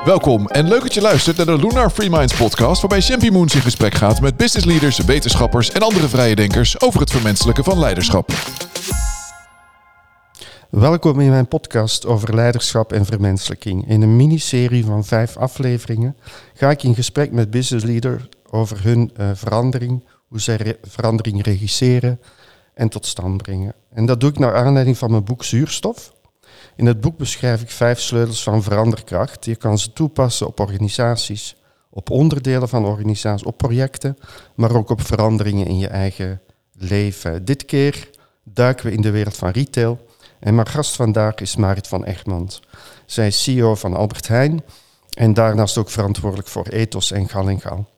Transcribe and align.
Welkom 0.00 0.46
en 0.46 0.68
leuk 0.68 0.80
dat 0.80 0.94
je 0.94 1.00
luistert 1.00 1.36
naar 1.36 1.46
de 1.46 1.56
Lunar 1.56 1.90
Free 1.90 2.10
Minds 2.10 2.36
podcast, 2.36 2.80
waarbij 2.80 3.00
Champy 3.00 3.28
Moons 3.28 3.54
in 3.54 3.60
gesprek 3.60 3.94
gaat 3.94 4.20
met 4.20 4.36
business 4.36 4.66
leaders, 4.66 4.98
wetenschappers 4.98 5.70
en 5.70 5.82
andere 5.82 6.08
vrije 6.08 6.34
denkers 6.34 6.80
over 6.80 7.00
het 7.00 7.10
vermenselijken 7.10 7.64
van 7.64 7.78
leiderschap. 7.78 8.30
Welkom 10.70 11.20
in 11.20 11.30
mijn 11.30 11.48
podcast 11.48 12.06
over 12.06 12.34
leiderschap 12.34 12.92
en 12.92 13.04
vermenselijking. 13.04 13.88
In 13.88 14.02
een 14.02 14.16
miniserie 14.16 14.84
van 14.84 15.04
vijf 15.04 15.36
afleveringen 15.36 16.16
ga 16.54 16.70
ik 16.70 16.82
in 16.82 16.94
gesprek 16.94 17.32
met 17.32 17.50
business 17.50 17.84
leaders 17.84 18.22
over 18.50 18.82
hun 18.82 19.10
uh, 19.20 19.30
verandering, 19.34 20.04
hoe 20.28 20.40
zij 20.40 20.76
verandering 20.82 21.42
regisseren 21.42 22.20
en 22.74 22.88
tot 22.88 23.06
stand 23.06 23.42
brengen. 23.42 23.74
En 23.92 24.06
dat 24.06 24.20
doe 24.20 24.30
ik 24.30 24.38
naar 24.38 24.54
aanleiding 24.54 24.98
van 24.98 25.10
mijn 25.10 25.24
boek 25.24 25.44
Zuurstof. 25.44 26.12
In 26.76 26.86
het 26.86 27.00
boek 27.00 27.16
beschrijf 27.16 27.62
ik 27.62 27.70
vijf 27.70 28.00
sleutels 28.00 28.42
van 28.42 28.62
veranderkracht. 28.62 29.44
Je 29.44 29.56
kan 29.56 29.78
ze 29.78 29.92
toepassen 29.92 30.46
op 30.46 30.60
organisaties, 30.60 31.56
op 31.90 32.10
onderdelen 32.10 32.68
van 32.68 32.84
organisaties, 32.84 33.46
op 33.46 33.56
projecten, 33.56 34.18
maar 34.54 34.74
ook 34.74 34.90
op 34.90 35.02
veranderingen 35.02 35.66
in 35.66 35.78
je 35.78 35.88
eigen 35.88 36.40
leven. 36.72 37.44
Dit 37.44 37.64
keer 37.64 38.10
duiken 38.44 38.86
we 38.86 38.92
in 38.92 39.00
de 39.00 39.10
wereld 39.10 39.36
van 39.36 39.50
retail. 39.50 40.06
En 40.40 40.54
mijn 40.54 40.68
gast 40.68 40.96
vandaag 40.96 41.34
is 41.34 41.56
Marit 41.56 41.88
van 41.88 42.04
Egmond. 42.04 42.60
Zij 43.06 43.26
is 43.26 43.42
CEO 43.42 43.74
van 43.74 43.96
Albert 43.96 44.28
Heijn 44.28 44.62
en 45.14 45.34
daarnaast 45.34 45.78
ook 45.78 45.90
verantwoordelijk 45.90 46.48
voor 46.48 46.66
ethos 46.66 47.10
en 47.10 47.28
gal 47.28 47.48
en 47.48 47.60
gal. 47.60 47.88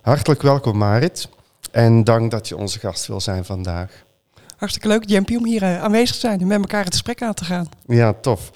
Hartelijk 0.00 0.42
welkom 0.42 0.78
Marit 0.78 1.28
en 1.70 2.04
dank 2.04 2.30
dat 2.30 2.48
je 2.48 2.56
onze 2.56 2.78
gast 2.78 3.06
wil 3.06 3.20
zijn 3.20 3.44
vandaag. 3.44 4.04
Hartstikke 4.62 4.88
leuk, 4.88 5.08
Jempie, 5.08 5.38
om 5.38 5.44
hier 5.44 5.62
uh, 5.62 5.82
aanwezig 5.82 6.14
te 6.14 6.20
zijn 6.20 6.40
en 6.40 6.46
met 6.46 6.58
elkaar 6.58 6.84
het 6.84 6.92
gesprek 6.92 7.22
aan 7.22 7.34
te 7.34 7.44
gaan. 7.44 7.68
Ja, 7.86 8.12
tof. 8.12 8.50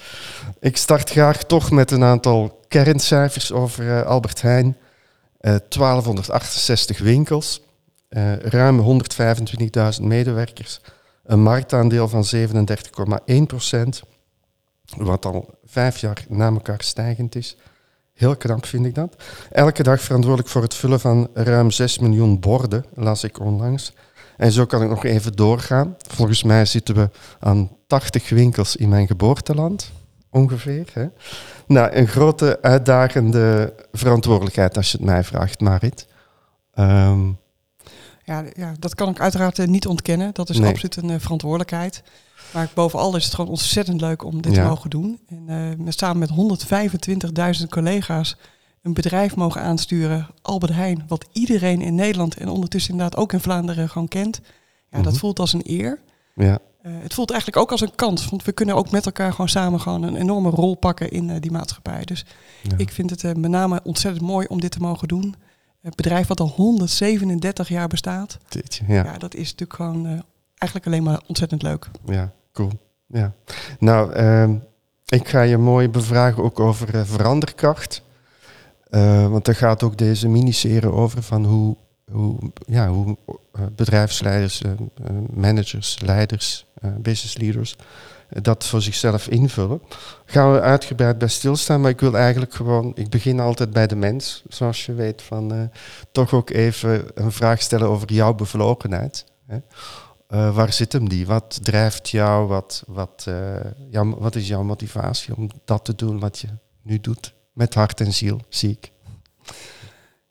Ik 0.60 0.76
start 0.76 1.10
graag 1.10 1.44
toch 1.44 1.70
met 1.70 1.90
een 1.90 2.04
aantal 2.04 2.60
kerncijfers 2.68 3.52
over 3.52 3.84
uh, 3.84 4.02
Albert 4.02 4.42
Heijn. 4.42 4.66
Uh, 5.40 5.54
eh, 5.54 5.60
1268 5.68 6.98
winkels, 6.98 7.62
ruim 8.38 9.02
125.000 9.98 10.02
medewerkers, 10.02 10.80
een 11.24 11.42
marktaandeel 11.42 12.08
van 12.08 12.24
37,1 12.34 13.42
procent, 13.46 14.02
wat 14.96 15.24
al 15.24 15.54
vijf 15.64 15.98
jaar 15.98 16.24
na 16.28 16.46
elkaar 16.46 16.82
stijgend 16.82 17.34
is. 17.34 17.56
Heel 18.14 18.36
knap 18.36 18.66
vind 18.66 18.86
ik 18.86 18.94
dat. 18.94 19.16
Elke 19.50 19.82
dag 19.82 20.00
verantwoordelijk 20.00 20.52
voor 20.52 20.62
het 20.62 20.74
vullen 20.74 21.00
van 21.00 21.28
ruim 21.34 21.70
6 21.70 21.98
miljoen 21.98 22.40
borden, 22.40 22.84
las 22.94 23.24
ik 23.24 23.40
onlangs. 23.40 23.92
En 24.36 24.52
zo 24.52 24.66
kan 24.66 24.82
ik 24.82 24.88
nog 24.88 25.04
even 25.04 25.32
doorgaan. 25.32 25.96
Volgens 26.08 26.42
mij 26.42 26.64
zitten 26.64 26.94
we 26.94 27.10
aan 27.40 27.70
80 27.86 28.28
winkels 28.28 28.76
in 28.76 28.88
mijn 28.88 29.06
geboorteland, 29.06 29.92
ongeveer. 30.30 30.90
Hè? 30.92 31.06
Nou, 31.66 31.92
een 31.92 32.08
grote 32.08 32.58
uitdagende 32.62 33.74
verantwoordelijkheid 33.92 34.76
als 34.76 34.90
je 34.90 34.96
het 34.96 35.06
mij 35.06 35.24
vraagt, 35.24 35.60
Marit. 35.60 36.06
Um, 36.78 37.38
ja, 38.24 38.44
ja, 38.52 38.72
dat 38.78 38.94
kan 38.94 39.08
ik 39.08 39.20
uiteraard 39.20 39.58
uh, 39.58 39.66
niet 39.66 39.86
ontkennen. 39.86 40.30
Dat 40.32 40.48
is 40.48 40.62
absoluut 40.62 40.96
een 40.96 41.08
uh, 41.08 41.16
verantwoordelijkheid. 41.18 42.02
Maar 42.52 42.68
bovenal 42.74 43.16
is 43.16 43.24
het 43.24 43.34
gewoon 43.34 43.50
ontzettend 43.50 44.00
leuk 44.00 44.24
om 44.24 44.42
dit 44.42 44.54
ja. 44.54 44.62
te 44.62 44.68
mogen 44.68 44.90
doen. 44.90 45.20
En 45.28 45.44
uh, 45.48 45.84
we 45.84 45.90
staan 45.90 46.18
met 46.18 46.30
125.000 47.60 47.68
collega's 47.68 48.36
een 48.86 48.92
bedrijf 48.92 49.36
mogen 49.36 49.60
aansturen, 49.60 50.26
Albert 50.42 50.72
Heijn, 50.72 51.04
wat 51.08 51.24
iedereen 51.32 51.82
in 51.82 51.94
Nederland 51.94 52.36
en 52.36 52.48
ondertussen 52.48 52.92
inderdaad 52.92 53.20
ook 53.20 53.32
in 53.32 53.40
Vlaanderen 53.40 53.88
gewoon 53.88 54.08
kent. 54.08 54.40
Ja, 54.90 55.02
dat 55.02 55.12
mhm. 55.12 55.20
voelt 55.20 55.38
als 55.38 55.52
een 55.52 55.62
eer. 55.64 56.00
Ja. 56.34 56.58
Uh, 56.82 56.92
het 56.98 57.14
voelt 57.14 57.30
eigenlijk 57.30 57.60
ook 57.60 57.70
als 57.70 57.80
een 57.80 57.94
kans, 57.94 58.28
want 58.28 58.44
we 58.44 58.52
kunnen 58.52 58.74
ook 58.74 58.90
met 58.90 59.06
elkaar 59.06 59.30
gewoon 59.30 59.48
samen 59.48 59.80
gewoon 59.80 60.02
een 60.02 60.16
enorme 60.16 60.50
rol 60.50 60.74
pakken 60.74 61.10
in 61.10 61.28
uh, 61.28 61.36
die 61.40 61.50
maatschappij. 61.50 62.04
Dus 62.04 62.24
ja. 62.62 62.76
ik 62.76 62.90
vind 62.90 63.10
het 63.10 63.22
uh, 63.22 63.32
met 63.32 63.50
name 63.50 63.80
ontzettend 63.82 64.24
mooi 64.24 64.46
om 64.46 64.60
dit 64.60 64.70
te 64.70 64.80
mogen 64.80 65.08
doen. 65.08 65.34
Het 65.80 65.96
bedrijf 65.96 66.26
wat 66.26 66.40
al 66.40 66.48
137 66.48 67.68
jaar 67.68 67.88
bestaat. 67.88 68.38
Dit, 68.48 68.80
ja. 68.86 69.04
ja. 69.04 69.18
dat 69.18 69.34
is 69.34 69.50
natuurlijk 69.50 69.74
gewoon 69.74 70.24
eigenlijk 70.54 70.86
alleen 70.86 71.02
maar 71.02 71.20
ontzettend 71.26 71.62
leuk. 71.62 71.88
Ja, 72.06 72.32
cool. 72.52 72.70
Ja. 73.06 73.32
Nou, 73.78 74.12
ehm, 74.12 74.54
ik 75.06 75.28
ga 75.28 75.40
je 75.40 75.58
mooi 75.58 75.88
bevragen 75.88 76.42
ook 76.42 76.60
over 76.60 77.06
veranderkracht. 77.06 78.04
Uh, 78.90 79.26
want 79.28 79.44
daar 79.44 79.54
gaat 79.54 79.82
ook 79.82 79.96
deze 79.96 80.28
miniserie 80.28 80.92
over 80.92 81.22
van 81.22 81.44
hoe, 81.44 81.76
hoe, 82.12 82.38
ja, 82.66 82.88
hoe 82.88 83.16
uh, 83.28 83.66
bedrijfsleiders, 83.76 84.62
uh, 84.62 84.72
managers, 85.34 86.00
leiders, 86.00 86.66
business 86.98 87.36
leaders 87.36 87.76
dat 88.28 88.66
voor 88.66 88.82
zichzelf 88.82 89.28
invullen. 89.28 89.82
Gaan 90.24 90.52
we 90.52 90.60
uitgebreid 90.60 91.18
bij 91.18 91.28
stilstaan, 91.28 91.80
maar 91.80 91.90
ik 91.90 92.00
wil 92.00 92.16
eigenlijk 92.16 92.54
gewoon, 92.54 92.92
ik 92.94 93.10
begin 93.10 93.40
altijd 93.40 93.70
bij 93.70 93.86
de 93.86 93.96
mens, 93.96 94.42
zoals 94.48 94.86
je 94.86 94.94
weet, 94.94 95.22
van 95.22 95.70
toch 96.12 96.32
ook 96.32 96.50
even 96.50 97.04
een 97.14 97.32
vraag 97.32 97.62
stellen 97.62 97.88
over 97.88 98.12
jouw 98.12 98.34
bevlogenheid. 98.34 99.24
Hè? 99.46 99.58
waar 100.52 100.72
zit 100.72 100.92
hem 100.92 101.08
die? 101.08 101.26
Wat 101.26 101.58
drijft 101.62 102.08
jou? 102.08 102.46
Wat, 102.46 102.84
wat, 102.86 103.26
jou, 103.90 104.14
wat 104.18 104.34
is 104.34 104.48
jouw 104.48 104.62
motivatie 104.62 105.36
om 105.36 105.50
dat 105.64 105.84
te 105.84 105.94
doen 105.94 106.18
wat 106.18 106.38
je 106.38 106.48
nu 106.82 107.00
doet? 107.00 107.35
Met 107.56 107.74
hart 107.74 108.00
en 108.00 108.12
ziel, 108.12 108.40
zie 108.48 108.70
ik. 108.70 108.92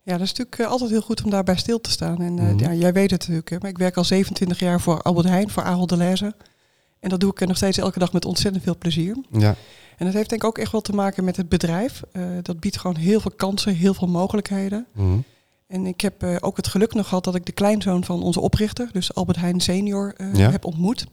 Ja, 0.01 0.11
dat 0.11 0.21
is 0.21 0.33
natuurlijk 0.33 0.59
uh, 0.59 0.67
altijd 0.67 0.89
heel 0.89 1.01
goed 1.01 1.23
om 1.23 1.29
daarbij 1.29 1.57
stil 1.57 1.81
te 1.81 1.91
staan. 1.91 2.21
En 2.21 2.37
uh, 2.37 2.43
mm 2.43 2.49
-hmm. 2.49 2.59
ja, 2.59 2.73
jij 2.73 2.93
weet 2.93 3.11
het 3.11 3.19
natuurlijk, 3.19 3.49
hè, 3.49 3.57
maar 3.59 3.69
ik 3.69 3.77
werk 3.77 3.97
al 3.97 4.03
27 4.03 4.59
jaar 4.59 4.81
voor 4.81 5.01
Albert 5.01 5.27
Heijn, 5.27 5.49
voor 5.49 5.63
Ahold 5.63 5.89
Delhaize. 5.89 6.35
En 6.99 7.09
dat 7.09 7.19
doe 7.19 7.31
ik 7.31 7.47
nog 7.47 7.57
steeds 7.57 7.77
elke 7.77 7.99
dag 7.99 8.13
met 8.13 8.25
ontzettend 8.25 8.63
veel 8.63 8.77
plezier. 8.77 9.17
Ja. 9.31 9.55
En 9.97 10.05
dat 10.05 10.13
heeft 10.13 10.29
denk 10.29 10.41
ik 10.41 10.47
ook 10.47 10.57
echt 10.57 10.71
wel 10.71 10.81
te 10.81 10.93
maken 10.93 11.23
met 11.23 11.37
het 11.37 11.49
bedrijf. 11.49 12.03
Uh, 12.13 12.23
dat 12.41 12.59
biedt 12.59 12.77
gewoon 12.77 12.95
heel 12.95 13.19
veel 13.19 13.31
kansen, 13.35 13.75
heel 13.75 13.93
veel 13.93 14.07
mogelijkheden. 14.07 14.87
Mm 14.93 15.05
-hmm. 15.05 15.23
En 15.67 15.85
ik 15.85 16.01
heb 16.01 16.23
ook 16.39 16.57
het 16.57 16.67
geluk 16.67 16.93
nog 16.93 17.07
gehad 17.07 17.23
dat 17.23 17.35
ik 17.35 17.45
de 17.45 17.51
kleinzoon 17.51 18.03
van 18.03 18.23
onze 18.23 18.39
oprichter, 18.39 18.89
dus 18.91 19.13
Albert 19.13 19.37
Heijn 19.37 19.59
senior, 19.59 20.15
ja. 20.33 20.51
heb 20.51 20.65
ontmoet. 20.65 21.05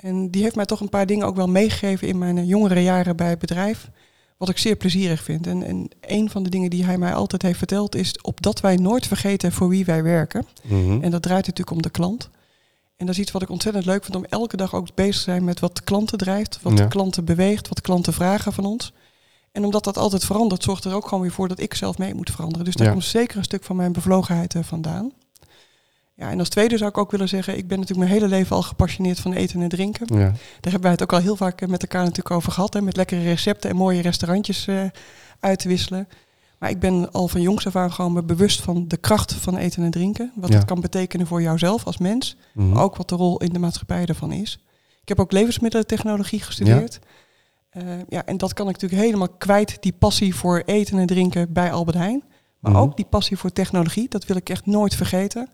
En 0.00 0.30
die 0.30 0.42
heeft 0.42 0.56
mij 0.56 0.64
toch 0.64 0.80
een 0.80 0.88
paar 0.88 1.06
dingen 1.06 1.26
ook 1.26 1.36
wel 1.36 1.48
meegegeven 1.48 2.08
in 2.08 2.18
mijn 2.18 2.46
jongere 2.46 2.82
jaren 2.82 3.16
bij 3.16 3.30
het 3.30 3.38
bedrijf. 3.38 3.90
Wat 4.38 4.48
ik 4.48 4.58
zeer 4.58 4.76
plezierig 4.76 5.22
vind. 5.22 5.46
En, 5.46 5.62
en 5.62 5.88
een 6.00 6.30
van 6.30 6.42
de 6.42 6.50
dingen 6.50 6.70
die 6.70 6.84
hij 6.84 6.98
mij 6.98 7.14
altijd 7.14 7.42
heeft 7.42 7.58
verteld 7.58 7.94
is 7.94 8.20
opdat 8.20 8.60
wij 8.60 8.76
nooit 8.76 9.06
vergeten 9.06 9.52
voor 9.52 9.68
wie 9.68 9.84
wij 9.84 10.02
werken. 10.02 10.46
Mhm. 10.62 11.02
En 11.02 11.10
dat 11.10 11.22
draait 11.22 11.46
natuurlijk 11.46 11.76
om 11.76 11.82
de 11.82 11.90
klant. 11.90 12.30
En 12.96 13.06
dat 13.06 13.14
is 13.14 13.20
iets 13.20 13.30
wat 13.30 13.42
ik 13.42 13.50
ontzettend 13.50 13.84
leuk 13.84 14.04
vind 14.04 14.16
om 14.16 14.24
elke 14.24 14.56
dag 14.56 14.74
ook 14.74 14.94
bezig 14.94 15.16
te 15.16 15.20
zijn 15.20 15.44
met 15.44 15.60
wat 15.60 15.76
de 15.76 15.82
klanten 15.82 16.18
drijft, 16.18 16.58
wat 16.62 16.76
de 16.76 16.88
klanten 16.88 17.24
beweegt, 17.24 17.68
wat 17.68 17.76
de 17.76 17.82
klanten 17.82 18.12
vragen 18.12 18.52
van 18.52 18.64
ons. 18.64 18.92
En 19.52 19.64
omdat 19.64 19.84
dat 19.84 19.98
altijd 19.98 20.24
verandert, 20.24 20.62
zorgt 20.62 20.84
er 20.84 20.94
ook 20.94 21.04
gewoon 21.04 21.22
weer 21.22 21.32
voor 21.32 21.48
dat 21.48 21.60
ik 21.60 21.74
zelf 21.74 21.98
mee 21.98 22.14
moet 22.14 22.30
veranderen. 22.30 22.64
Dus 22.64 22.74
daar 22.74 22.90
komt 22.90 23.04
zeker 23.04 23.36
een 23.36 23.44
stuk 23.44 23.64
van 23.64 23.76
mijn 23.76 23.92
bevlogenheid 23.92 24.54
uh, 24.54 24.62
vandaan. 24.62 25.12
Ja, 26.18 26.30
en 26.30 26.38
als 26.38 26.48
tweede 26.48 26.76
zou 26.76 26.90
ik 26.90 26.98
ook 26.98 27.10
willen 27.10 27.28
zeggen, 27.28 27.56
ik 27.56 27.68
ben 27.68 27.78
natuurlijk 27.78 28.08
mijn 28.08 28.20
hele 28.20 28.34
leven 28.34 28.56
al 28.56 28.62
gepassioneerd 28.62 29.20
van 29.20 29.32
eten 29.32 29.62
en 29.62 29.68
drinken. 29.68 30.06
Ja. 30.18 30.24
Daar 30.60 30.72
hebben 30.72 30.80
wij 30.80 30.90
het 30.90 31.02
ook 31.02 31.12
al 31.12 31.18
heel 31.18 31.36
vaak 31.36 31.60
eh, 31.60 31.68
met 31.68 31.82
elkaar 31.82 32.02
natuurlijk 32.02 32.30
over 32.30 32.52
gehad, 32.52 32.74
hè, 32.74 32.80
met 32.80 32.96
lekkere 32.96 33.22
recepten 33.22 33.70
en 33.70 33.76
mooie 33.76 34.00
restaurantjes 34.00 34.66
uh, 34.66 34.82
uit 35.40 35.58
te 35.58 35.68
wisselen. 35.68 36.08
Maar 36.58 36.70
ik 36.70 36.78
ben 36.80 37.12
al 37.12 37.28
van 37.28 37.40
jongs 37.40 37.66
af 37.66 37.76
aan 37.76 37.92
gewoon 37.92 38.12
me 38.12 38.22
bewust 38.22 38.60
van 38.60 38.88
de 38.88 38.96
kracht 38.96 39.32
van 39.32 39.56
eten 39.56 39.82
en 39.82 39.90
drinken. 39.90 40.32
Wat 40.34 40.50
ja. 40.50 40.56
het 40.56 40.64
kan 40.64 40.80
betekenen 40.80 41.26
voor 41.26 41.42
jouzelf 41.42 41.84
als 41.84 41.98
mens, 41.98 42.36
mm 42.54 42.68
maar 42.68 42.82
ook 42.82 42.96
wat 42.96 43.08
de 43.08 43.14
rol 43.14 43.38
in 43.38 43.52
de 43.52 43.58
maatschappij 43.58 44.06
ervan 44.06 44.32
is. 44.32 44.58
Ik 45.02 45.08
heb 45.08 45.20
ook 45.20 45.32
levensmiddelentechnologie 45.32 46.40
gestudeerd. 46.40 46.98
Ja. 47.72 47.82
Uh, 47.82 47.92
ja, 48.08 48.26
en 48.26 48.36
dat 48.36 48.52
kan 48.52 48.68
ik 48.68 48.72
natuurlijk 48.72 49.02
helemaal 49.02 49.28
kwijt, 49.28 49.76
die 49.80 49.92
passie 49.92 50.34
voor 50.34 50.62
eten 50.66 50.98
en 50.98 51.06
drinken 51.06 51.52
bij 51.52 51.72
Albert 51.72 51.96
Heijn. 51.96 52.22
Maar 52.58 52.72
mm 52.72 52.78
ook 52.78 52.96
die 52.96 53.06
passie 53.06 53.36
voor 53.36 53.52
technologie, 53.52 54.08
dat 54.08 54.26
wil 54.26 54.36
ik 54.36 54.50
echt 54.50 54.66
nooit 54.66 54.94
vergeten 54.94 55.48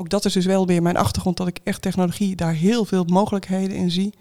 ook 0.00 0.08
dat 0.08 0.24
is 0.24 0.32
dus 0.32 0.46
wel 0.46 0.66
weer 0.66 0.82
mijn 0.82 0.96
achtergrond, 0.96 1.36
dat 1.36 1.46
ik 1.46 1.60
echt 1.64 1.82
technologie 1.82 2.36
daar 2.36 2.52
heel 2.52 2.84
veel 2.84 3.04
mogelijkheden 3.04 3.76
in 3.76 3.90
zie. 3.90 4.14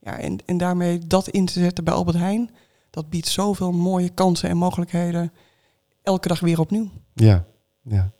Ja, 0.00 0.18
en, 0.18 0.38
en 0.46 0.56
daarmee 0.56 0.98
dat 1.06 1.28
in 1.28 1.46
te 1.46 1.60
zetten 1.60 1.84
bij 1.84 1.94
Albert 1.94 2.16
Heijn, 2.16 2.50
dat 2.90 3.10
biedt 3.10 3.28
zoveel 3.28 3.72
mooie 3.72 4.08
kansen 4.08 4.48
en 4.48 4.56
mogelijkheden 4.56 5.32
elke 6.02 6.28
dag 6.28 6.40
weer 6.40 6.60
opnieuw. 6.60 6.90
Ja, 7.14 7.44
ja. 7.82 8.10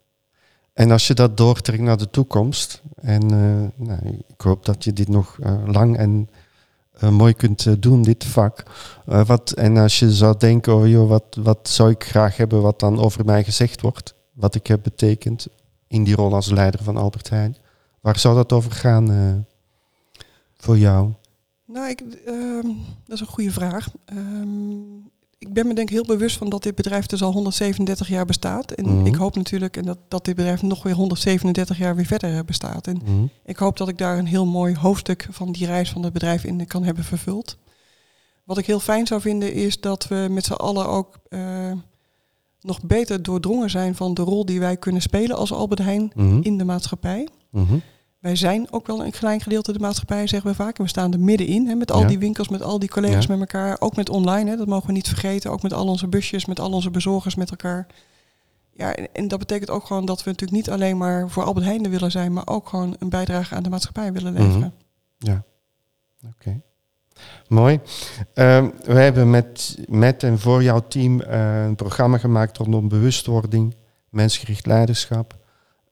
En 0.73 0.91
als 0.91 1.07
je 1.07 1.15
dat 1.15 1.37
doortrekt 1.37 1.83
naar 1.83 1.97
de 1.97 2.11
toekomst, 2.11 2.83
en 2.95 3.33
uh, 3.33 3.87
nou, 3.89 4.23
ik 4.29 4.41
hoop 4.41 4.65
dat 4.65 4.85
je 4.85 4.93
dit 4.93 5.09
nog 5.09 5.39
uh, 5.41 5.63
lang 5.67 5.97
en 5.97 6.29
uh, 7.03 7.11
mooi 7.11 7.35
kunt 7.35 7.83
doen, 7.83 8.03
dit 8.03 8.25
vak. 8.25 8.63
wat, 9.05 9.51
en 9.51 9.77
als 9.77 9.99
je 9.99 10.13
zou 10.13 10.37
denken, 10.39 10.75
oh 10.75 10.89
joh, 10.89 11.09
wat, 11.09 11.39
wat 11.41 11.69
zou 11.69 11.91
ik 11.91 12.05
graag 12.05 12.37
hebben 12.37 12.63
wat 12.63 12.81
dan 12.81 12.99
over 12.99 13.25
mij 13.25 13.45
gezegd 13.45 13.81
wordt, 13.81 14.15
wat 14.33 14.55
ik 14.55 14.67
heb 14.67 14.83
betekend, 14.83 15.47
in 15.89 16.05
die 16.05 16.15
rol 16.15 16.35
als 16.35 16.51
leider 16.51 16.83
van 16.83 16.97
Albert 16.97 17.31
Heijn. 17.31 17.57
Waar 18.01 18.19
zou 18.19 18.35
dat 18.35 18.53
over 18.53 18.73
gaan 18.73 19.11
uh, 19.11 19.35
voor 20.57 20.79
jou? 20.79 21.13
Nou, 21.65 21.89
ik, 21.89 22.01
uh, 22.27 22.65
dat 23.05 23.15
is 23.15 23.21
een 23.21 23.27
goede 23.27 23.53
vraag. 23.53 23.89
Um, 24.13 25.11
ik 25.39 25.53
ben 25.53 25.67
me 25.67 25.75
denk 25.75 25.89
ik 25.89 25.95
heel 25.95 26.17
bewust 26.17 26.37
van 26.37 26.49
dat 26.49 26.63
dit 26.63 26.75
bedrijf 26.75 27.07
dus 27.07 27.23
al 27.23 27.33
137 27.33 28.09
jaar 28.09 28.25
bestaat. 28.25 28.73
En 28.73 28.85
mm 28.85 28.97
-hmm. 28.97 29.07
ik 29.07 29.15
hoop 29.15 29.37
natuurlijk 29.37 29.77
en 29.77 29.85
dat, 29.85 29.99
dat 30.09 30.25
dit 30.25 30.37
bedrijf 30.37 30.63
nog 30.63 30.83
weer 30.83 30.95
137 30.95 31.79
jaar 31.79 31.97
weer 31.97 32.07
verder 32.07 32.37
eh, 32.37 32.45
bestaat. 32.45 32.87
En 32.87 32.97
mm 32.97 33.07
-hmm. 33.07 33.31
ik 33.45 33.57
hoop 33.57 33.77
dat 33.77 33.89
ik 33.89 33.99
daar 33.99 34.19
een 34.19 34.27
heel 34.27 34.47
mooi 34.47 34.75
hoofdstuk 34.75 35.27
van 35.31 35.53
die 35.53 35.67
reis 35.67 35.91
van 35.91 36.03
het 36.03 36.13
bedrijf 36.13 36.45
in 36.45 36.67
kan 36.67 36.85
hebben 36.85 37.05
vervuld. 37.05 37.59
Wat 38.45 38.59
ik 38.59 38.67
heel 38.67 38.81
fijn 38.81 39.07
zou 39.07 39.21
vinden 39.21 39.53
is 39.53 39.81
dat 39.81 40.09
we 40.09 40.27
met 40.31 40.45
z'n 40.45 40.53
allen 40.53 40.89
ook 40.89 41.19
uh, 41.29 41.73
nog 42.61 42.83
beter 42.83 43.23
doordrongen 43.23 43.71
zijn 43.71 43.95
van 43.95 44.15
de 44.15 44.23
rol 44.23 44.45
die 44.47 44.61
wij 44.61 44.77
kunnen 44.77 45.03
spelen 45.03 45.37
als 45.37 45.53
Albert 45.53 45.81
Heijn 45.83 46.11
Mhm. 46.15 46.41
in 46.43 46.59
de 46.59 46.65
maatschappij. 46.65 47.29
Mhm. 47.51 47.79
Wij 48.19 48.37
zijn 48.37 48.73
ook 48.73 48.87
wel 48.87 49.05
een 49.05 49.11
klein 49.11 49.41
gedeelte 49.41 49.73
de 49.73 49.79
maatschappij, 49.79 50.27
zeggen 50.27 50.51
we 50.51 50.57
vaak. 50.57 50.79
En 50.79 50.83
we 50.85 50.89
staan 50.91 51.13
er 51.13 51.21
middenin, 51.21 51.67
hè, 51.67 51.75
met 51.75 51.91
al 51.93 52.01
Ja. 52.01 52.07
die 52.07 52.19
winkels, 52.19 52.49
met 52.49 52.63
al 52.63 52.79
die 52.79 52.89
collega's 52.89 53.25
Ja. 53.27 53.31
met 53.37 53.41
elkaar. 53.41 53.77
Ook 53.81 53.97
met 53.97 54.09
online, 54.09 54.51
hè, 54.51 54.57
dat 54.57 54.67
mogen 54.67 54.87
we 54.87 54.93
niet 54.93 55.09
vergeten. 55.09 55.51
Ook 55.51 55.63
met 55.63 55.73
al 55.73 55.87
onze 55.87 56.09
busjes, 56.09 56.45
met 56.47 56.61
al 56.61 56.73
onze 56.73 56.91
bezorgers 56.91 57.35
met 57.35 57.51
elkaar. 57.51 57.87
Ja, 58.73 58.95
en, 58.95 59.09
en 59.13 59.29
dat 59.29 59.39
betekent 59.39 59.71
ook 59.71 59.87
gewoon 59.87 60.05
dat 60.05 60.23
we 60.25 60.31
natuurlijk 60.31 60.59
niet 60.59 60.71
alleen 60.71 60.97
maar 60.97 61.31
voor 61.31 61.43
Albert 61.45 61.67
Heijn 61.67 61.91
willen 61.91 62.11
zijn, 62.11 62.33
maar 62.33 62.47
ook 62.47 62.69
gewoon 62.69 62.97
een 62.99 63.09
bijdrage 63.09 63.55
aan 63.55 63.63
de 63.63 63.69
maatschappij 63.71 64.13
willen 64.13 64.33
leveren. 64.33 64.75
Ja, 65.19 65.45
oké. 66.27 66.61
Mooi. 67.49 67.81
Ehm, 68.35 68.69
wij 68.85 69.05
hebben 69.05 69.31
met, 69.31 69.79
met 69.89 70.23
en 70.23 70.39
voor 70.39 70.63
jouw 70.63 70.81
team 70.89 71.21
eh, 71.21 71.65
een 71.65 71.75
programma 71.75 72.19
gemaakt 72.19 72.57
rondom 72.57 72.89
bewustwording, 72.89 73.75
mensgericht 74.11 74.67
leiderschap. 74.67 75.37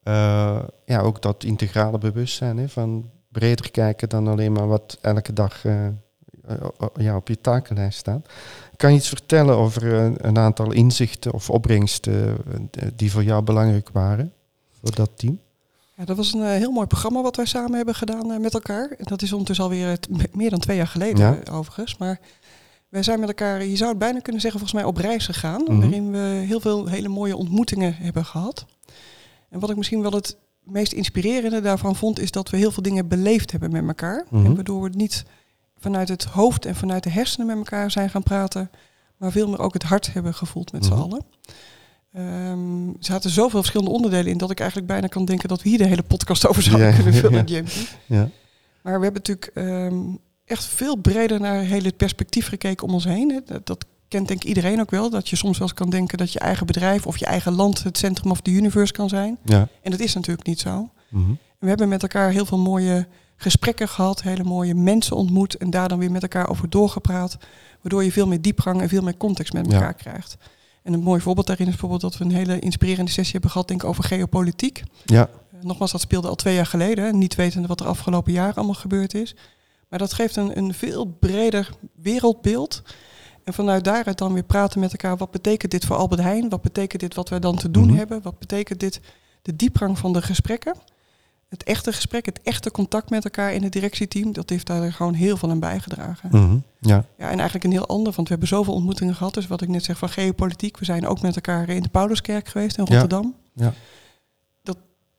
Eh, 0.02 0.62
ja, 0.84 1.00
ook 1.00 1.22
dat 1.22 1.44
integrale 1.44 1.98
bewustzijn, 1.98 2.56
hè, 2.56 2.68
van 2.68 3.10
breder 3.28 3.70
kijken 3.70 4.08
dan 4.08 4.28
alleen 4.28 4.52
maar 4.52 4.68
wat 4.68 4.98
elke 5.00 5.32
dag 5.32 5.64
eh, 5.64 5.86
ja, 6.94 7.16
op 7.16 7.28
je 7.28 7.40
takenlijst 7.40 7.98
staat. 7.98 8.28
Kan 8.76 8.90
je 8.90 8.96
iets 8.96 9.08
vertellen 9.08 9.56
over 9.56 9.92
een, 9.92 10.38
aantal 10.38 10.72
inzichten 10.72 11.32
of 11.32 11.50
opbrengsten 11.50 12.36
die 12.94 13.10
voor 13.10 13.24
jou 13.24 13.42
belangrijk 13.42 13.88
waren, 13.92 14.32
voor 14.80 14.94
dat 14.94 15.10
team? 15.14 15.40
Ja, 15.96 16.04
dat 16.04 16.16
was 16.16 16.32
een 16.34 16.42
eh, 16.42 16.48
heel 16.48 16.70
mooi 16.70 16.86
programma 16.86 17.22
wat 17.22 17.36
wij 17.36 17.44
samen 17.46 17.72
hebben 17.76 17.94
gedaan 17.94 18.32
eh, 18.32 18.38
met 18.38 18.54
elkaar. 18.54 18.90
En 18.90 19.04
dat 19.04 19.22
is 19.22 19.30
ondertussen 19.30 19.64
alweer 19.64 19.88
eh, 19.90 20.24
meer 20.32 20.50
dan 20.50 20.58
twee 20.58 20.76
jaar 20.76 20.86
geleden 20.86 21.18
Ja. 21.44 21.52
overigens. 21.52 21.96
Maar 21.96 22.20
wij 22.88 23.02
zijn 23.02 23.20
met 23.20 23.28
elkaar, 23.28 23.64
je 23.64 23.76
zou 23.76 23.90
het 23.90 23.98
bijna 23.98 24.20
kunnen 24.20 24.40
zeggen, 24.40 24.60
volgens 24.60 24.80
mij 24.82 24.90
op 24.90 24.96
reis 24.96 25.24
gegaan. 25.26 25.62
Mhm. 25.62 25.78
Waarin 25.80 26.10
we 26.10 26.18
heel 26.18 26.60
veel 26.60 26.86
hele 26.86 27.08
mooie 27.08 27.36
ontmoetingen 27.36 27.94
hebben 27.96 28.24
gehad. 28.24 28.66
En 29.48 29.60
wat 29.60 29.70
ik 29.70 29.76
misschien 29.76 30.02
wel 30.02 30.12
het 30.12 30.36
meest 30.62 30.92
inspirerende 30.92 31.60
daarvan 31.60 31.96
vond, 31.96 32.20
is 32.20 32.30
dat 32.30 32.50
we 32.50 32.56
heel 32.56 32.70
veel 32.70 32.82
dingen 32.82 33.08
beleefd 33.08 33.50
hebben 33.50 33.72
met 33.72 33.86
elkaar. 33.86 34.24
Mhm. 34.30 34.44
En 34.46 34.54
waardoor 34.54 34.82
we 34.82 34.88
niet 34.92 35.24
vanuit 35.78 36.08
het 36.08 36.24
hoofd 36.24 36.64
en 36.66 36.74
vanuit 36.74 37.02
de 37.02 37.10
hersenen 37.10 37.46
met 37.46 37.56
elkaar 37.56 37.90
zijn 37.90 38.10
gaan 38.10 38.22
praten, 38.22 38.70
maar 39.16 39.32
veel 39.32 39.48
meer 39.48 39.58
ook 39.60 39.72
het 39.72 39.82
hart 39.82 40.12
hebben 40.12 40.34
gevoeld 40.34 40.72
met 40.72 40.82
Mhm. 40.82 40.92
z'n 40.94 41.00
allen. 41.00 41.24
Ehm, 42.16 42.88
er 42.88 42.94
zaten 43.00 43.30
zoveel 43.30 43.58
verschillende 43.58 43.92
onderdelen 43.92 44.32
in 44.32 44.38
dat 44.38 44.50
ik 44.50 44.58
eigenlijk 44.60 44.88
bijna 44.90 45.06
kan 45.06 45.24
denken 45.24 45.48
dat 45.48 45.62
we 45.62 45.68
hier 45.68 45.78
de 45.78 45.86
hele 45.86 46.02
podcast 46.02 46.46
over 46.46 46.62
zouden 46.62 46.86
Ja, 46.86 46.94
kunnen 46.94 47.14
vullen, 47.14 47.46
ja. 47.46 47.62
Ja. 48.06 48.28
Maar 48.82 48.98
we 48.98 49.04
hebben 49.04 49.22
natuurlijk 49.24 49.50
ehm, 49.54 49.98
echt 50.44 50.64
veel 50.64 50.96
breder 50.96 51.40
naar 51.40 51.56
het 51.56 51.66
hele 51.66 51.92
perspectief 51.92 52.48
gekeken 52.48 52.86
om 52.86 52.94
ons 52.94 53.04
heen. 53.04 53.30
hè. 53.30 53.40
Dat, 53.44 53.66
dat 53.66 53.84
kent 54.08 54.28
denk 54.28 54.42
ik 54.42 54.48
iedereen 54.48 54.80
ook 54.80 54.90
wel. 54.90 55.10
Dat 55.10 55.28
je 55.28 55.36
soms 55.36 55.58
wel 55.58 55.68
eens 55.68 55.76
kan 55.76 55.90
denken 55.90 56.18
dat 56.18 56.32
je 56.32 56.38
eigen 56.38 56.66
bedrijf 56.66 57.06
of 57.06 57.16
je 57.16 57.26
eigen 57.26 57.52
land 57.52 57.82
het 57.82 57.98
centrum 57.98 58.30
of 58.30 58.40
de 58.40 58.50
universe 58.50 58.92
kan 58.92 59.08
zijn. 59.08 59.38
Ja. 59.44 59.68
En 59.82 59.90
dat 59.90 60.00
is 60.00 60.14
natuurlijk 60.14 60.46
niet 60.46 60.60
zo. 60.60 60.90
Mhm. 61.08 61.30
We 61.58 61.68
hebben 61.68 61.88
met 61.88 62.02
elkaar 62.02 62.30
heel 62.30 62.46
veel 62.46 62.58
mooie 62.58 63.06
gesprekken 63.36 63.88
gehad, 63.88 64.22
hele 64.22 64.44
mooie 64.44 64.74
mensen 64.74 65.16
ontmoet 65.16 65.56
en 65.56 65.70
daar 65.70 65.88
dan 65.88 65.98
weer 65.98 66.10
met 66.10 66.22
elkaar 66.22 66.48
over 66.48 66.70
doorgepraat. 66.70 67.36
Waardoor 67.82 68.04
je 68.04 68.12
veel 68.12 68.26
meer 68.26 68.42
diepgang 68.42 68.80
en 68.80 68.88
veel 68.88 69.02
meer 69.02 69.16
context 69.16 69.52
met 69.52 69.72
elkaar 69.72 69.94
krijgt. 69.94 70.36
En 70.86 70.92
een 70.92 71.00
mooi 71.02 71.20
voorbeeld 71.20 71.46
daarin 71.46 71.66
is 71.66 71.70
bijvoorbeeld 71.72 72.00
dat 72.00 72.16
we 72.16 72.24
een 72.24 72.32
hele 72.34 72.58
inspirerende 72.58 73.10
sessie 73.10 73.32
hebben 73.32 73.50
gehad, 73.50 73.68
denk 73.68 73.82
ik, 73.82 73.88
over 73.88 74.04
geopolitiek. 74.04 74.82
Ja. 75.04 75.28
Eh, 75.52 75.62
Nogmaals, 75.64 75.92
dat 75.92 76.00
speelde 76.00 76.28
al 76.28 76.34
twee 76.34 76.54
jaar 76.54 76.66
geleden. 76.66 77.18
Niet 77.18 77.34
wetende 77.34 77.68
wat 77.68 77.80
er 77.80 77.86
afgelopen 77.86 78.32
jaar 78.32 78.54
allemaal 78.54 78.74
gebeurd 78.74 79.14
is. 79.14 79.34
Maar 79.88 79.98
dat 79.98 80.12
geeft 80.12 80.36
een, 80.36 80.58
een 80.58 80.74
veel 80.74 81.04
breder 81.20 81.70
wereldbeeld. 82.02 82.82
En 83.44 83.54
vanuit 83.54 83.84
daaruit 83.84 84.18
dan 84.18 84.32
weer 84.32 84.42
praten 84.42 84.80
met 84.80 84.90
elkaar. 84.90 85.16
Wat 85.16 85.30
betekent 85.30 85.70
dit 85.70 85.84
voor 85.84 85.96
Albert 85.96 86.20
Heijn? 86.20 86.48
Wat 86.48 86.62
betekent 86.62 87.00
dit 87.00 87.14
wat 87.14 87.28
wij 87.28 87.40
dan 87.40 87.56
te 87.56 87.70
doen 87.70 87.86
Mhm. 87.86 87.96
hebben? 87.96 88.22
Wat 88.22 88.38
betekent 88.38 88.80
dit 88.80 89.00
de 89.42 89.56
diepgang 89.56 89.98
van 89.98 90.12
de 90.12 90.22
gesprekken? 90.22 90.74
Het 91.48 91.62
echte 91.64 91.92
gesprek, 91.92 92.26
het 92.26 92.40
echte 92.42 92.70
contact 92.70 93.10
met 93.10 93.24
elkaar 93.24 93.52
in 93.52 93.62
het 93.62 93.72
directieteam. 93.72 94.32
Dat 94.32 94.50
heeft 94.50 94.66
daar 94.66 94.92
gewoon 94.92 95.14
heel 95.14 95.36
veel 95.36 95.50
aan 95.50 95.60
bijgedragen. 95.60 96.28
Mhm. 96.32 96.56
Ja. 96.80 97.04
Ja, 97.18 97.24
en 97.30 97.34
eigenlijk 97.34 97.64
een 97.64 97.70
heel 97.70 97.86
ander, 97.86 98.12
want 98.12 98.28
we 98.28 98.28
hebben 98.28 98.48
zoveel 98.48 98.74
ontmoetingen 98.74 99.14
gehad. 99.14 99.34
Dus 99.34 99.46
wat 99.46 99.62
ik 99.62 99.68
net 99.68 99.84
zeg 99.84 99.98
van 99.98 100.08
geopolitiek. 100.08 100.78
We 100.78 100.84
zijn 100.84 101.06
ook 101.06 101.20
met 101.20 101.34
elkaar 101.34 101.68
in 101.68 101.82
de 101.82 101.88
Pauluskerk 101.88 102.48
geweest 102.48 102.78
in 102.78 102.84
Ja. 102.84 102.90
Rotterdam. 102.90 103.34
Ja. 103.52 103.72
Dat, 104.62 104.76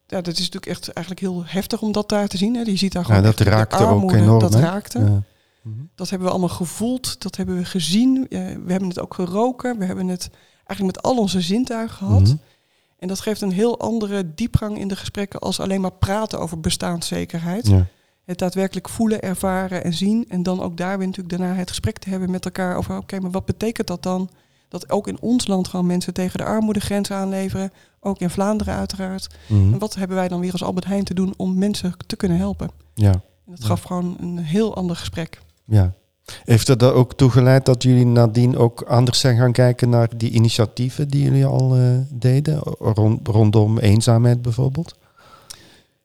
ja, 0.08 0.22
dat 0.22 0.34
is 0.34 0.40
natuurlijk 0.40 0.66
echt 0.66 0.88
eigenlijk 0.94 1.26
heel 1.26 1.44
heftig 1.46 1.82
om 1.82 1.92
dat 1.92 2.10
daar 2.10 2.28
te 2.28 2.38
zien. 2.38 2.56
Hè. 2.56 2.62
Je 2.62 2.76
ziet 2.78 2.92
daar 2.92 3.02
Ja, 3.02 3.08
gewoon 3.08 3.24
dat 3.24 3.34
echt 3.34 3.44
de 3.44 3.50
raakte 3.56 3.86
ook 3.86 4.12
enorm, 4.12 4.40
Dat 4.40 4.54
hè? 4.54 4.60
raakte. 4.60 5.00
Ja. 5.00 5.22
Mhm. 5.62 5.76
Dat 5.96 6.10
hebben 6.10 6.28
we 6.28 6.34
allemaal 6.34 6.56
gevoeld. 6.56 7.22
Dat 7.22 7.36
hebben 7.36 7.58
we 7.58 7.66
gezien. 7.66 8.26
We 8.30 8.36
hebben 8.68 8.88
het 8.88 9.00
ook 9.00 9.14
geroken. 9.14 9.78
We 9.78 9.86
hebben 9.86 10.08
het 10.08 10.30
eigenlijk 10.66 10.96
met 10.96 11.02
al 11.02 11.18
onze 11.18 11.42
zintuigen 11.42 11.98
gehad. 11.98 12.22
Mhm. 12.22 12.36
En 12.98 13.08
dat 13.08 13.20
geeft 13.20 13.42
een 13.42 13.52
heel 13.52 13.80
andere 13.80 14.34
diepgang 14.36 14.78
in 14.80 14.88
de 14.88 14.96
gesprekken 14.96 15.40
als 15.40 15.60
alleen 15.60 15.82
maar 15.82 15.92
praten 15.92 16.40
over 16.40 16.60
bestaanszekerheid. 16.60 17.68
Ja. 17.68 17.86
Het 18.24 18.38
daadwerkelijk 18.38 18.90
voelen, 18.90 19.22
ervaren 19.22 19.84
en 19.84 19.94
zien. 19.94 20.26
En 20.30 20.44
dan 20.44 20.62
ook 20.62 20.78
daar 20.78 20.98
weer 20.98 21.08
natuurlijk 21.08 21.38
daarna 21.38 21.56
het 21.56 21.70
gesprek 21.70 21.98
te 21.98 22.10
hebben 22.10 22.32
met 22.32 22.46
elkaar 22.46 22.76
over, 22.76 22.98
oké, 22.98 23.20
maar 23.20 23.32
wat 23.32 23.46
betekent 23.46 23.88
dat 23.88 24.04
dan? 24.04 24.30
Dat 24.70 24.92
ook 24.92 25.08
in 25.08 25.22
ons 25.22 25.48
land 25.48 25.68
gewoon 25.68 25.86
mensen 25.86 26.14
tegen 26.14 26.38
de 26.38 26.46
armoedegrens 26.46 27.12
aanleveren. 27.12 27.72
Ook 28.00 28.20
in 28.20 28.30
Vlaanderen 28.30 28.76
uiteraard. 28.76 29.28
Mhm. 29.48 29.74
En 29.74 29.80
wat 29.80 29.96
hebben 29.96 30.18
wij 30.18 30.28
dan 30.28 30.40
weer 30.40 30.52
als 30.52 30.64
Albert 30.64 30.86
Heijn 30.86 31.04
te 31.04 31.14
doen 31.14 31.34
om 31.38 31.58
mensen 31.58 31.94
te 32.08 32.16
kunnen 32.16 32.38
helpen? 32.38 32.72
Ja. 32.94 33.12
En 33.12 33.22
dat 33.56 33.64
gaf 33.64 33.82
gewoon 33.84 34.18
een 34.20 34.38
heel 34.38 34.76
ander 34.76 34.96
gesprek. 34.96 35.42
ja. 35.66 35.94
Heeft 36.44 36.68
dat 36.68 36.82
er 36.82 36.94
ook 36.94 37.14
toe 37.14 37.30
geleid 37.30 37.66
dat 37.66 37.84
jullie 37.84 38.06
nadien 38.06 38.58
ook 38.58 38.82
anders 38.82 39.20
zijn 39.20 39.38
gaan 39.38 39.52
kijken 39.52 39.90
naar 39.90 40.18
die 40.18 40.32
initiatieven 40.32 41.08
die 41.08 41.24
jullie 41.24 41.46
al 41.46 41.76
eh, 41.76 41.82
deden? 42.10 42.60
Rond, 42.80 43.28
rondom 43.28 43.78
eenzaamheid 43.78 44.42
bijvoorbeeld? 44.42 44.96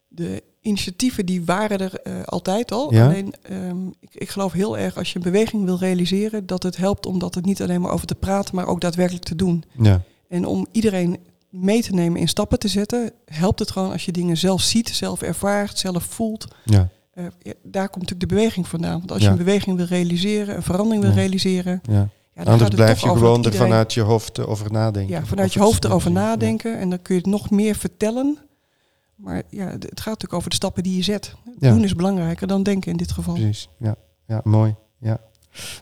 De 0.08 0.42
initiatieven 0.60 1.26
die 1.26 1.44
waren 1.44 1.78
er 1.78 1.94
eh, 1.94 2.22
altijd 2.24 2.72
al. 2.72 2.94
Ja. 2.94 3.04
Alleen 3.04 3.34
ehm, 3.42 3.86
ik, 4.00 4.14
ik 4.14 4.30
geloof 4.30 4.52
heel 4.52 4.78
erg 4.78 4.96
als 4.96 5.12
je 5.12 5.16
een 5.16 5.22
beweging 5.22 5.64
wil 5.64 5.78
realiseren, 5.78 6.46
dat 6.46 6.62
het 6.62 6.76
helpt 6.76 7.06
om 7.06 7.18
dat 7.18 7.34
het 7.34 7.44
niet 7.44 7.62
alleen 7.62 7.80
maar 7.80 7.92
over 7.92 8.06
te 8.06 8.14
praten, 8.14 8.54
maar 8.54 8.66
ook 8.66 8.80
daadwerkelijk 8.80 9.24
te 9.24 9.36
doen. 9.36 9.64
Ja. 9.78 10.02
En 10.28 10.46
om 10.46 10.66
iedereen 10.72 11.18
mee 11.48 11.82
te 11.82 11.92
nemen 11.92 12.20
in 12.20 12.28
stappen 12.28 12.58
te 12.58 12.68
zetten, 12.68 13.12
helpt 13.24 13.58
het 13.58 13.70
gewoon 13.70 13.92
als 13.92 14.04
je 14.04 14.12
dingen 14.12 14.36
zelf 14.36 14.60
ziet, 14.60 14.88
zelf 14.88 15.22
ervaart, 15.22 15.78
zelf 15.78 16.04
voelt. 16.04 16.46
Ja. 16.64 16.88
Eh, 17.14 17.24
ja, 17.42 17.52
daar 17.62 17.88
komt 17.88 18.02
natuurlijk 18.02 18.30
de 18.30 18.34
beweging 18.36 18.68
vandaan. 18.68 18.98
Want 18.98 19.12
als 19.12 19.22
je 19.22 19.28
een 19.28 19.36
beweging 19.36 19.76
wil 19.76 19.86
realiseren, 19.86 20.56
een 20.56 20.62
verandering 20.62 21.02
wil 21.04 21.12
realiseren, 21.12 21.80
ja. 21.82 21.92
ja, 22.34 22.44
dan 22.44 22.46
Anders 22.52 22.70
blijf 22.74 23.00
je 23.00 23.08
gewoon 23.08 23.30
er 23.30 23.36
iedereen- 23.36 23.58
vanuit 23.58 23.94
je 23.94 24.00
hoofd 24.00 24.46
over 24.46 24.72
nadenken. 24.72 25.14
Ja, 25.14 25.24
vanuit 25.26 25.52
je 25.52 25.60
hoofd 25.60 25.84
erover 25.84 26.10
nadenken 26.10 26.78
en 26.78 26.90
dan 26.90 27.02
kun 27.02 27.14
je 27.14 27.20
het 27.20 27.30
nog 27.30 27.50
meer 27.50 27.74
vertellen. 27.74 28.38
Maar 29.14 29.42
ja, 29.48 29.66
het 29.66 29.80
gaat 29.82 30.04
natuurlijk 30.04 30.32
over 30.32 30.50
de 30.50 30.56
stappen 30.56 30.82
die 30.82 30.96
je 30.96 31.02
zet. 31.02 31.34
Doen 31.58 31.84
is 31.84 31.94
belangrijker 31.94 32.46
dan 32.46 32.62
denken 32.62 32.90
in 32.90 32.96
dit 32.96 33.12
geval. 33.12 33.34
Precies, 33.34 33.68
ja. 33.78 33.94
Ja, 34.26 34.40
mooi. 34.44 34.74
Ja. 34.98 35.18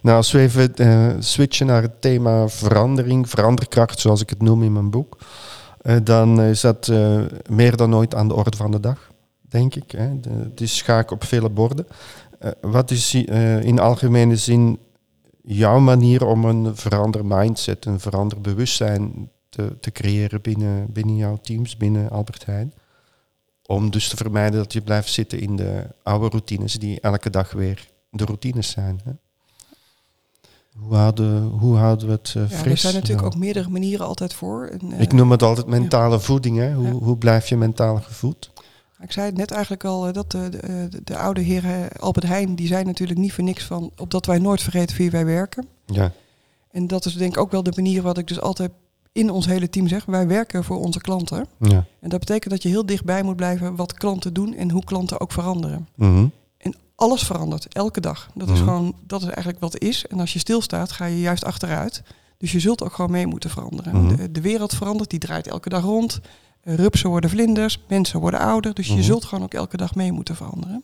Nou, 0.02 0.16
als 0.16 0.32
we 0.32 0.38
even 0.38 0.74
eh, 0.74 1.06
switchen 1.18 1.66
naar 1.66 1.82
het 1.82 2.00
thema 2.00 2.48
verandering, 2.48 3.28
veranderkracht, 3.28 4.00
zoals 4.00 4.20
ik 4.20 4.30
het 4.30 4.42
noem 4.42 4.62
in 4.62 4.72
mijn 4.72 4.90
boek, 4.90 5.18
eh, 5.80 5.96
dan 6.04 6.40
is 6.42 6.60
dat 6.60 6.92
meer 7.48 7.76
dan 7.76 7.94
ooit 7.94 8.14
aan 8.14 8.28
de 8.28 8.34
orde 8.34 8.56
van 8.56 8.70
de 8.70 8.80
dag, 8.80 9.09
denk 9.50 9.74
ik. 9.74 9.90
Hè. 9.90 10.20
De- 10.20 10.30
het 10.30 10.60
is 10.60 10.76
schaak 10.76 11.10
op 11.10 11.24
vele 11.24 11.50
borden. 11.50 11.86
Eh, 12.38 12.50
wat 12.60 12.90
is 12.90 13.14
eh, 13.14 13.62
in 13.62 13.78
algemene 13.78 14.36
zin 14.36 14.78
jouw 15.42 15.78
manier 15.78 16.26
om 16.26 16.44
een 16.44 16.76
verander 16.76 17.26
mindset, 17.26 17.84
een 17.86 18.00
verander 18.00 18.40
bewustzijn 18.40 19.30
te, 19.48 19.76
te 19.80 19.90
creëren 19.92 20.40
binnen, 20.40 20.86
binnen 20.92 21.16
jouw 21.16 21.36
teams, 21.42 21.76
binnen 21.76 22.10
Albert 22.10 22.46
Heijn? 22.46 22.72
Om 23.66 23.90
dus 23.90 24.08
te 24.08 24.16
vermijden 24.16 24.58
dat 24.58 24.72
je 24.72 24.80
blijft 24.80 25.12
zitten 25.12 25.40
in 25.40 25.56
de 25.56 25.86
oude 26.02 26.28
routines 26.28 26.74
die 26.74 27.00
elke 27.00 27.30
dag 27.30 27.52
weer 27.52 27.88
de 28.10 28.24
routines 28.24 28.70
zijn. 28.70 29.00
Hè? 29.04 29.12
Hoe, 30.78 30.94
houden, 30.96 31.42
hoe 31.42 31.76
houden 31.76 32.06
we 32.06 32.12
het 32.12 32.32
eh, 32.36 32.42
Ja, 32.50 32.56
fris? 32.56 32.72
er 32.72 32.78
zijn 32.78 32.94
natuurlijk 32.94 33.20
Nou, 33.20 33.34
ook 33.34 33.40
meerdere 33.40 33.68
manieren 33.68 34.06
altijd 34.06 34.34
voor. 34.34 34.66
En, 34.66 34.92
ik 34.92 35.12
noem 35.12 35.30
het 35.30 35.42
altijd 35.42 35.66
mentale 35.66 36.20
voeding. 36.20 36.56
Hè? 36.56 36.74
Hoe, 36.74 36.86
Ja. 36.86 36.92
hoe 36.92 37.16
blijf 37.16 37.48
je 37.48 37.56
mentaal 37.56 37.96
gevoed? 37.96 38.49
Ik 39.02 39.12
zei 39.12 39.26
het 39.26 39.36
net 39.36 39.50
eigenlijk 39.50 39.84
al, 39.84 40.06
eh, 40.06 40.12
dat 40.12 40.30
de, 40.30 40.48
de, 40.48 40.86
de, 40.90 41.00
de 41.04 41.16
oude 41.16 41.40
heer 41.40 41.64
eh, 41.64 41.72
Albert 42.00 42.26
Heijn, 42.26 42.54
die 42.54 42.66
zei 42.66 42.84
natuurlijk 42.84 43.18
niet 43.18 43.32
voor 43.32 43.44
niks 43.44 43.64
van, 43.64 43.90
opdat 43.96 44.26
wij 44.26 44.38
nooit 44.38 44.62
vergeten 44.62 44.96
wie 44.96 45.10
wij 45.10 45.24
werken. 45.24 45.66
Ja, 45.86 46.12
En 46.70 46.86
dat 46.86 47.04
is 47.04 47.14
denk 47.14 47.32
ik 47.34 47.40
ook 47.40 47.50
wel 47.50 47.62
de 47.62 47.72
manier 47.76 48.02
wat 48.02 48.18
ik 48.18 48.26
dus 48.28 48.40
altijd 48.40 48.70
in 49.12 49.30
ons 49.30 49.46
hele 49.46 49.70
team 49.70 49.88
zeg. 49.88 50.04
Wij 50.04 50.26
werken 50.26 50.64
voor 50.64 50.78
onze 50.80 51.00
klanten. 51.00 51.46
ja. 51.58 51.84
En 52.00 52.08
dat 52.08 52.18
betekent 52.20 52.50
dat 52.52 52.62
je 52.62 52.68
heel 52.68 52.86
dichtbij 52.86 53.22
moet 53.22 53.36
blijven 53.36 53.76
wat 53.76 53.92
klanten 53.94 54.32
doen 54.34 54.54
en 54.54 54.70
hoe 54.70 54.84
klanten 54.84 55.20
ook 55.20 55.32
veranderen. 55.32 55.88
Mhm. 55.94 56.26
Alles 56.94 57.22
verandert, 57.22 57.74
elke 57.74 58.00
dag. 58.00 58.30
Dat 58.34 58.48
is 58.48 58.54
Mhm. 58.58 58.64
gewoon, 58.64 58.94
dat 59.06 59.20
is 59.20 59.26
eigenlijk 59.26 59.60
wat 59.60 59.78
is. 59.78 60.06
En 60.06 60.20
als 60.20 60.32
je 60.32 60.38
stilstaat, 60.38 60.92
ga 60.92 61.04
je 61.04 61.20
juist 61.20 61.44
achteruit. 61.44 62.02
Dus 62.38 62.52
je 62.52 62.60
zult 62.60 62.82
ook 62.82 62.92
gewoon 62.92 63.10
mee 63.10 63.26
moeten 63.26 63.50
veranderen. 63.50 63.96
Mhm. 64.04 64.16
De, 64.16 64.30
de 64.30 64.40
wereld 64.40 64.74
verandert, 64.74 65.10
die 65.10 65.18
draait 65.18 65.46
elke 65.46 65.68
dag 65.68 65.82
rond. 65.82 66.20
Eh, 66.62 66.74
Rupsen 66.74 67.10
worden 67.10 67.30
vlinders, 67.30 67.78
mensen 67.88 68.20
worden 68.20 68.40
ouder. 68.40 68.74
Dus 68.74 68.88
Mhm. 68.88 68.96
je 68.96 69.02
zult 69.02 69.24
gewoon 69.24 69.44
ook 69.44 69.54
elke 69.54 69.76
dag 69.76 69.94
mee 69.94 70.12
moeten 70.12 70.36
veranderen. 70.36 70.82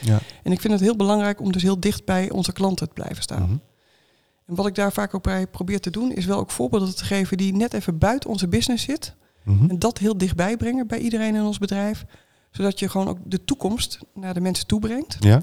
Ja. 0.00 0.18
En 0.42 0.52
ik 0.52 0.60
vind 0.60 0.72
het 0.72 0.82
heel 0.82 0.96
belangrijk 0.96 1.40
om 1.40 1.52
dus 1.52 1.62
heel 1.62 1.80
dicht 1.80 2.04
bij 2.04 2.30
onze 2.30 2.52
klanten 2.52 2.86
te 2.88 2.94
blijven 2.94 3.22
staan. 3.22 3.42
Mhm. 3.42 3.56
En 4.46 4.54
wat 4.54 4.66
ik 4.66 4.74
daar 4.74 4.92
vaak 4.92 5.14
ook 5.14 5.22
bij 5.22 5.46
probeer 5.46 5.80
te 5.80 5.90
doen, 5.90 6.12
is 6.12 6.24
wel 6.24 6.38
ook 6.38 6.50
voorbeelden 6.50 6.96
te 6.96 7.04
geven 7.04 7.36
die 7.36 7.54
net 7.54 7.74
even 7.74 7.98
buiten 7.98 8.30
onze 8.30 8.48
business 8.48 8.84
zit. 8.84 9.14
Mhm. 9.42 9.70
En 9.70 9.78
dat 9.78 9.98
heel 9.98 10.18
dichtbij 10.18 10.56
brengen 10.56 10.86
bij 10.86 10.98
iedereen 10.98 11.34
in 11.34 11.42
ons 11.42 11.58
bedrijf. 11.58 12.04
Zodat 12.50 12.78
je 12.78 12.88
gewoon 12.88 13.08
ook 13.08 13.18
de 13.24 13.44
toekomst 13.44 13.98
naar 14.14 14.34
de 14.34 14.40
mensen 14.40 14.66
toe 14.66 14.80
brengt. 14.80 15.16
Ja. 15.20 15.42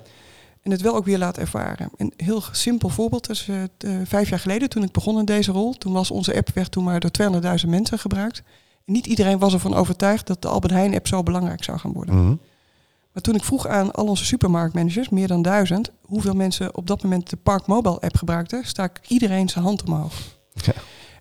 En 0.62 0.72
het 0.72 0.82
wel 0.82 0.96
ook 0.96 1.06
weer 1.06 1.18
laat 1.18 1.38
ervaren. 1.38 1.90
Een 1.98 2.14
heel 2.18 2.42
simpel 2.52 2.90
voorbeeld 2.90 3.30
is 3.30 3.48
uh, 3.48 3.64
vijf 4.04 4.30
jaar 4.30 4.40
geleden 4.40 4.70
toen 4.70 4.84
ik 4.84 4.92
begon 4.92 5.20
in 5.20 5.26
deze 5.26 5.52
rol. 5.52 5.74
Toen 5.74 5.94
was 5.94 6.12
onze 6.12 6.36
app 6.36 6.50
werd 6.54 6.72
toen 6.72 6.84
maar 6.84 7.00
door 7.00 7.12
200.000 7.12 7.70
mensen 7.70 8.00
gebruikt. 8.00 8.44
Niet 8.86 9.06
iedereen 9.06 9.40
was 9.40 9.54
ervan 9.54 9.74
overtuigd 9.74 10.28
dat 10.28 10.42
de 10.42 10.48
Albert 10.48 10.74
Heijn 10.74 10.96
app 10.96 11.08
zo 11.08 11.24
belangrijk 11.24 11.64
zou 11.64 11.80
gaan 11.80 11.94
worden. 11.94 12.16
Mhm. 12.16 12.36
Maar 13.14 13.24
toen 13.24 13.36
ik 13.36 13.44
vroeg 13.44 13.68
aan 13.68 13.92
al 13.92 14.08
onze 14.08 14.26
supermarktmanagers, 14.26 15.10
meer 15.10 15.28
dan 15.28 15.42
duizend, 15.42 15.92
hoeveel 16.02 16.34
mensen 16.34 16.76
op 16.76 16.88
dat 16.88 17.04
moment 17.04 17.30
de 17.30 17.36
Park 17.36 17.68
Mobile 17.68 18.00
app 18.00 18.16
gebruikten, 18.16 18.66
stak 18.66 19.00
iedereen 19.08 19.50
zijn 19.50 19.64
hand 19.64 19.84
omhoog. 19.84 20.14
Ja. 20.54 20.74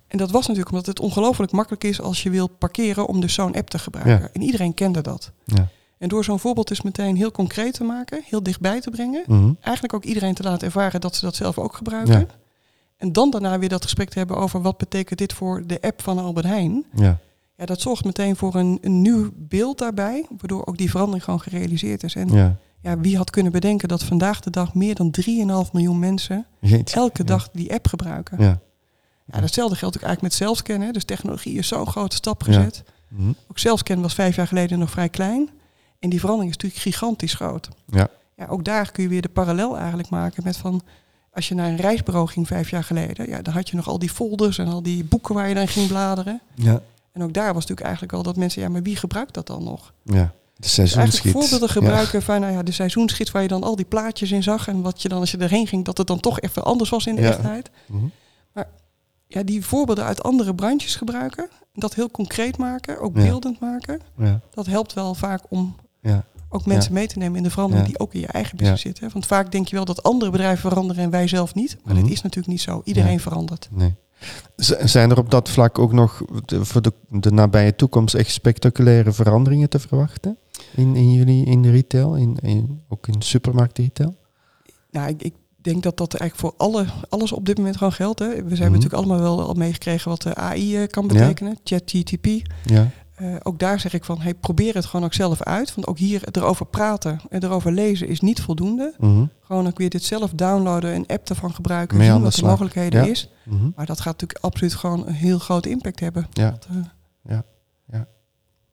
En 0.06 0.18
dat 0.18 0.30
was 0.30 0.42
natuurlijk 0.42 0.70
omdat 0.70 0.86
het 0.86 1.00
ongelooflijk 1.00 1.52
makkelijk 1.52 1.84
is 1.84 2.00
als 2.00 2.22
je 2.22 2.30
wil 2.30 2.46
parkeren 2.46 3.06
om 3.06 3.20
dus 3.20 3.34
zo'n 3.34 3.54
app 3.54 3.70
te 3.70 3.78
gebruiken. 3.78 4.34
En 4.34 4.42
iedereen 4.42 4.74
kende 4.74 5.00
dat. 5.00 5.30
Ja. 5.44 5.68
En 5.98 6.08
door 6.08 6.24
zo'n 6.24 6.38
voorbeeld 6.38 6.68
dus 6.68 6.82
meteen 6.82 7.16
heel 7.16 7.30
concreet 7.30 7.74
te 7.74 7.84
maken, 7.84 8.22
heel 8.24 8.42
dichtbij 8.42 8.80
te 8.80 8.90
brengen, 8.90 9.22
mhm. 9.26 9.52
eigenlijk 9.60 9.94
ook 9.94 10.04
iedereen 10.04 10.34
te 10.34 10.42
laten 10.42 10.66
ervaren 10.66 11.00
dat 11.00 11.16
ze 11.16 11.24
dat 11.24 11.34
zelf 11.34 11.58
ook 11.58 11.76
gebruiken. 11.76 12.28
En 12.96 13.12
dan 13.12 13.30
daarna 13.30 13.58
weer 13.58 13.68
dat 13.68 13.82
gesprek 13.82 14.08
te 14.08 14.18
hebben 14.18 14.36
over 14.36 14.62
wat 14.62 14.78
betekent 14.78 15.18
dit 15.18 15.32
voor 15.32 15.66
de 15.66 15.80
app 15.80 16.02
van 16.02 16.18
Albert 16.18 16.46
Heijn. 16.46 16.84
Ja. 16.94 17.18
Ja, 17.62 17.68
dat 17.68 17.80
zorgt 17.80 18.04
meteen 18.04 18.36
voor 18.36 18.54
een, 18.54 18.78
een 18.80 19.02
nieuw 19.02 19.30
beeld 19.34 19.78
daarbij, 19.78 20.26
waardoor 20.28 20.66
ook 20.66 20.76
die 20.76 20.90
verandering 20.90 21.24
gewoon 21.24 21.40
gerealiseerd 21.40 22.02
is. 22.02 22.14
En 22.14 22.28
ja. 22.28 22.56
ja 22.80 22.98
wie 22.98 23.16
had 23.16 23.30
kunnen 23.30 23.52
bedenken 23.52 23.88
dat 23.88 24.02
vandaag 24.02 24.40
de 24.40 24.50
dag 24.50 24.74
meer 24.74 24.94
dan 24.94 25.14
3,5 25.66 25.70
miljoen 25.72 25.98
mensen 25.98 26.46
elke 26.92 27.24
dag 27.24 27.48
die 27.52 27.72
app 27.72 27.86
gebruiken. 27.86 28.42
Ja. 28.42 28.60
Ja, 29.26 29.40
datzelfde 29.40 29.76
geldt 29.76 29.96
ook 29.96 30.02
eigenlijk 30.02 30.32
met 30.32 30.42
zelfscannen. 30.42 30.92
Dus 30.92 31.04
technologie 31.04 31.58
is 31.58 31.68
zo'n 31.68 31.86
grote 31.86 32.16
stap 32.16 32.42
gezet. 32.42 32.82
Mhm. 33.08 33.32
Ook 33.48 33.58
zelfscannen 33.58 34.04
was 34.04 34.14
vijf 34.14 34.36
jaar 34.36 34.46
geleden 34.46 34.78
nog 34.78 34.90
vrij 34.90 35.08
klein. 35.08 35.50
En 35.98 36.10
die 36.10 36.20
verandering 36.20 36.54
is 36.54 36.62
natuurlijk 36.62 36.82
gigantisch 36.82 37.34
groot. 37.34 37.68
Ja. 37.86 38.08
Ja, 38.36 38.46
ook 38.46 38.64
daar 38.64 38.92
kun 38.92 39.02
je 39.02 39.08
weer 39.08 39.22
de 39.22 39.28
parallel 39.28 39.78
eigenlijk 39.78 40.08
maken 40.08 40.42
met 40.44 40.56
van... 40.56 40.82
Als 41.32 41.48
je 41.48 41.54
naar 41.54 41.68
een 41.68 41.76
reisbureau 41.76 42.28
ging 42.28 42.46
vijf 42.46 42.70
jaar 42.70 42.84
geleden, 42.84 43.28
ja, 43.28 43.42
dan 43.42 43.54
had 43.54 43.68
je 43.68 43.76
nog 43.76 43.88
al 43.88 43.98
die 43.98 44.10
folders 44.10 44.58
en 44.58 44.66
al 44.66 44.82
die 44.82 45.04
boeken 45.04 45.34
waar 45.34 45.48
je 45.48 45.54
dan 45.54 45.68
ging 45.68 45.88
bladeren. 45.88 46.40
Ja. 46.54 46.82
En 47.12 47.22
ook 47.22 47.32
daar 47.32 47.54
was 47.54 47.66
natuurlijk 47.66 47.86
eigenlijk 47.86 48.12
al 48.12 48.22
dat 48.22 48.36
mensen, 48.36 48.62
ja, 48.62 48.68
maar 48.68 48.82
wie 48.82 48.96
gebruikt 48.96 49.34
dat 49.34 49.46
dan 49.46 49.64
nog? 49.64 49.92
Ja, 50.04 50.32
de 50.62 50.68
seizoensgids. 50.68 51.22
Dus 51.22 51.32
voorbeelden 51.32 51.68
gebruiken 51.68 52.22
van 52.22 52.40
nou 52.40 52.52
ja, 52.52 52.62
de 52.62 52.72
seizoensgids 52.72 53.30
waar 53.30 53.42
je 53.42 53.48
dan 53.48 53.62
al 53.62 53.76
die 53.76 53.84
plaatjes 53.84 54.30
in 54.30 54.42
zag. 54.42 54.68
En 54.68 54.82
wat 54.82 55.02
je 55.02 55.08
dan 55.08 55.20
als 55.20 55.30
je 55.30 55.38
erheen 55.38 55.66
ging, 55.66 55.84
dat 55.84 55.98
het 55.98 56.06
dan 56.06 56.20
toch 56.20 56.40
even 56.40 56.64
anders 56.64 56.90
was 56.90 57.06
in 57.06 57.14
de 57.14 57.22
echtheid. 57.22 57.70
Mhm. 57.86 58.04
Maar 58.52 58.68
ja, 59.26 59.42
die 59.42 59.64
voorbeelden 59.64 60.04
uit 60.04 60.22
andere 60.22 60.54
brandjes 60.54 60.96
gebruiken. 60.96 61.48
Dat 61.74 61.94
heel 61.94 62.10
concreet 62.10 62.56
maken, 62.56 63.00
ook 63.00 63.12
beeldend 63.12 63.60
maken. 63.60 64.00
Ja. 64.16 64.40
Dat 64.50 64.66
helpt 64.66 64.92
wel 64.92 65.14
vaak 65.14 65.42
om 65.48 65.76
ja. 66.00 66.24
ook 66.48 66.66
mensen 66.66 66.92
mee 66.92 67.06
te 67.06 67.18
nemen 67.18 67.36
in 67.36 67.42
de 67.42 67.50
verandering 67.50 67.86
die 67.86 67.98
ook 67.98 68.14
in 68.14 68.20
je 68.20 68.26
eigen 68.26 68.56
business 68.56 68.82
zitten. 68.82 69.10
Want 69.12 69.26
vaak 69.26 69.52
denk 69.52 69.68
je 69.68 69.76
wel 69.76 69.84
dat 69.84 70.02
andere 70.02 70.30
bedrijven 70.30 70.70
veranderen 70.70 71.04
en 71.04 71.10
wij 71.10 71.28
zelf 71.28 71.54
niet. 71.54 71.76
Maar 71.84 71.94
dat 71.94 72.02
mhm. 72.02 72.12
is 72.12 72.22
natuurlijk 72.22 72.52
niet 72.52 72.60
zo. 72.60 72.82
Iedereen 72.84 73.20
verandert. 73.20 73.68
Nee. 73.70 73.94
Zijn 74.84 75.10
er 75.10 75.18
op 75.18 75.30
dat 75.30 75.48
vlak 75.48 75.78
ook 75.78 75.92
nog 75.92 76.22
voor 76.46 76.82
de, 76.82 76.92
de 77.08 77.32
nabije 77.32 77.76
toekomst 77.76 78.14
echt 78.14 78.30
spectaculaire 78.30 79.12
veranderingen 79.12 79.68
te 79.68 79.78
verwachten? 79.78 80.38
In, 80.74 80.96
in 80.96 81.12
jullie 81.12 81.44
in 81.44 81.62
de 81.62 81.70
retail, 81.70 82.16
in, 82.16 82.36
in, 82.42 82.82
ook 82.88 83.06
in 83.08 83.22
supermarkt 83.22 83.78
retail? 83.78 84.14
Nou, 84.90 85.08
ik, 85.08 85.22
ik 85.22 85.34
denk 85.56 85.82
dat 85.82 85.96
dat 85.96 86.14
eigenlijk 86.14 86.54
voor 86.54 86.66
alle, 86.66 86.86
alles 87.08 87.32
op 87.32 87.46
dit 87.46 87.56
moment 87.56 87.76
gewoon 87.76 87.92
geldt. 87.92 88.18
Hè. 88.18 88.26
We 88.28 88.34
zijn 88.34 88.48
mhm. 88.48 88.58
natuurlijk 88.58 88.94
allemaal 88.94 89.20
wel 89.20 89.40
al 89.40 89.54
meegekregen 89.54 90.10
wat 90.10 90.22
de 90.22 90.34
AI 90.34 90.80
uh, 90.80 90.86
kan 90.86 91.06
betekenen. 91.06 91.58
ChatGTP. 91.64 92.26
Ja. 92.64 92.90
Uh, 93.20 93.36
ook 93.42 93.58
daar 93.58 93.80
zeg 93.80 93.94
ik 93.94 94.04
van, 94.04 94.20
hey, 94.20 94.34
probeer 94.34 94.74
het 94.74 94.84
gewoon 94.84 95.04
ook 95.04 95.14
zelf 95.14 95.42
uit. 95.42 95.74
Want 95.74 95.86
ook 95.86 95.98
hier 95.98 96.22
erover 96.30 96.66
praten 96.66 97.20
en 97.28 97.44
erover 97.44 97.72
lezen 97.72 98.08
is 98.08 98.20
niet 98.20 98.40
voldoende. 98.40 98.94
Mm 98.98 99.30
Gewoon 99.40 99.66
ook 99.66 99.78
weer 99.78 99.90
dit 99.90 100.04
zelf 100.04 100.30
downloaden, 100.30 100.94
een 100.94 101.06
app 101.06 101.28
ervan 101.28 101.54
gebruiken, 101.54 101.96
Mee 101.96 102.10
zien 102.10 102.22
wat 102.22 102.34
de 102.34 102.44
mogelijkheden 102.44 103.08
is. 103.08 103.30
Mhm. 103.44 103.70
Maar 103.76 103.86
dat 103.86 104.00
gaat 104.00 104.20
natuurlijk 104.20 104.44
absoluut 104.44 104.74
gewoon 104.74 105.06
een 105.06 105.12
heel 105.12 105.38
grote 105.38 105.70
impact 105.70 106.00
hebben. 106.00 106.26
Ja, 106.30 106.50
dat, 106.50 106.68
uh, 106.72 106.84
ja. 107.22 107.44
ja. 107.86 108.06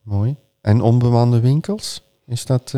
mooi. 0.01 0.35
En 0.61 0.81
onbemande 0.81 1.39
winkels, 1.39 2.03
is 2.25 2.45
dat 2.45 2.73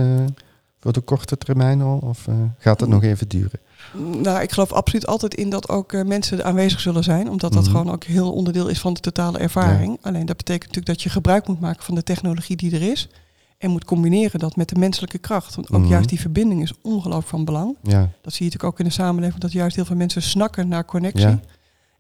voor 0.80 0.94
de 0.94 1.02
korte 1.02 1.38
termijn 1.38 1.82
al? 1.82 1.98
Of 1.98 2.28
gaat 2.58 2.80
het 2.80 2.90
nog 2.90 3.04
even 3.04 3.28
duren? 3.28 3.60
Nou, 3.94 4.42
ik 4.42 4.52
geloof 4.52 4.72
absoluut 4.72 5.08
altijd 5.08 5.36
in 5.36 5.50
dat 5.50 5.70
ook 5.70 5.92
uh, 5.92 6.04
mensen 6.04 6.46
aanwezig 6.46 6.80
zullen 6.80 7.04
zijn. 7.04 7.30
Omdat 7.30 7.54
dat 7.54 7.64
mhm. 7.64 7.72
gewoon 7.72 7.92
ook 7.92 8.04
heel 8.04 8.32
onderdeel 8.32 8.68
is 8.68 8.80
van 8.80 8.94
de 8.94 9.00
totale 9.00 9.38
ervaring. 9.38 9.98
Alleen 10.02 10.26
dat 10.26 10.38
betekent 10.38 10.68
natuurlijk 10.68 10.88
dat 10.88 11.02
je 11.02 11.10
gebruik 11.10 11.48
moet 11.48 11.60
maken 11.60 11.84
van 11.84 11.96
de 11.96 12.04
technologie 12.04 12.56
die 12.56 12.76
er 12.76 12.92
is. 12.92 13.10
En 13.58 13.72
moet 13.72 13.86
combineren 13.86 14.40
dat 14.40 14.56
met 14.56 14.70
de 14.70 14.80
menselijke 14.80 15.18
kracht. 15.18 15.56
Want 15.56 15.72
ook 15.72 15.82
mhm. 15.82 15.90
juist 15.90 16.10
die 16.10 16.20
verbinding 16.20 16.62
is 16.62 16.74
ongelooflijk 16.82 17.28
van 17.28 17.46
belang. 17.46 17.78
Ja. 17.84 18.00
Dat 18.00 18.34
zie 18.34 18.46
je 18.46 18.52
natuurlijk 18.52 18.64
ook 18.64 18.80
in 18.80 18.86
de 18.86 18.92
samenleving. 18.92 19.42
Dat 19.42 19.52
juist 19.52 19.76
heel 19.76 19.86
veel 19.86 19.96
mensen 19.96 20.22
snakken 20.22 20.68
naar 20.68 20.86
connectie. 20.86 21.40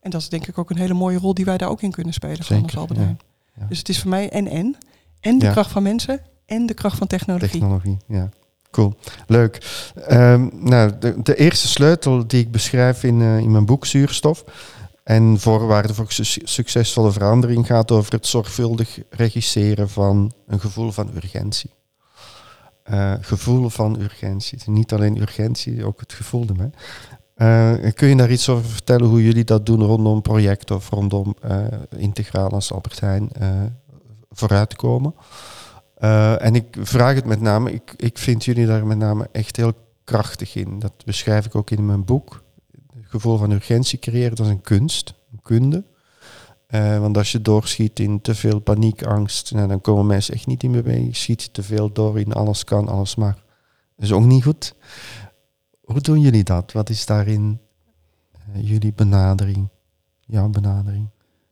En 0.01 0.11
dat 0.11 0.21
is 0.21 0.29
denk 0.29 0.47
ik 0.47 0.57
ook 0.57 0.69
een 0.69 0.77
hele 0.77 0.93
mooie 0.93 1.17
rol 1.17 1.33
die 1.33 1.45
wij 1.45 1.57
daar 1.57 1.69
ook 1.69 1.81
in 1.81 1.91
kunnen 1.91 2.13
spelen. 2.13 2.43
Zeker, 2.43 2.79
als 2.79 2.89
ja. 2.93 3.15
Dus 3.67 3.77
het 3.77 3.89
is 3.89 3.99
voor 3.99 4.09
mij 4.09 4.29
en 4.29 4.47
en. 4.47 4.75
En 5.19 5.39
de 5.39 5.51
kracht 5.51 5.71
van 5.71 5.83
mensen 5.83 6.21
en 6.45 6.65
de 6.65 6.73
kracht 6.73 6.97
van 6.97 7.07
technologie. 7.07 7.49
Technologie, 7.49 7.97
ja. 8.07 8.29
Cool, 8.71 8.93
leuk. 9.27 9.57
Um, 10.11 10.49
nou, 10.53 10.91
de, 11.23 11.35
eerste 11.35 11.67
sleutel 11.67 12.27
die 12.27 12.41
ik 12.41 12.51
beschrijf 12.51 13.03
in, 13.03 13.19
uh, 13.19 13.37
in 13.37 13.51
mijn 13.51 13.65
boek 13.65 13.85
Zuurstof 13.85 14.43
en 15.03 15.39
voorwaarden 15.39 15.95
voor 15.95 16.11
su 16.11 16.41
succesvolle 16.43 17.11
verandering 17.11 17.65
gaat 17.65 17.91
over 17.91 18.11
het 18.11 18.27
zorgvuldig 18.27 18.99
regisseren 19.09 19.89
van 19.89 20.31
een 20.47 20.59
gevoel 20.59 20.91
van 20.91 21.11
urgentie. 21.15 21.73
Uh, 22.91 23.13
gevoel 23.21 23.69
van 23.69 23.99
urgentie. 23.99 24.59
Niet 24.65 24.93
alleen 24.93 25.21
urgentie, 25.21 25.85
ook 25.85 25.99
het 25.99 26.13
gevoel 26.13 26.45
ermee. 26.47 26.69
Uh, 27.37 27.91
kun 27.93 28.07
je 28.07 28.15
daar 28.15 28.31
iets 28.31 28.49
over 28.49 28.69
vertellen 28.69 29.07
hoe 29.07 29.23
jullie 29.23 29.43
dat 29.43 29.65
doen 29.65 29.83
rondom 29.83 30.21
projecten 30.21 30.75
of 30.75 30.89
rondom 30.89 31.35
integraal 31.97 32.49
als 32.49 32.73
Albert 32.73 32.99
Heijn 32.99 33.29
vooruitkomen? 34.29 35.13
Uh, 36.01 36.45
en 36.45 36.55
ik 36.55 36.77
vraag 36.79 37.15
het 37.15 37.25
met 37.25 37.41
name, 37.41 37.71
ik, 37.71 37.93
ik 37.95 38.17
vind 38.17 38.45
jullie 38.45 38.65
daar 38.65 38.85
met 38.85 38.97
name 38.97 39.29
echt 39.31 39.55
heel 39.55 39.73
krachtig 40.03 40.55
in. 40.55 40.79
Dat 40.79 41.05
beschrijf 41.05 41.45
ik 41.45 41.55
ook 41.55 41.69
in 41.69 41.85
mijn 41.85 42.05
boek. 42.05 42.43
Het 42.93 43.05
gevoel 43.09 43.37
van 43.37 43.51
urgentie 43.51 43.99
creëren, 43.99 44.35
dat 44.35 44.45
is 44.45 44.51
een 44.51 44.61
kunst, 44.61 45.13
een 45.31 45.41
kunde. 45.41 45.83
Uh, 46.69 46.99
want 46.99 47.17
als 47.17 47.31
je 47.31 47.41
doorschiet 47.41 47.99
in 47.99 48.21
te 48.21 48.35
veel 48.35 48.59
paniek, 48.59 49.03
angst, 49.03 49.51
nou, 49.53 49.67
dan 49.67 49.81
komen 49.81 50.05
mensen 50.05 50.33
echt 50.33 50.47
niet 50.47 50.63
in 50.63 50.71
beweging. 50.71 51.15
Schiet 51.15 51.53
te 51.53 51.63
veel 51.63 51.91
door 51.91 52.19
in 52.19 52.33
alles 52.33 52.63
kan, 52.63 52.87
alles 52.87 53.15
mag. 53.15 53.35
Dat 53.95 54.05
is 54.05 54.11
ook 54.11 54.25
niet 54.25 54.43
goed. 54.43 54.75
Hoe 55.81 56.01
doen 56.01 56.19
jullie 56.19 56.43
dat? 56.43 56.71
Wat 56.71 56.89
is 56.89 57.05
daarin 57.05 57.59
uh, 58.55 58.69
jullie 58.69 58.93
benadering? 58.93 59.69
Jouw 60.19 60.49
benadering? 60.49 61.09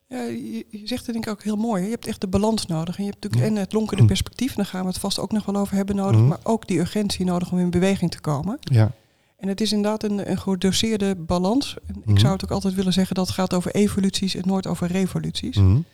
Ja, 0.09 0.23
je, 0.23 0.65
zegt 0.83 1.05
het 1.05 1.13
denk 1.13 1.25
ik 1.25 1.31
ook 1.31 1.43
heel 1.43 1.55
mooi. 1.55 1.83
Je 1.83 1.89
hebt 1.89 2.07
echt 2.07 2.21
de 2.21 2.27
balans 2.27 2.65
nodig. 2.65 2.97
En 2.97 3.03
je 3.03 3.09
hebt 3.09 3.23
natuurlijk 3.23 3.51
en 3.51 3.57
het 3.57 3.73
lonkende 3.73 4.05
perspectief, 4.05 4.53
daar 4.53 4.65
gaan 4.65 4.81
we 4.81 4.87
het 4.87 4.97
vast 4.97 5.19
ook 5.19 5.31
nog 5.31 5.45
wel 5.45 5.55
over 5.55 5.75
hebben 5.75 5.95
nodig, 5.95 6.21
maar 6.21 6.39
ook 6.43 6.67
die 6.67 6.79
urgentie 6.79 7.25
nodig 7.25 7.51
om 7.51 7.59
in 7.59 7.69
beweging 7.69 8.11
te 8.11 8.21
komen. 8.21 8.57
Ja. 8.59 8.91
En 9.37 9.47
het 9.47 9.61
is 9.61 9.71
inderdaad 9.71 10.03
een, 10.03 10.31
een 10.31 10.39
gedoseerde 10.39 11.15
balans. 11.15 11.75
Ik 12.05 12.19
zou 12.19 12.33
het 12.33 12.43
ook 12.43 12.51
altijd 12.51 12.73
willen 12.73 12.93
zeggen 12.93 13.15
dat 13.15 13.25
het 13.25 13.35
gaat 13.35 13.53
over 13.53 13.71
evoluties 13.71 14.35
en 14.35 14.43
nooit 14.45 14.67
over 14.67 14.87
revoluties. 14.87 15.55
Mm 15.55 15.85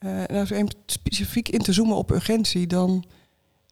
uh, 0.00 0.30
en 0.30 0.36
als 0.36 0.48
we 0.48 0.66
specifiek 0.86 1.48
in 1.48 1.62
te 1.62 1.72
zoomen 1.72 1.96
op 1.96 2.10
urgentie, 2.10 2.66
dan 2.66 3.04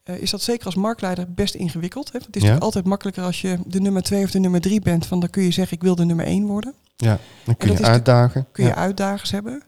uh, 0.05 0.21
is 0.21 0.31
dat 0.31 0.43
zeker 0.43 0.67
als 0.67 0.75
marktleider 0.75 1.33
best 1.33 1.55
ingewikkeld. 1.55 2.13
Hè? 2.13 2.19
Het 2.27 2.37
is 2.37 2.43
ja. 2.43 2.57
altijd 2.57 2.85
makkelijker 2.85 3.23
als 3.23 3.41
je 3.41 3.59
de 3.67 3.81
nummer 3.81 4.03
twee 4.03 4.25
of 4.25 4.31
de 4.31 4.39
nummer 4.39 4.61
drie 4.61 4.81
bent, 4.81 5.07
van 5.07 5.21
dan 5.21 5.31
kun 5.31 5.43
je 5.43 5.51
zeggen 5.51 5.77
ik 5.77 5.83
wil 5.83 5.95
de 5.95 6.05
nummer 6.05 6.27
één 6.27 6.47
worden. 6.47 6.75
Ja, 6.97 7.19
dan 7.45 7.57
kun 7.57 7.73
je 7.73 7.83
uitdagen. 7.83 8.47
Kun 8.53 8.65
je 8.65 8.75
uitdagers 8.75 9.31
hebben. 9.31 9.63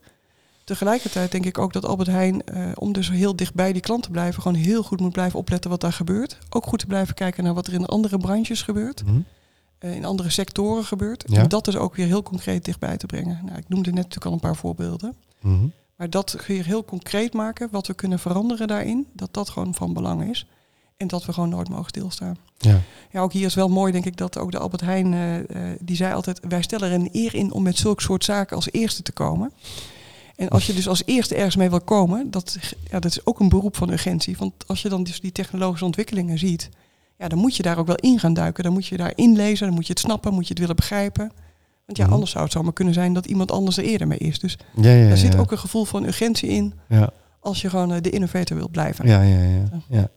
Tegelijkertijd 0.64 1.30
denk 1.30 1.46
ik 1.46 1.58
ook 1.58 1.72
dat 1.72 1.84
Albert 1.84 2.08
Heijn, 2.08 2.42
uh, 2.54 2.68
om 2.74 2.92
dus 2.92 3.10
heel 3.10 3.36
dichtbij 3.36 3.72
die 3.72 3.82
klant 3.82 4.02
te 4.02 4.10
blijven, 4.10 4.42
gewoon 4.42 4.58
heel 4.58 4.82
goed 4.82 5.00
moet 5.00 5.12
blijven 5.12 5.38
opletten 5.38 5.70
wat 5.70 5.80
daar 5.80 5.92
gebeurt. 5.92 6.38
Ook 6.50 6.66
goed 6.66 6.78
te 6.78 6.86
blijven 6.86 7.14
kijken 7.14 7.44
naar 7.44 7.54
wat 7.54 7.66
er 7.66 7.72
in 7.72 7.86
andere 7.86 8.18
branches 8.18 8.62
gebeurt. 8.62 9.02
Mm 9.04 9.08
-hmm. 9.08 9.24
uh, 9.80 9.94
in 9.94 10.04
andere 10.04 10.30
sectoren 10.30 10.84
gebeurt. 10.84 11.24
Ja. 11.26 11.40
En 11.40 11.48
dat 11.48 11.64
dus 11.64 11.76
ook 11.76 11.94
weer 11.94 12.06
heel 12.06 12.22
concreet 12.22 12.64
dichtbij 12.64 12.96
te 12.96 13.06
brengen. 13.06 13.40
Nou, 13.44 13.58
ik 13.58 13.68
noemde 13.68 13.90
net 13.90 13.96
natuurlijk 13.96 14.26
al 14.26 14.32
een 14.32 14.40
paar 14.40 14.56
voorbeelden. 14.56 15.16
Mm 15.40 15.58
-hmm. 15.58 15.72
Maar 15.96 16.10
dat 16.10 16.36
weer 16.46 16.64
heel 16.64 16.84
concreet 16.84 17.32
maken, 17.32 17.68
wat 17.70 17.86
we 17.86 17.94
kunnen 17.94 18.18
veranderen 18.18 18.66
daarin, 18.66 19.06
dat 19.12 19.34
dat 19.34 19.48
gewoon 19.48 19.74
van 19.74 19.92
belang 19.92 20.30
is. 20.30 20.46
En 20.96 21.06
dat 21.06 21.24
we 21.24 21.32
gewoon 21.32 21.48
nooit 21.48 21.68
mogen 21.68 21.88
stilstaan. 21.88 22.36
Ja. 22.58 22.80
ja, 23.10 23.20
ook 23.20 23.32
hier 23.32 23.46
is 23.46 23.54
wel 23.54 23.68
mooi, 23.68 23.92
denk 23.92 24.04
ik, 24.04 24.16
dat 24.16 24.38
ook 24.38 24.50
de 24.50 24.58
Albert 24.58 24.80
Heijn, 24.82 25.12
uh, 25.12 25.36
uh, 25.38 25.44
die 25.80 25.96
zei 25.96 26.14
altijd, 26.14 26.40
wij 26.48 26.62
stellen 26.62 26.88
er 26.88 26.94
een 26.94 27.08
eer 27.12 27.34
in 27.34 27.52
om 27.52 27.62
met 27.62 27.76
zulke 27.76 28.02
soort 28.02 28.24
zaken 28.24 28.56
als 28.56 28.68
eerste 28.72 29.02
te 29.02 29.12
komen. 29.12 29.52
En 30.36 30.48
als 30.48 30.66
je 30.66 30.72
dus 30.74 30.88
als 30.88 31.02
eerste 31.04 31.34
ergens 31.34 31.56
mee 31.56 31.70
wil 31.70 31.80
komen, 31.80 32.30
dat, 32.30 32.56
ja, 32.90 33.00
dat 33.00 33.10
is 33.10 33.26
ook 33.26 33.40
een 33.40 33.48
beroep 33.48 33.76
van 33.76 33.90
urgentie. 33.90 34.36
Want 34.38 34.52
als 34.66 34.82
je 34.82 34.88
dan 34.88 35.02
dus 35.02 35.20
die 35.20 35.32
technologische 35.32 35.84
ontwikkelingen 35.84 36.38
ziet, 36.38 36.68
ja, 37.18 37.28
dan 37.28 37.38
moet 37.38 37.56
je 37.56 37.62
daar 37.62 37.78
ook 37.78 37.86
wel 37.86 37.96
in 37.96 38.18
gaan 38.18 38.34
duiken. 38.34 38.64
Dan 38.64 38.72
moet 38.72 38.86
je 38.86 38.96
daar 38.96 39.12
inlezen, 39.14 39.66
dan 39.66 39.74
moet 39.74 39.86
je 39.86 39.92
het 39.92 40.02
snappen, 40.02 40.32
moet 40.34 40.42
je 40.44 40.50
het 40.50 40.58
willen 40.58 40.76
begrijpen. 40.76 41.32
Want 41.86 41.98
ja, 41.98 42.04
Mhm. 42.04 42.12
anders 42.12 42.30
zou 42.32 42.44
het 42.44 42.52
zomaar 42.52 42.72
kunnen 42.72 42.94
zijn 42.94 43.12
dat 43.12 43.26
iemand 43.26 43.50
anders 43.52 43.76
er 43.76 43.84
eerder 43.84 44.06
mee 44.06 44.18
is. 44.18 44.38
Dus 44.38 44.58
Ja, 44.74 44.90
ja, 44.90 45.08
er 45.08 45.16
zit 45.16 45.36
ook 45.36 45.50
een 45.52 45.58
gevoel 45.58 45.84
van 45.84 46.04
urgentie 46.04 46.48
in 46.48 46.74
Ja. 46.88 47.10
als 47.40 47.60
je 47.60 47.70
gewoon 47.70 47.92
eh, 47.92 48.00
de 48.00 48.10
innovator 48.10 48.56
wilt 48.56 48.70
blijven. 48.70 49.06
Ja, 49.08 49.22
ja, 49.22 49.38
ja, 49.42 49.68
ja. 49.88 50.08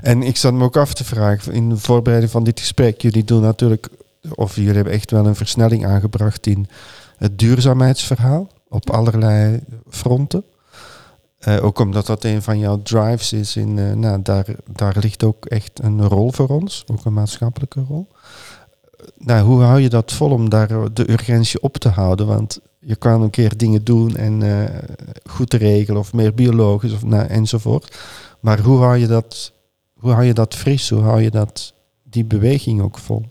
En 0.00 0.22
ik 0.22 0.36
zat 0.36 0.52
me 0.52 0.64
ook 0.64 0.76
af 0.76 0.94
te 0.94 1.04
vragen, 1.04 1.52
in 1.52 1.68
de 1.68 1.76
voorbereiding 1.76 2.32
van 2.32 2.44
dit 2.44 2.60
gesprek, 2.60 3.00
jullie 3.00 3.24
doen 3.24 3.42
natuurlijk, 3.42 3.88
of 4.34 4.56
jullie 4.56 4.74
hebben 4.74 4.92
echt 4.92 5.10
wel 5.10 5.26
een 5.26 5.34
versnelling 5.34 5.86
aangebracht 5.86 6.46
in 6.46 6.68
het 7.16 7.38
duurzaamheidsverhaal 7.38 8.48
op 8.68 8.90
allerlei 8.90 9.60
fronten. 9.88 10.44
Eh, 11.38 11.64
ook 11.64 11.78
omdat 11.78 12.06
dat 12.06 12.24
een 12.24 12.42
van 12.42 12.58
jouw 12.58 12.82
drives 12.82 13.32
is, 13.32 13.56
in, 13.56 13.78
eh, 13.78 13.92
nou, 13.92 14.22
daar, 14.22 14.46
daar 14.66 14.96
ligt 15.00 15.24
ook 15.24 15.46
echt 15.46 15.80
een 15.82 16.08
rol 16.08 16.32
voor 16.32 16.48
ons, 16.48 16.84
ook 16.86 17.04
een 17.04 17.12
maatschappelijke 17.12 17.84
rol. 17.88 18.06
Eh, 18.10 19.06
nou, 19.16 19.44
hoe 19.46 19.62
hou 19.62 19.80
je 19.80 19.88
dat 19.88 20.12
vol 20.12 20.30
om 20.30 20.48
daar 20.48 20.92
de 20.92 21.10
urgentie 21.10 21.62
op 21.62 21.76
te 21.76 21.88
houden? 21.88 22.26
Want 22.26 22.60
je 22.78 22.96
kan 22.96 23.22
een 23.22 23.30
keer 23.30 23.56
dingen 23.56 23.84
doen 23.84 24.16
en 24.16 24.42
goed 25.30 25.54
regelen 25.54 26.00
of 26.00 26.12
meer 26.12 26.34
biologisch 26.34 26.92
of, 26.92 27.04
nou, 27.04 27.26
enzovoort. 27.26 27.98
Maar 28.40 28.60
hoe 28.60 28.78
hou 28.78 28.96
je 28.96 29.06
dat, 29.06 29.52
hoe 30.02 30.12
hou 30.12 30.24
je 30.24 30.34
dat 30.34 30.54
fris? 30.54 30.88
Hoe 30.90 31.02
hou 31.02 31.20
je 31.22 31.30
dat, 31.30 31.74
die 32.02 32.24
beweging 32.24 32.80
ook 32.80 32.98
vol? 32.98 33.24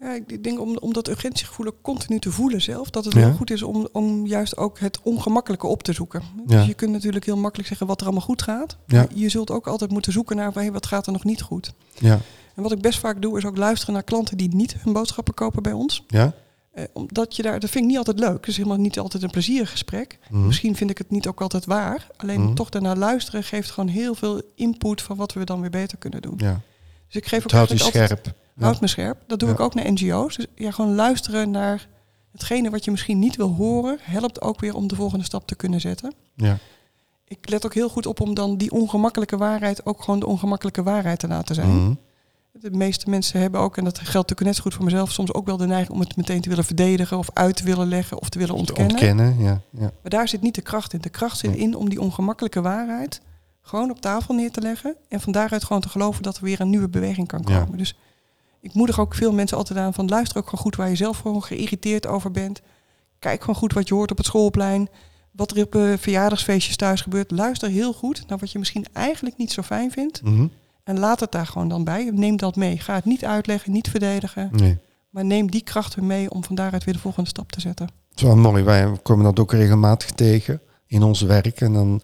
Ja, 0.00 0.12
ik 0.26 0.44
denk 0.44 0.60
om, 0.60 0.76
om 0.76 0.92
dat 0.92 1.08
urgentiegevoel 1.08 1.72
continu 1.82 2.18
te 2.18 2.30
voelen 2.30 2.62
zelf, 2.62 2.90
dat 2.90 3.04
het 3.04 3.14
Ja. 3.14 3.20
heel 3.20 3.32
goed 3.32 3.50
is 3.50 3.62
om, 3.62 3.88
om 3.92 4.26
juist 4.26 4.56
ook 4.56 4.78
het 4.78 4.98
ongemakkelijke 5.02 5.66
op 5.66 5.82
te 5.82 5.92
zoeken. 5.92 6.22
Ja. 6.46 6.56
Dus 6.56 6.66
je 6.66 6.74
kunt 6.74 6.92
natuurlijk 6.92 7.24
heel 7.24 7.36
makkelijk 7.36 7.68
zeggen 7.68 7.86
wat 7.86 8.00
er 8.00 8.06
allemaal 8.06 8.24
goed 8.24 8.42
gaat. 8.42 8.76
Ja. 8.86 9.06
Je 9.14 9.28
zult 9.28 9.50
ook 9.50 9.66
altijd 9.66 9.90
moeten 9.90 10.12
zoeken 10.12 10.36
naar 10.36 10.52
hey, 10.54 10.72
wat 10.72 10.86
gaat 10.86 11.06
er 11.06 11.12
nog 11.12 11.24
niet 11.24 11.42
goed. 11.42 11.72
Ja. 11.94 12.18
En 12.54 12.62
wat 12.62 12.72
ik 12.72 12.80
best 12.80 12.98
vaak 12.98 13.22
doe, 13.22 13.38
is 13.38 13.44
ook 13.44 13.56
luisteren 13.56 13.94
naar 13.94 14.02
klanten 14.02 14.36
die 14.36 14.54
niet 14.54 14.76
hun 14.78 14.92
boodschappen 14.92 15.34
kopen 15.34 15.62
bij 15.62 15.72
ons. 15.72 16.04
Ja? 16.08 16.32
Eh, 16.76 16.84
omdat 16.92 17.36
je 17.36 17.42
daar, 17.42 17.60
dat 17.60 17.70
vind 17.70 17.84
ik 17.84 17.90
niet 17.90 17.98
altijd 17.98 18.18
leuk. 18.18 18.36
Het 18.36 18.46
is 18.48 18.56
helemaal 18.56 18.76
niet 18.78 18.98
altijd 18.98 19.22
een 19.22 19.30
plezierig 19.30 19.70
gesprek. 19.70 20.18
Mhm. 20.30 20.46
Misschien 20.46 20.76
vind 20.76 20.90
ik 20.90 20.98
het 20.98 21.10
niet 21.10 21.26
ook 21.26 21.40
altijd 21.40 21.64
waar. 21.64 22.06
Alleen 22.16 22.40
Mhm. 22.42 22.54
toch 22.54 22.68
daarna 22.68 22.94
luisteren 22.96 23.42
geeft 23.42 23.70
gewoon 23.70 23.88
heel 23.88 24.14
veel 24.14 24.42
input 24.54 25.02
van 25.02 25.16
wat 25.16 25.32
we 25.32 25.44
dan 25.44 25.60
weer 25.60 25.70
beter 25.70 25.98
kunnen 25.98 26.22
doen. 26.22 26.34
Ja. 26.36 26.60
Dus 27.06 27.16
ik 27.16 27.26
geef 27.26 27.42
ook 27.44 27.50
houdt 27.50 27.70
je 27.78 27.84
altijd- 27.84 28.04
scherp. 28.08 28.24
Ja. 28.56 28.64
Houd 28.64 28.80
me 28.80 28.86
scherp. 28.86 29.18
Dat 29.26 29.38
doe 29.38 29.48
Ja. 29.48 29.54
ik 29.54 29.60
ook 29.60 29.74
naar 29.74 29.92
NGO's. 29.92 30.36
Dus 30.36 30.46
ja, 30.54 30.70
gewoon 30.70 30.94
luisteren 30.94 31.50
naar 31.50 31.88
hetgene 32.32 32.70
wat 32.70 32.84
je 32.84 32.90
misschien 32.90 33.18
niet 33.18 33.36
wil 33.36 33.48
horen, 33.54 33.98
helpt 34.02 34.40
ook 34.42 34.60
weer 34.60 34.74
om 34.74 34.86
de 34.86 34.94
volgende 34.94 35.24
stap 35.24 35.46
te 35.46 35.54
kunnen 35.54 35.80
zetten. 35.80 36.14
Ja. 36.34 36.58
Ik 37.24 37.48
let 37.50 37.64
ook 37.64 37.74
heel 37.74 37.88
goed 37.88 38.06
op 38.06 38.20
om 38.20 38.34
dan 38.34 38.56
die 38.56 38.70
ongemakkelijke 38.70 39.36
waarheid 39.36 39.86
ook 39.86 40.02
gewoon 40.02 40.20
de 40.20 40.26
ongemakkelijke 40.26 40.82
waarheid 40.82 41.18
te 41.18 41.28
laten 41.28 41.54
zijn. 41.54 41.82
Mhm. 41.82 41.94
De 42.60 42.70
meeste 42.70 43.10
mensen 43.10 43.40
hebben 43.40 43.60
ook, 43.60 43.76
en 43.76 43.84
dat 43.84 43.94
geldt 43.98 44.12
natuurlijk 44.14 44.40
net 44.46 44.56
zo 44.56 44.62
goed 44.62 44.74
voor 44.74 44.84
mezelf, 44.84 45.12
soms 45.12 45.32
ook 45.32 45.46
wel 45.46 45.56
de 45.56 45.66
neiging 45.66 45.90
om 45.94 46.00
het 46.00 46.16
meteen 46.16 46.40
te 46.40 46.48
willen 46.48 46.64
verdedigen 46.64 47.18
of 47.18 47.30
uit 47.32 47.56
te 47.56 47.64
willen 47.64 47.88
leggen 47.88 48.20
of 48.20 48.28
te 48.28 48.38
willen 48.38 48.54
ontkennen. 48.54 48.90
Ontkennen, 48.92 49.38
ja. 49.38 49.60
ja. 49.70 49.80
Maar 50.02 50.10
daar 50.10 50.28
zit 50.28 50.40
niet 50.42 50.54
de 50.54 50.60
kracht 50.62 50.92
in. 50.92 51.00
De 51.00 51.08
kracht 51.08 51.38
zit 51.38 51.50
Nee. 51.50 51.58
in 51.60 51.74
om 51.76 51.88
die 51.88 52.00
ongemakkelijke 52.00 52.60
waarheid 52.60 53.20
gewoon 53.62 53.90
op 53.90 54.00
tafel 54.00 54.34
neer 54.34 54.50
te 54.50 54.60
leggen. 54.60 54.96
En 55.08 55.20
van 55.20 55.32
daaruit 55.32 55.64
gewoon 55.64 55.82
te 55.82 55.88
geloven 55.88 56.22
dat 56.22 56.36
er 56.36 56.42
weer 56.44 56.60
een 56.60 56.70
nieuwe 56.70 56.88
beweging 56.88 57.28
kan 57.28 57.42
Ja. 57.46 57.60
komen. 57.60 57.78
Dus 57.78 57.96
ik 58.60 58.74
moedig 58.74 59.00
ook 59.00 59.14
veel 59.14 59.32
mensen 59.32 59.56
altijd 59.56 59.78
aan 59.78 59.94
van 59.94 60.08
luister 60.08 60.36
ook 60.38 60.44
gewoon 60.48 60.60
goed 60.64 60.76
waar 60.76 60.88
je 60.88 60.96
zelf 60.96 61.18
gewoon 61.18 61.42
geïrriteerd 61.42 62.06
over 62.06 62.30
bent. 62.30 62.60
Kijk 63.18 63.40
gewoon 63.40 63.56
goed 63.56 63.72
wat 63.72 63.88
je 63.88 63.94
hoort 63.94 64.10
op 64.10 64.16
het 64.16 64.26
schoolplein. 64.26 64.88
Wat 65.32 65.50
er 65.50 65.62
op 65.64 65.74
eh, 65.74 65.92
verjaardagsfeestjes 65.98 66.76
thuis 66.76 67.00
gebeurt. 67.00 67.30
Luister 67.30 67.68
heel 67.68 67.92
goed 67.92 68.24
naar 68.26 68.38
wat 68.38 68.52
je 68.52 68.58
misschien 68.58 68.86
eigenlijk 68.92 69.36
niet 69.36 69.52
zo 69.52 69.62
fijn 69.62 69.90
vindt. 69.90 70.22
Mhm. 70.22 70.46
En 70.86 70.98
laat 70.98 71.20
het 71.20 71.32
daar 71.32 71.46
gewoon 71.46 71.68
dan 71.68 71.84
bij. 71.84 72.10
Neem 72.14 72.36
dat 72.36 72.56
mee. 72.56 72.78
Ga 72.78 72.94
het 72.94 73.04
niet 73.04 73.24
uitleggen, 73.24 73.72
niet 73.72 73.88
verdedigen. 73.88 74.48
Nee. 74.52 74.78
Maar 75.10 75.24
neem 75.24 75.50
die 75.50 75.62
krachten 75.62 76.06
mee 76.06 76.30
om 76.30 76.44
van 76.44 76.54
daaruit 76.54 76.84
weer 76.84 76.94
de 76.94 77.00
volgende 77.00 77.28
stap 77.28 77.52
te 77.52 77.60
zetten. 77.60 77.86
Het 78.08 78.18
is 78.18 78.22
wel 78.22 78.36
mooi. 78.36 78.62
Wij 78.62 78.98
komen 79.02 79.24
dat 79.24 79.38
ook 79.38 79.52
regelmatig 79.52 80.10
tegen 80.10 80.60
in 80.86 81.02
ons 81.02 81.20
werk. 81.20 81.60
En 81.60 81.72
dan 81.72 82.02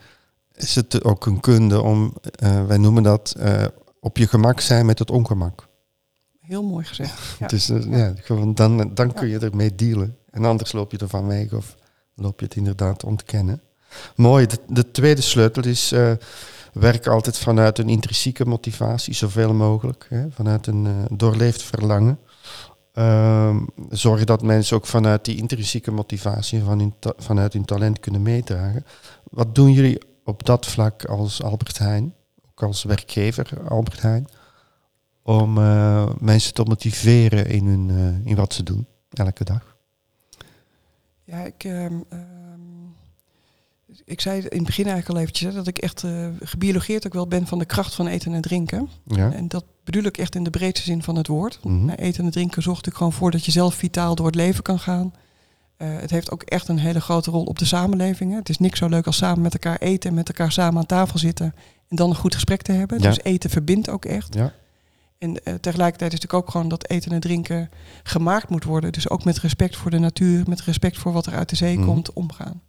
is 0.55 0.75
het 0.75 1.05
ook 1.05 1.27
een 1.27 1.41
kunde 1.41 1.83
om, 1.83 2.15
eh, 2.23 2.67
wij 2.67 2.77
noemen 2.77 3.03
dat, 3.03 3.35
eh, 3.39 3.65
op 4.01 4.17
je 4.17 4.27
gemak 4.27 4.61
zijn 4.61 4.87
met 4.87 4.99
het 4.99 5.11
ongemak. 5.11 5.69
Heel 6.41 6.63
mooi 6.63 6.85
gezegd. 6.85 7.37
Ja. 7.39 7.47
Dus 7.55 7.69
eh, 7.69 7.91
ja, 7.91 8.13
gewoon 8.17 8.55
dan, 8.55 8.95
dan 8.95 9.13
kun 9.13 9.29
je 9.29 9.39
ermee 9.39 9.75
dealen. 9.75 10.17
En 10.31 10.45
anders 10.45 10.73
loop 10.73 10.93
je 10.93 10.99
er 10.99 11.09
van 11.09 11.27
weg 11.27 11.53
of 11.53 11.77
loop 12.15 12.41
je 12.41 12.47
het 12.47 12.57
inderdaad 12.57 13.05
ontkennen. 13.05 13.63
Mooi. 14.17 14.47
De, 14.47 14.59
de 14.69 14.91
tweede 14.91 15.21
sleutel 15.21 15.65
is 15.65 15.95
werk 16.73 17.07
altijd 17.07 17.39
vanuit 17.39 17.79
een 17.79 17.89
intrinsieke 17.89 18.47
motivatie, 18.47 19.15
zoveel 19.15 19.55
mogelijk. 19.55 20.07
Hè, 20.09 20.31
vanuit 20.31 20.67
een 20.67 20.87
eh, 20.87 20.93
doorleefd 21.11 21.63
verlangen. 21.63 22.19
Ehm, 22.93 23.59
zorg 23.89 24.25
dat 24.25 24.43
mensen 24.43 24.77
ook 24.77 24.87
vanuit 24.87 25.25
die 25.25 25.37
intrinsieke 25.37 25.91
motivatie, 25.91 26.63
van 26.63 26.95
vanuit 27.17 27.53
hun 27.53 27.65
talent 27.65 28.01
kunnen 28.01 28.23
meedragen. 28.23 28.85
Wat 29.31 29.55
doen 29.55 29.73
jullie 29.73 30.03
op 30.25 30.45
dat 30.45 30.67
vlak 30.67 31.05
als 31.05 31.43
Albert 31.43 31.79
Heijn, 31.79 32.15
ook 32.51 32.63
als 32.63 32.83
werkgever 32.83 33.69
Albert 33.69 34.03
Heijn, 34.03 34.29
om 35.23 35.59
eh, 35.59 36.11
mensen 36.19 36.55
te 36.55 36.63
motiveren 36.63 37.47
in, 37.47 37.67
hun, 37.67 37.91
eh, 37.91 38.31
in 38.31 38.37
wat 38.37 38.55
ze 38.55 38.63
doen, 38.63 38.87
elke 39.11 39.45
dag? 39.45 39.77
Ja, 41.25 41.39
ik, 41.39 41.65
ehm, 41.65 41.95
ik 44.13 44.21
zei 44.21 44.37
in 44.41 44.57
het 44.57 44.67
begin 44.67 44.85
eigenlijk 44.85 45.15
al 45.15 45.21
eventjes 45.23 45.49
hè, 45.49 45.55
dat 45.57 45.67
ik 45.67 45.79
echt 45.79 46.05
eh, 46.05 46.27
gebiologeerd 46.41 47.07
ook 47.07 47.13
wel 47.13 47.27
ben 47.27 47.47
van 47.47 47.59
de 47.59 47.65
kracht 47.65 47.95
van 47.95 48.07
eten 48.07 48.33
en 48.35 48.41
drinken. 48.41 48.89
Ja. 49.07 49.33
En 49.33 49.49
dat 49.49 49.65
bedoel 49.85 50.03
ik 50.03 50.19
echt 50.19 50.35
in 50.35 50.45
de 50.45 50.51
breedste 50.51 50.87
zin 50.87 51.03
van 51.03 51.17
het 51.17 51.27
woord. 51.27 51.59
Mhm. 51.63 51.85
Nou, 51.85 51.99
eten 51.99 52.25
en 52.25 52.31
drinken 52.31 52.63
zorgt 52.63 52.85
natuurlijk 52.85 52.97
gewoon 52.97 53.13
voor 53.13 53.31
dat 53.31 53.45
je 53.45 53.51
zelf 53.51 53.75
vitaal 53.75 54.15
door 54.15 54.27
het 54.27 54.35
leven 54.35 54.63
kan 54.63 54.79
gaan. 54.79 55.15
Eh, 55.77 55.89
het 55.99 56.11
heeft 56.11 56.31
ook 56.31 56.43
echt 56.43 56.69
een 56.69 56.79
hele 56.79 57.01
grote 57.01 57.31
rol 57.31 57.45
op 57.45 57.59
de 57.59 57.65
samenleving. 57.65 58.31
Hè. 58.31 58.37
Het 58.37 58.49
is 58.49 58.59
niks 58.59 58.79
zo 58.79 58.89
leuk 58.89 59.07
als 59.07 59.17
samen 59.17 59.43
met 59.43 59.53
elkaar 59.53 59.79
eten 59.79 60.11
en 60.11 60.17
met 60.17 60.29
elkaar 60.29 60.53
samen 60.53 60.77
aan 60.79 60.87
tafel 60.87 61.19
zitten 61.19 61.55
en 61.89 61.97
dan 61.97 62.11
een 62.11 62.17
goed 62.17 62.35
gesprek 62.35 62.63
te 62.63 62.73
hebben. 62.73 62.99
Ja. 63.01 63.09
Dus 63.09 63.21
eten 63.23 63.51
verbindt 63.51 63.89
ook 63.89 64.05
echt. 64.05 64.35
Ja. 64.35 64.53
En 65.19 65.45
eh, 65.45 65.55
tegelijkertijd 65.55 66.13
is 66.13 66.23
het 66.23 66.33
ook 66.33 66.51
gewoon 66.51 66.69
dat 66.69 66.89
eten 66.89 67.13
en 67.13 67.21
drinken 67.21 67.71
gemaakt 68.03 68.49
moet 68.49 68.65
worden. 68.65 68.93
Dus 68.93 69.09
ook 69.09 69.25
met 69.25 69.39
respect 69.39 69.77
voor 69.77 69.91
de 69.91 69.99
natuur, 69.99 70.45
met 70.49 70.61
respect 70.61 70.99
voor 70.99 71.13
wat 71.13 71.27
er 71.27 71.35
uit 71.35 71.49
de 71.49 71.57
zee 71.57 71.77
Mhm. 71.79 71.87
komt, 71.87 72.13
omgaan. 72.13 72.61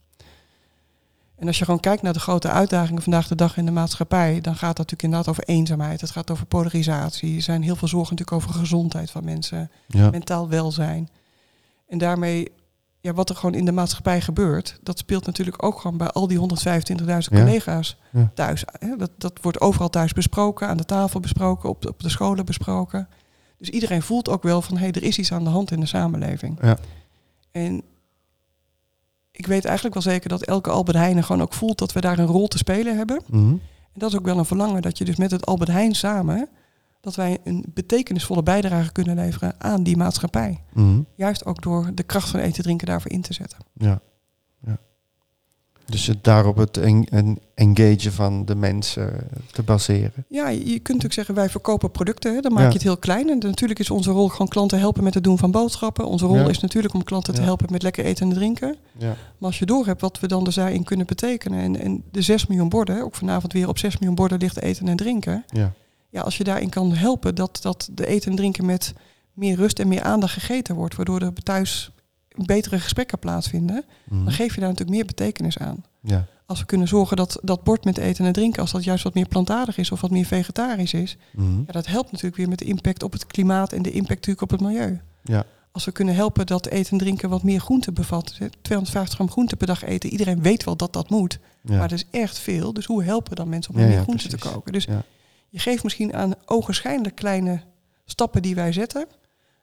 En 1.36 1.48
als 1.48 1.58
je 1.60 1.66
gewoon 1.66 1.80
kijkt 1.80 2.02
naar 2.02 2.14
de 2.14 2.20
grote 2.20 2.50
uitdagingen 2.50 3.02
vandaag 3.02 3.28
de 3.28 3.36
dag 3.36 3.58
in 3.58 3.66
de 3.66 3.72
maatschappij, 3.72 4.42
dan 4.42 4.54
gaat 4.56 4.78
dat 4.78 4.78
natuurlijk 4.78 5.04
inderdaad 5.04 5.28
over 5.30 5.44
eenzaamheid. 5.44 6.02
Het 6.02 6.12
gaat 6.12 6.32
over 6.32 6.46
polarisatie. 6.46 7.36
Er 7.36 7.42
zijn 7.42 7.62
heel 7.64 7.76
veel 7.76 7.88
zorgen 7.88 8.16
natuurlijk 8.16 8.44
over 8.48 8.60
gezondheid 8.60 9.12
van 9.12 9.24
mensen, 9.24 9.72
Ja. 9.88 10.10
mentaal 10.10 10.50
welzijn. 10.50 11.10
En 11.88 11.98
daarmee, 11.98 12.52
ja, 13.00 13.14
wat 13.14 13.30
er 13.30 13.36
gewoon 13.36 13.56
in 13.56 13.66
de 13.66 13.72
maatschappij 13.72 14.22
gebeurt, 14.22 14.80
dat 14.84 14.98
speelt 14.98 15.26
natuurlijk 15.26 15.64
ook 15.64 15.80
gewoon 15.80 15.98
bij 15.98 16.10
al 16.10 16.28
die 16.28 16.38
125.000 16.38 17.36
Ja. 17.38 17.44
collega's 17.44 17.98
Ja. 18.12 18.32
thuis. 18.34 18.64
Dat, 18.98 19.12
dat 19.18 19.40
wordt 19.42 19.62
overal 19.62 19.90
thuis 19.90 20.14
besproken, 20.14 20.68
aan 20.68 20.78
de 20.78 20.86
tafel 20.86 21.20
besproken, 21.20 21.70
op 21.70 21.82
de, 21.82 21.90
op 21.90 22.00
de 22.04 22.10
scholen 22.10 22.46
besproken. 22.46 23.08
Dus 23.58 23.70
iedereen 23.70 24.02
voelt 24.02 24.30
ook 24.30 24.44
wel 24.44 24.62
van, 24.62 24.76
hé, 24.78 24.82
hey, 24.84 24.92
er 24.92 25.04
is 25.04 25.18
iets 25.18 25.32
aan 25.32 25.44
de 25.44 25.50
hand 25.50 25.72
in 25.72 25.80
de 25.80 25.86
samenleving. 25.86 26.58
Ja. 26.62 26.78
En 27.52 27.84
ik 29.36 29.48
weet 29.48 29.66
eigenlijk 29.66 29.96
wel 29.96 30.14
zeker 30.14 30.30
dat 30.30 30.44
elke 30.44 30.70
Albert 30.70 30.98
Heijn 30.98 31.24
gewoon 31.24 31.42
ook 31.42 31.54
voelt 31.54 31.78
dat 31.78 31.94
we 31.94 32.02
daar 32.02 32.20
een 32.20 32.26
rol 32.26 32.48
te 32.48 32.58
spelen 32.58 32.98
hebben. 32.98 33.22
Mhm. 33.28 33.50
En 33.94 34.00
dat 34.00 34.12
is 34.12 34.18
ook 34.18 34.26
wel 34.26 34.38
een 34.38 34.46
verlangen 34.46 34.82
dat 34.82 34.98
je 34.98 35.06
dus 35.06 35.16
met 35.16 35.32
het 35.32 35.46
Albert 35.46 35.70
Heijn 35.70 35.96
samen, 35.96 36.50
dat 37.02 37.16
wij 37.16 37.38
een 37.44 37.66
betekenisvolle 37.74 38.44
bijdrage 38.44 38.92
kunnen 38.92 39.16
leveren 39.16 39.56
aan 39.58 39.84
die 39.84 39.98
maatschappij. 39.98 40.64
Mhm. 40.74 41.02
Juist 41.16 41.46
ook 41.46 41.62
door 41.62 41.92
de 41.94 42.04
kracht 42.04 42.30
van 42.30 42.40
eten 42.40 42.56
en 42.58 42.64
drinken 42.64 42.88
daarvoor 42.88 43.12
in 43.12 43.22
te 43.22 43.34
zetten. 43.34 43.58
Ja. 43.74 44.02
ja. 44.66 44.78
Dus 45.86 46.08
het 46.08 46.24
daarop 46.24 46.58
het 46.58 46.78
en, 46.78 47.06
en 47.10 47.38
engagen 47.56 48.12
van 48.14 48.46
de 48.46 48.56
mensen 48.56 49.28
te 49.52 49.64
baseren. 49.64 50.26
Ja, 50.28 50.48
je 50.50 50.64
kunt 50.66 50.88
natuurlijk 50.88 51.14
zeggen 51.14 51.36
wij 51.36 51.50
verkopen 51.50 51.92
producten, 51.92 52.36
hè, 52.36 52.42
dan 52.42 52.52
maak 52.52 52.62
Ja. 52.62 52.68
je 52.68 52.74
het 52.74 52.84
heel 52.84 52.98
klein. 52.98 53.30
En 53.30 53.38
natuurlijk 53.40 53.80
is 53.80 53.90
onze 53.90 54.12
rol 54.12 54.28
gewoon 54.28 54.48
klanten 54.48 54.80
helpen 54.80 55.04
met 55.04 55.14
het 55.14 55.24
doen 55.24 55.38
van 55.38 55.52
boodschappen. 55.52 56.06
Onze 56.06 56.26
rol 56.26 56.36
Ja. 56.36 56.48
is 56.50 56.60
natuurlijk 56.60 56.94
om 56.94 57.04
klanten 57.04 57.34
te 57.34 57.40
Ja. 57.40 57.46
helpen 57.48 57.68
met 57.72 57.82
lekker 57.84 58.06
eten 58.06 58.28
en 58.28 58.34
drinken. 58.34 58.76
Ja. 58.98 59.08
Maar 59.08 59.16
als 59.50 59.60
je 59.60 59.66
doorhebt 59.66 60.02
wat 60.02 60.20
we 60.20 60.28
dan 60.28 60.44
dus 60.44 60.56
daarin 60.56 60.84
kunnen 60.84 61.06
betekenen 61.06 61.60
en, 61.60 61.80
en 61.80 62.04
de 62.12 62.22
6 62.22 62.48
miljoen 62.48 62.70
borden, 62.70 63.04
ook 63.04 63.16
vanavond 63.16 63.54
weer 63.54 63.68
op 63.68 63.78
6 63.78 63.94
miljoen 63.98 64.16
borden 64.16 64.38
ligt 64.40 64.62
eten 64.62 64.88
en 64.88 64.96
drinken. 64.98 65.44
Ja. 65.50 65.74
Ja, 66.10 66.22
als 66.22 66.38
je 66.38 66.44
daarin 66.44 66.70
kan 66.70 66.94
helpen 66.94 67.36
dat, 67.36 67.60
dat 67.62 67.90
de 67.92 68.08
eten 68.08 68.30
en 68.32 68.38
drinken 68.38 68.66
met 68.66 68.94
meer 69.34 69.56
rust 69.56 69.80
en 69.80 69.88
meer 69.88 70.04
aandacht 70.04 70.34
gegeten 70.34 70.76
wordt, 70.76 70.96
waardoor 70.96 71.22
er 71.22 71.34
thuis 71.44 71.92
betere 72.36 72.80
gesprekken 72.80 73.20
plaatsvinden, 73.20 73.84
Mhm. 74.06 74.24
dan 74.24 74.34
geef 74.34 74.54
je 74.54 74.60
daar 74.60 74.70
natuurlijk 74.70 74.98
meer 74.98 75.06
betekenis 75.06 75.58
aan. 75.58 75.84
ja. 76.02 76.26
Als 76.46 76.60
we 76.62 76.66
kunnen 76.68 76.88
zorgen 76.88 77.18
dat 77.18 77.40
dat 77.42 77.64
bord 77.64 77.84
met 77.86 77.98
eten 77.98 78.26
en 78.26 78.34
drinken, 78.34 78.62
als 78.62 78.72
dat 78.72 78.84
juist 78.84 79.04
wat 79.04 79.14
meer 79.14 79.28
plantaardig 79.28 79.78
is 79.78 79.92
of 79.92 80.02
wat 80.02 80.12
meer 80.12 80.26
vegetarisch 80.26 80.94
is, 80.94 81.18
Mhm. 81.34 81.58
ja, 81.66 81.72
dat 81.72 81.86
helpt 81.86 82.12
natuurlijk 82.12 82.36
weer 82.38 82.50
met 82.50 82.60
de 82.60 82.66
impact 82.66 83.04
op 83.04 83.12
het 83.12 83.28
klimaat 83.28 83.74
en 83.74 83.82
de 83.82 83.92
impact 83.92 84.10
natuurlijk 84.28 84.42
op 84.42 84.50
het 84.50 84.62
milieu. 84.62 85.00
Ja. 85.24 85.46
Als 85.72 85.86
we 85.86 85.92
kunnen 85.92 86.16
helpen 86.16 86.46
dat 86.46 86.66
eten 86.68 86.92
en 86.92 86.98
drinken 86.98 87.30
wat 87.30 87.44
meer 87.44 87.60
groente 87.60 87.92
bevat, 87.92 88.36
hè, 88.38 88.48
250 88.62 89.16
gram 89.16 89.30
groente 89.30 89.56
per 89.56 89.68
dag 89.68 89.84
eten, 89.84 90.10
iedereen 90.10 90.42
weet 90.42 90.64
wel 90.64 90.76
dat 90.76 90.94
dat 90.94 91.10
moet, 91.10 91.40
Ja. 91.62 91.78
maar 91.78 91.88
dat 91.90 91.98
is 91.98 92.06
echt 92.20 92.40
veel. 92.40 92.74
Dus 92.74 92.86
hoe 92.86 93.04
helpen 93.04 93.30
we 93.30 93.36
dan 93.36 93.50
mensen 93.50 93.74
om 93.74 93.80
meer 93.80 93.92
ja, 93.92 94.02
groente 94.02 94.28
te 94.28 94.38
koken? 94.38 94.72
Dus 94.74 94.88
je 95.50 95.60
geeft 95.60 95.84
misschien 95.84 96.14
aan 96.14 96.34
ogenschijnlijk 96.46 97.16
kleine 97.16 97.62
stappen 98.06 98.42
die 98.42 98.56
wij 98.56 98.72
zetten 98.72 99.06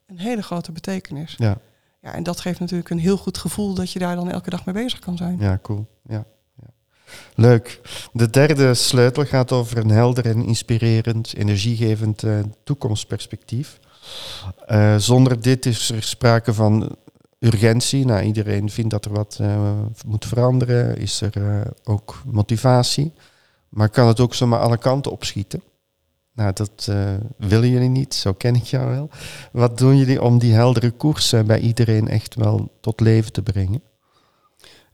een 0.06 0.18
hele 0.18 0.42
grote 0.42 0.72
betekenis. 0.72 1.34
Ja. 1.38 1.58
Ja, 2.00 2.14
en 2.14 2.22
dat 2.22 2.40
geeft 2.40 2.60
natuurlijk 2.60 2.90
een 2.90 2.98
heel 2.98 3.16
goed 3.16 3.38
gevoel 3.38 3.74
dat 3.74 3.92
je 3.92 3.98
daar 3.98 4.16
dan 4.16 4.30
elke 4.30 4.50
dag 4.50 4.64
mee 4.64 4.74
bezig 4.74 4.98
kan 4.98 5.16
zijn. 5.16 5.36
Ja, 5.38 5.58
cool. 5.62 5.86
Ja. 6.06 6.24
Leuk. 7.34 7.80
De 8.12 8.30
derde 8.30 8.74
sleutel 8.74 9.24
gaat 9.24 9.52
over 9.52 9.78
een 9.78 9.90
helder 9.90 10.26
en 10.26 10.44
inspirerend, 10.44 11.34
energiegevend 11.34 12.22
uh, 12.22 12.38
toekomstperspectief. 12.64 13.78
Uh, 14.68 14.96
zonder 14.96 15.42
dit 15.42 15.66
is 15.66 15.90
er 15.90 16.02
sprake 16.02 16.54
van 16.54 16.96
urgentie. 17.38 18.04
Nou, 18.04 18.22
iedereen 18.22 18.70
vindt 18.70 18.90
dat 18.90 19.04
er 19.04 19.12
wat 19.12 19.38
uh, 19.40 19.72
moet 20.06 20.26
veranderen. 20.26 20.96
Is 20.96 21.20
er 21.20 21.62
ook 21.84 22.22
motivatie. 22.26 23.12
Maar 23.68 23.88
kan 23.88 24.06
het 24.08 24.20
ook 24.20 24.34
zomaar 24.34 24.60
alle 24.60 24.78
kanten 24.78 25.12
opschieten? 25.12 25.62
Nou, 26.40 26.52
dat 26.52 26.90
willen 27.36 27.68
jullie 27.68 27.88
niet, 27.88 28.14
zo 28.14 28.32
ken 28.32 28.54
ik 28.54 28.64
jou 28.64 28.90
wel. 28.90 29.10
Wat 29.52 29.78
doen 29.78 29.96
jullie 29.96 30.22
om 30.22 30.38
die 30.38 30.52
heldere 30.52 30.90
koers 30.90 31.34
bij 31.46 31.60
iedereen 31.60 32.08
echt 32.08 32.34
wel 32.34 32.70
tot 32.80 33.00
leven 33.00 33.32
te 33.32 33.42
brengen? 33.42 33.82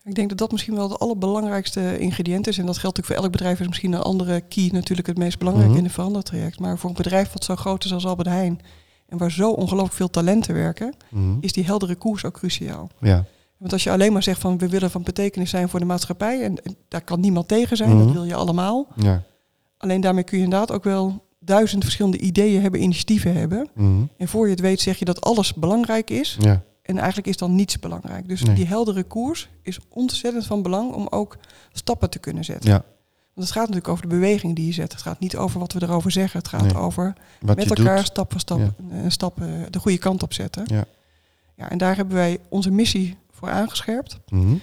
Ik 0.07 0.15
denk 0.15 0.29
dat 0.29 0.39
dat 0.39 0.53
misschien 0.53 0.75
wel 0.75 0.89
het 0.89 0.99
allerbelangrijkste 0.99 1.99
ingrediënt 1.99 2.47
is. 2.47 2.59
En 2.59 2.67
dat 2.67 2.79
geldt 2.79 2.97
natuurlijk 2.97 3.07
voor 3.07 3.25
elk 3.25 3.33
bedrijf. 3.33 3.61
Is 3.61 3.67
misschien 3.67 3.93
een 3.93 4.03
andere 4.03 4.41
key 4.41 4.69
natuurlijk 4.73 5.07
het 5.07 5.19
meest 5.19 5.39
belangrijk 5.39 5.69
mhm. 5.69 5.79
in 5.79 5.85
een 5.85 5.91
verandertraject. 5.91 6.61
Maar 6.61 6.79
voor 6.79 6.91
een 6.91 6.97
bedrijf 6.97 7.33
wat 7.33 7.45
zo 7.45 7.57
groot 7.57 7.85
is 7.85 7.93
als 7.93 8.07
Albert 8.07 8.29
Heijn... 8.29 8.61
en 9.09 9.19
waar 9.19 9.31
zo 9.31 9.51
ongelooflijk 9.51 9.95
veel 9.95 10.11
talenten 10.11 10.55
werken... 10.55 10.95
Mhm. 11.11 11.37
is 11.41 11.53
die 11.53 11.65
heldere 11.65 11.95
koers 11.95 12.25
ook 12.25 12.35
cruciaal. 12.35 12.91
Ja. 13.01 13.25
Want 13.57 13.73
als 13.73 13.85
je 13.85 13.91
alleen 13.91 14.13
maar 14.13 14.23
zegt 14.23 14.41
van 14.41 14.59
we 14.59 14.69
willen 14.69 14.91
van 14.91 15.03
betekenis 15.03 15.51
zijn 15.51 15.69
voor 15.69 15.81
de 15.81 15.87
maatschappij... 15.87 16.43
en, 16.43 16.59
daar 16.89 17.03
kan 17.03 17.21
niemand 17.21 17.49
tegen 17.49 17.77
zijn, 17.77 17.91
dat 17.91 18.07
mhm. 18.07 18.13
wil 18.13 18.25
je 18.25 18.35
allemaal. 18.35 18.87
Ja. 18.97 19.23
Alleen 19.79 20.01
daarmee 20.01 20.25
kun 20.25 20.39
je 20.39 20.45
inderdaad 20.45 20.73
ook 20.73 20.85
wel 20.85 21.26
duizend 21.47 21.83
verschillende 21.83 22.19
ideeën 22.19 22.63
hebben, 22.63 22.83
initiatieven 22.83 23.35
hebben. 23.35 23.69
En 24.17 24.29
voor 24.29 24.45
je 24.45 24.51
het 24.51 24.61
weet 24.61 24.81
zeg 24.81 24.99
je 24.99 25.05
dat 25.05 25.21
alles 25.21 25.55
belangrijk 25.55 26.11
is... 26.11 26.37
Ja. 26.41 26.63
En 26.83 26.99
eigenlijk 26.99 27.29
is 27.29 27.37
dan 27.37 27.55
niets 27.55 27.79
belangrijk. 27.79 28.29
Dus 28.29 28.41
die 28.41 28.67
heldere 28.67 29.03
koers 29.03 29.49
is 29.63 29.79
ontzettend 29.89 30.47
van 30.47 30.63
belang 30.63 30.93
om 30.93 31.07
ook 31.11 31.37
stappen 31.73 32.11
te 32.11 32.19
kunnen 32.19 32.45
zetten. 32.45 32.71
Ja. 32.71 32.85
Want 33.35 33.49
het 33.49 33.51
gaat 33.51 33.67
natuurlijk 33.67 33.89
over 33.89 34.03
de 34.03 34.15
beweging 34.15 34.57
die 34.57 34.67
je 34.67 34.73
zet. 34.73 34.93
Het 34.93 35.03
gaat 35.03 35.21
niet 35.21 35.37
over 35.37 35.61
wat 35.61 35.73
we 35.73 35.83
erover 35.83 36.11
zeggen. 36.11 36.39
Het 36.39 36.49
gaat 36.49 36.75
over 36.75 37.13
met 37.41 37.71
elkaar 37.71 38.05
stap 38.05 38.31
voor 38.31 38.41
stap, 38.41 38.61
een 38.91 39.13
stap 39.13 39.41
eh, 39.41 39.49
de 39.71 39.79
goede 39.79 39.99
kant 39.99 40.23
op 40.23 40.33
zetten. 40.33 40.65
Ja. 40.67 40.85
Ja, 41.57 41.71
en 41.71 41.79
daar 41.79 41.97
hebben 41.97 42.15
wij 42.15 42.39
onze 42.49 42.71
missie 42.71 43.17
voor 43.31 43.51
aangescherpt. 43.51 44.19
Mhm. 44.29 44.55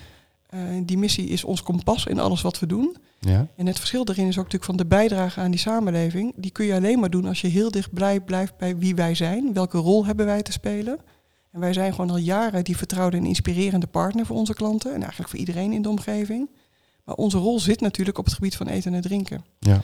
Eh, 0.53 0.59
die 0.83 0.97
missie 0.97 1.27
is 1.27 1.43
ons 1.43 1.63
kompas 1.63 2.05
in 2.05 2.19
alles 2.19 2.41
wat 2.41 2.59
we 2.59 2.65
doen. 2.65 2.95
Ja. 3.19 3.47
En 3.55 3.65
het 3.65 3.77
verschil 3.77 4.05
daarin 4.05 4.27
is 4.27 4.37
ook 4.37 4.43
natuurlijk 4.43 4.63
van 4.63 4.77
de 4.77 4.85
bijdrage 4.85 5.39
aan 5.39 5.51
die 5.51 5.59
samenleving. 5.59 6.33
Die 6.35 6.51
kun 6.51 6.65
je 6.65 6.73
alleen 6.73 6.99
maar 6.99 7.09
doen 7.09 7.25
als 7.25 7.41
je 7.41 7.47
heel 7.47 7.71
dicht 7.71 7.93
blijft 8.25 8.57
bij 8.57 8.77
wie 8.77 8.95
wij 8.95 9.15
zijn. 9.15 9.53
Welke 9.53 9.77
rol 9.77 10.05
hebben 10.05 10.25
wij 10.25 10.41
te 10.41 10.51
spelen? 10.51 10.99
En 11.51 11.59
wij 11.59 11.73
zijn 11.73 11.93
gewoon 11.93 12.09
al 12.09 12.17
jaren 12.17 12.63
die 12.63 12.77
vertrouwde 12.77 13.17
en 13.17 13.25
inspirerende 13.25 13.87
partner 13.87 14.25
voor 14.25 14.35
onze 14.35 14.53
klanten 14.53 14.93
en 14.93 14.99
eigenlijk 15.01 15.29
voor 15.29 15.39
iedereen 15.39 15.71
in 15.71 15.81
de 15.81 15.89
omgeving. 15.89 16.49
Maar 17.03 17.15
onze 17.15 17.37
rol 17.37 17.59
zit 17.59 17.81
natuurlijk 17.81 18.17
op 18.17 18.25
het 18.25 18.33
gebied 18.33 18.55
van 18.55 18.67
eten 18.67 18.93
en 18.93 19.01
drinken. 19.01 19.45
Ja. 19.59 19.81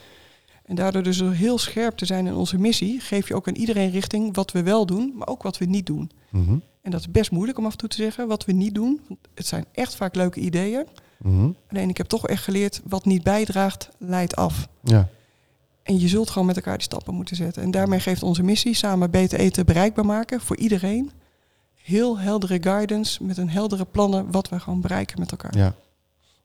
En 0.64 0.74
daardoor 0.74 1.02
dus 1.02 1.20
heel 1.20 1.58
scherp 1.58 1.96
te 1.96 2.06
zijn 2.06 2.26
in 2.26 2.34
onze 2.34 2.58
missie, 2.58 3.00
geef 3.00 3.28
je 3.28 3.34
ook 3.34 3.48
aan 3.48 3.54
iedereen 3.54 3.90
richting 3.90 4.34
wat 4.34 4.52
we 4.52 4.62
wel 4.62 4.86
doen, 4.86 5.12
maar 5.14 5.28
ook 5.28 5.42
wat 5.42 5.58
we 5.58 5.64
niet 5.64 5.86
doen. 5.86 6.10
Mhm. 6.30 6.56
En 6.82 6.90
dat 6.90 7.00
is 7.00 7.10
best 7.10 7.30
moeilijk 7.30 7.58
om 7.58 7.66
af 7.66 7.72
en 7.72 7.78
toe 7.78 7.88
te 7.88 7.96
zeggen 7.96 8.28
wat 8.28 8.44
we 8.44 8.52
niet 8.52 8.74
doen. 8.74 9.00
Het 9.34 9.46
zijn 9.46 9.64
echt 9.72 9.94
vaak 9.94 10.14
leuke 10.14 10.40
ideeën. 10.40 10.86
Mm 11.18 11.56
Alleen 11.68 11.88
ik 11.88 11.96
heb 11.96 12.06
toch 12.06 12.28
echt 12.28 12.44
geleerd, 12.44 12.80
wat 12.84 13.04
niet 13.04 13.22
bijdraagt, 13.22 13.88
leidt 13.98 14.36
af. 14.36 14.68
Ja. 14.82 15.08
En 15.82 16.00
je 16.00 16.08
zult 16.08 16.30
gewoon 16.30 16.46
met 16.46 16.56
elkaar 16.56 16.74
die 16.74 16.82
stappen 16.82 17.14
moeten 17.14 17.36
zetten. 17.36 17.62
En 17.62 17.70
daarmee 17.70 18.00
geeft 18.00 18.22
onze 18.22 18.42
missie 18.42 18.74
samen 18.74 19.10
beter 19.10 19.38
eten 19.38 19.66
bereikbaar 19.66 20.06
maken 20.06 20.40
voor 20.40 20.56
iedereen 20.56 21.10
heel 21.74 22.18
heldere 22.18 22.58
guidance 22.62 23.24
met 23.24 23.36
een 23.36 23.50
heldere 23.50 23.84
plannen 23.84 24.30
wat 24.30 24.48
we 24.48 24.60
gewoon 24.60 24.80
bereiken 24.80 25.18
met 25.18 25.30
elkaar. 25.30 25.56
Ja. 25.56 25.74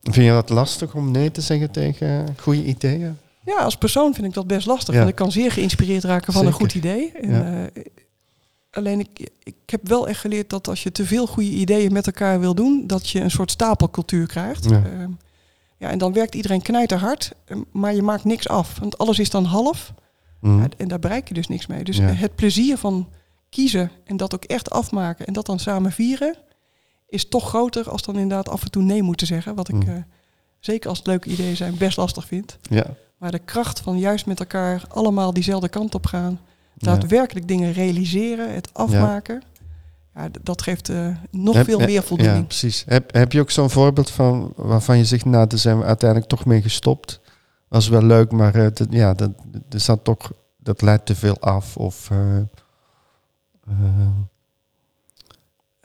Vind 0.02 0.26
je 0.26 0.32
dat 0.32 0.50
lastig 0.50 0.95
om 0.95 1.12
nee 1.12 1.32
te 1.32 1.41
zeggen 1.41 1.71
tegen 1.71 2.36
goede 2.39 2.63
ideeën? 2.63 3.17
Ja, 3.45 3.58
als 3.58 3.78
persoon 3.78 4.13
vind 4.13 4.28
ik 4.28 4.34
dat 4.34 4.48
best 4.48 4.67
lastig. 4.67 4.95
Want 4.95 5.10
ik 5.10 5.15
kan 5.15 5.32
zeer 5.32 5.52
geïnspireerd 5.52 6.04
raken 6.04 6.34
van 6.34 6.45
een 6.45 6.52
goed 6.52 6.74
idee. 6.74 7.12
En, 7.12 7.30
ja. 7.30 7.62
uh, 7.62 7.84
alleen 8.76 9.00
ik, 9.00 9.30
ik 9.44 9.56
heb 9.66 9.88
wel 9.88 10.08
echt 10.08 10.20
geleerd 10.20 10.50
dat 10.50 10.68
als 10.68 10.84
je 10.84 10.92
te 10.92 11.06
veel 11.06 11.28
goede 11.28 11.50
ideeën 11.50 11.94
met 11.94 12.06
elkaar 12.06 12.40
wil 12.40 12.56
doen, 12.56 12.88
dat 12.88 13.10
je 13.10 13.20
een 13.20 13.32
soort 13.32 13.52
stapelcultuur 13.52 14.28
krijgt. 14.28 14.70
Ja. 14.70 14.84
Uh, 14.98 15.08
ja, 15.78 15.90
en 15.90 15.98
dan 15.98 16.14
werkt 16.14 16.36
iedereen 16.36 16.62
knijterhard, 16.62 17.32
eh, 17.46 17.58
maar 17.72 17.94
je 17.94 18.02
maakt 18.02 18.24
niks 18.24 18.48
af. 18.48 18.80
Want 18.80 18.98
alles 18.98 19.20
is 19.20 19.30
dan 19.30 19.46
half. 19.46 19.94
Mm. 20.40 20.68
en 20.78 20.88
daar 20.88 21.00
bereik 21.00 21.28
je 21.28 21.34
dus 21.34 21.48
niks 21.48 21.68
mee. 21.68 21.84
Dus 21.84 21.98
het 22.02 22.36
plezier 22.36 22.78
van 22.78 23.08
kiezen 23.50 23.92
en 24.04 24.18
dat 24.18 24.34
ook 24.34 24.44
echt 24.44 24.70
afmaken 24.70 25.26
en 25.26 25.34
dat 25.34 25.46
dan 25.46 25.60
samen 25.60 25.92
vieren, 25.92 26.38
is 27.08 27.30
toch 27.30 27.50
groter 27.50 27.90
als 27.90 28.02
dan 28.02 28.16
inderdaad 28.16 28.50
af 28.50 28.64
en 28.64 28.72
toe 28.72 28.84
nee 28.84 29.04
moeten 29.04 29.28
zeggen. 29.28 29.56
Wat 29.56 29.68
ik, 29.68 29.76
mm. 29.76 29.90
uh, 29.90 29.96
zeker 30.60 30.90
als 30.90 30.98
het 30.98 31.08
leuke 31.08 31.30
ideeën 31.30 31.56
zijn, 31.56 31.78
best 31.78 31.98
lastig 31.98 32.26
vind. 32.26 32.58
Ja. 32.62 32.86
Maar 33.18 33.32
de 33.32 33.40
kracht 33.40 33.80
van 33.80 34.00
juist 34.00 34.26
met 34.26 34.40
elkaar 34.40 34.84
allemaal 34.88 35.34
diezelfde 35.34 35.70
kant 35.70 35.96
op 35.96 36.06
gaan, 36.06 36.40
daadwerkelijk 36.76 37.48
dingen 37.48 37.74
realiseren, 37.74 38.54
het 38.54 38.74
afmaken. 38.74 39.44
Ja. 40.16 40.30
dat 40.42 40.62
geeft 40.62 40.90
uh, 40.90 41.08
nog 41.32 41.64
veel 41.64 41.80
meer 41.80 42.04
voldoening. 42.04 42.40
Ja, 42.40 42.46
precies. 42.46 42.84
Heb, 42.88 43.14
heb 43.14 43.32
je 43.32 43.40
ook 43.40 43.52
zo'n 43.52 43.70
voorbeeld 43.70 44.10
van 44.10 44.54
waarvan 44.56 44.98
je 44.98 45.06
zegt, 45.06 45.26
nou, 45.26 45.48
daar 45.48 45.60
zijn 45.60 45.78
we 45.78 45.84
uiteindelijk 45.84 46.30
toch 46.30 46.46
mee 46.46 46.62
gestopt. 46.62 47.22
Was 47.68 47.88
wel 47.88 48.04
leuk, 48.04 48.32
maar 48.32 48.56
uh, 48.56 48.68
ja, 48.90 49.14
dat, 49.14 49.32
dat, 49.68 50.04
toch, 50.04 50.32
dat 50.58 50.82
leidt 50.82 51.06
te 51.06 51.16
veel 51.16 51.40
af. 51.40 51.78
Of 51.78 52.10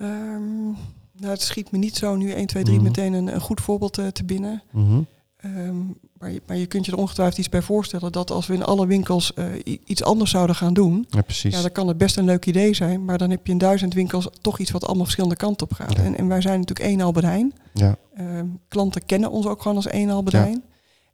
Um, 0.03 0.77
nou, 1.13 1.33
het 1.33 1.43
schiet 1.43 1.71
me 1.71 1.79
niet 1.79 1.97
zo 1.97 2.17
nu 2.17 2.31
1, 2.33 2.47
2, 2.47 2.65
3 2.65 2.79
mm. 2.79 2.85
meteen 2.85 3.13
een, 3.13 3.35
een, 3.35 3.41
goed 3.41 3.61
voorbeeld 3.61 3.93
te 3.93 4.25
binnen. 4.25 4.63
Mm 4.71 5.07
um, 5.45 5.99
maar, 6.19 6.31
je, 6.31 6.43
maar, 6.47 6.57
je, 6.57 6.67
kunt 6.67 6.87
je 6.87 6.93
er 6.93 6.99
ongetwijfeld 6.99 7.39
iets 7.39 7.49
bij 7.49 7.63
voorstellen 7.63 8.13
dat 8.13 8.31
als 8.31 8.47
we 8.47 8.55
in 8.55 8.65
alle 8.65 8.87
winkels 8.87 9.33
uh, 9.35 9.45
iets 9.85 10.03
anders 10.03 10.31
zouden 10.31 10.57
gaan 10.57 10.75
doen, 10.75 11.07
ja, 11.09 11.23
precies. 11.23 11.55
ja, 11.55 11.61
dan 11.61 11.73
kan 11.73 11.89
het 11.89 11.99
best 11.99 12.17
een 12.17 12.25
leuk 12.25 12.47
idee 12.47 12.75
zijn, 12.75 13.05
maar 13.05 13.19
dan 13.19 13.31
heb 13.31 13.47
je 13.47 13.53
in 13.53 13.59
duizend 13.59 13.95
winkels 13.95 14.29
toch 14.41 14.59
iets 14.59 14.71
wat 14.71 14.85
allemaal 14.85 15.05
verschillende 15.05 15.37
kanten 15.37 15.67
op 15.71 15.73
gaat. 15.73 15.95
En, 15.95 16.17
en, 16.17 16.29
wij 16.29 16.41
zijn 16.41 16.59
natuurlijk 16.61 16.89
één 16.89 17.01
Albert 17.01 17.25
Heijn. 17.25 17.53
Ja. 17.75 17.97
Uh, 18.21 18.41
klanten 18.69 19.07
kennen 19.07 19.31
ons 19.31 19.47
ook 19.47 19.63
gewoon 19.63 19.77
als 19.77 19.87
één 19.87 20.11
Albert 20.11 20.37
Heijn. 20.37 20.65